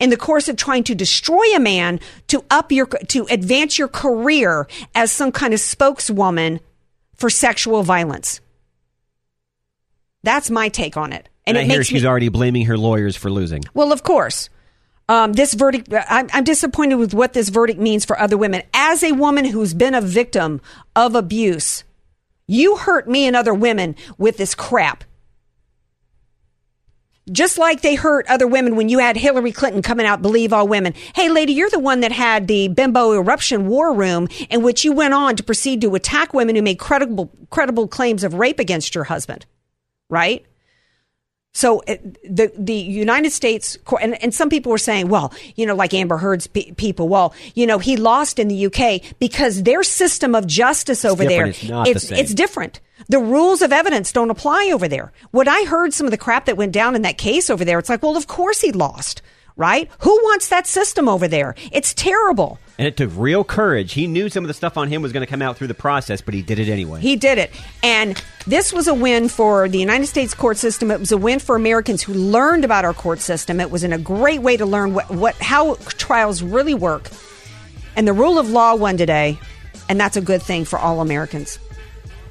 in 0.00 0.10
the 0.10 0.16
course 0.16 0.48
of 0.48 0.56
trying 0.56 0.84
to 0.84 0.94
destroy 0.94 1.54
a 1.54 1.60
man 1.60 2.00
to 2.28 2.44
up 2.50 2.72
your 2.72 2.86
to 2.86 3.26
advance 3.30 3.78
your 3.78 3.88
career 3.88 4.66
as 4.94 5.12
some 5.12 5.30
kind 5.30 5.54
of 5.54 5.60
spokeswoman 5.60 6.60
for 7.14 7.30
sexual 7.30 7.82
violence. 7.82 8.40
That's 10.22 10.50
my 10.50 10.68
take 10.68 10.96
on 10.96 11.12
it. 11.12 11.28
And, 11.46 11.56
and 11.56 11.70
I 11.70 11.72
hear 11.72 11.84
she's 11.84 12.02
me, 12.02 12.08
already 12.08 12.28
blaming 12.28 12.66
her 12.66 12.76
lawyers 12.76 13.16
for 13.16 13.30
losing. 13.30 13.62
Well, 13.74 13.92
of 13.92 14.02
course. 14.02 14.48
Um, 15.08 15.32
this 15.32 15.54
verdict, 15.54 15.92
I'm, 16.08 16.28
I'm 16.32 16.44
disappointed 16.44 16.94
with 16.94 17.12
what 17.14 17.32
this 17.32 17.48
verdict 17.48 17.80
means 17.80 18.04
for 18.04 18.16
other 18.18 18.38
women. 18.38 18.62
As 18.72 19.02
a 19.02 19.10
woman 19.10 19.44
who's 19.44 19.74
been 19.74 19.94
a 19.94 20.00
victim 20.00 20.60
of 20.94 21.16
abuse, 21.16 21.82
you 22.50 22.76
hurt 22.76 23.08
me 23.08 23.26
and 23.26 23.36
other 23.36 23.54
women 23.54 23.94
with 24.18 24.36
this 24.36 24.54
crap. 24.54 25.04
Just 27.30 27.58
like 27.58 27.80
they 27.80 27.94
hurt 27.94 28.26
other 28.28 28.48
women 28.48 28.74
when 28.74 28.88
you 28.88 28.98
had 28.98 29.16
Hillary 29.16 29.52
Clinton 29.52 29.82
coming 29.82 30.04
out, 30.04 30.20
believe 30.20 30.52
all 30.52 30.66
women. 30.66 30.94
Hey, 31.14 31.28
lady, 31.28 31.52
you're 31.52 31.70
the 31.70 31.78
one 31.78 32.00
that 32.00 32.10
had 32.10 32.48
the 32.48 32.66
bimbo 32.66 33.12
eruption 33.12 33.68
war 33.68 33.94
room 33.94 34.26
in 34.48 34.62
which 34.62 34.84
you 34.84 34.92
went 34.92 35.14
on 35.14 35.36
to 35.36 35.44
proceed 35.44 35.80
to 35.82 35.94
attack 35.94 36.34
women 36.34 36.56
who 36.56 36.62
made 36.62 36.80
credible, 36.80 37.30
credible 37.50 37.86
claims 37.86 38.24
of 38.24 38.34
rape 38.34 38.58
against 38.58 38.96
your 38.96 39.04
husband. 39.04 39.46
Right? 40.08 40.44
So 41.52 41.82
the 41.86 42.52
the 42.56 42.74
United 42.74 43.32
States 43.32 43.76
and, 44.00 44.22
and 44.22 44.32
some 44.32 44.48
people 44.48 44.70
were 44.70 44.78
saying, 44.78 45.08
well, 45.08 45.32
you 45.56 45.66
know, 45.66 45.74
like 45.74 45.92
Amber 45.92 46.16
Heard's 46.16 46.46
pe- 46.46 46.70
people, 46.72 47.08
well, 47.08 47.34
you 47.54 47.66
know, 47.66 47.78
he 47.78 47.96
lost 47.96 48.38
in 48.38 48.46
the 48.46 48.66
UK 48.66 49.02
because 49.18 49.64
their 49.64 49.82
system 49.82 50.36
of 50.36 50.46
justice 50.46 51.04
over 51.04 51.24
it's 51.24 51.30
there, 51.30 51.46
it's 51.46 51.62
it's, 51.62 52.08
the 52.08 52.20
it's 52.20 52.34
different. 52.34 52.80
The 53.08 53.18
rules 53.18 53.62
of 53.62 53.72
evidence 53.72 54.12
don't 54.12 54.30
apply 54.30 54.70
over 54.72 54.86
there. 54.86 55.12
When 55.32 55.48
I 55.48 55.64
heard 55.64 55.92
some 55.92 56.06
of 56.06 56.12
the 56.12 56.18
crap 56.18 56.44
that 56.44 56.56
went 56.56 56.72
down 56.72 56.94
in 56.94 57.02
that 57.02 57.18
case 57.18 57.50
over 57.50 57.64
there, 57.64 57.80
it's 57.80 57.88
like, 57.88 58.02
well, 58.02 58.16
of 58.16 58.28
course 58.28 58.60
he 58.60 58.70
lost 58.70 59.20
right? 59.60 59.90
Who 60.00 60.10
wants 60.22 60.48
that 60.48 60.66
system 60.66 61.06
over 61.06 61.28
there? 61.28 61.54
It's 61.70 61.92
terrible. 61.92 62.58
And 62.78 62.88
it 62.88 62.96
took 62.96 63.10
real 63.14 63.44
courage. 63.44 63.92
He 63.92 64.06
knew 64.06 64.30
some 64.30 64.42
of 64.42 64.48
the 64.48 64.54
stuff 64.54 64.78
on 64.78 64.88
him 64.88 65.02
was 65.02 65.12
going 65.12 65.20
to 65.20 65.30
come 65.30 65.42
out 65.42 65.58
through 65.58 65.66
the 65.66 65.74
process, 65.74 66.22
but 66.22 66.32
he 66.32 66.40
did 66.40 66.58
it 66.58 66.70
anyway. 66.70 67.02
He 67.02 67.14
did 67.14 67.36
it. 67.36 67.50
And 67.82 68.20
this 68.46 68.72
was 68.72 68.88
a 68.88 68.94
win 68.94 69.28
for 69.28 69.68
the 69.68 69.78
United 69.78 70.06
States 70.06 70.32
court 70.32 70.56
system. 70.56 70.90
It 70.90 70.98
was 70.98 71.12
a 71.12 71.18
win 71.18 71.40
for 71.40 71.56
Americans 71.56 72.02
who 72.02 72.14
learned 72.14 72.64
about 72.64 72.86
our 72.86 72.94
court 72.94 73.20
system. 73.20 73.60
It 73.60 73.70
was 73.70 73.84
in 73.84 73.92
a 73.92 73.98
great 73.98 74.40
way 74.40 74.56
to 74.56 74.64
learn 74.64 74.94
what, 74.94 75.10
what 75.10 75.34
how 75.36 75.74
trials 75.98 76.42
really 76.42 76.74
work. 76.74 77.10
And 77.96 78.08
the 78.08 78.14
rule 78.14 78.38
of 78.38 78.48
law 78.48 78.74
won 78.76 78.96
today, 78.96 79.38
and 79.90 80.00
that's 80.00 80.16
a 80.16 80.22
good 80.22 80.42
thing 80.42 80.64
for 80.64 80.78
all 80.78 81.02
Americans. 81.02 81.58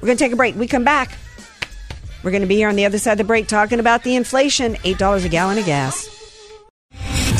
We're 0.00 0.06
going 0.06 0.18
to 0.18 0.24
take 0.24 0.32
a 0.32 0.36
break. 0.36 0.56
We 0.56 0.66
come 0.66 0.82
back. 0.82 1.16
We're 2.24 2.32
going 2.32 2.42
to 2.42 2.48
be 2.48 2.56
here 2.56 2.68
on 2.68 2.74
the 2.74 2.86
other 2.86 2.98
side 2.98 3.12
of 3.12 3.18
the 3.18 3.24
break 3.24 3.46
talking 3.46 3.78
about 3.78 4.02
the 4.02 4.16
inflation, 4.16 4.74
$8 4.74 5.24
a 5.24 5.28
gallon 5.28 5.58
of 5.58 5.64
gas. 5.64 6.19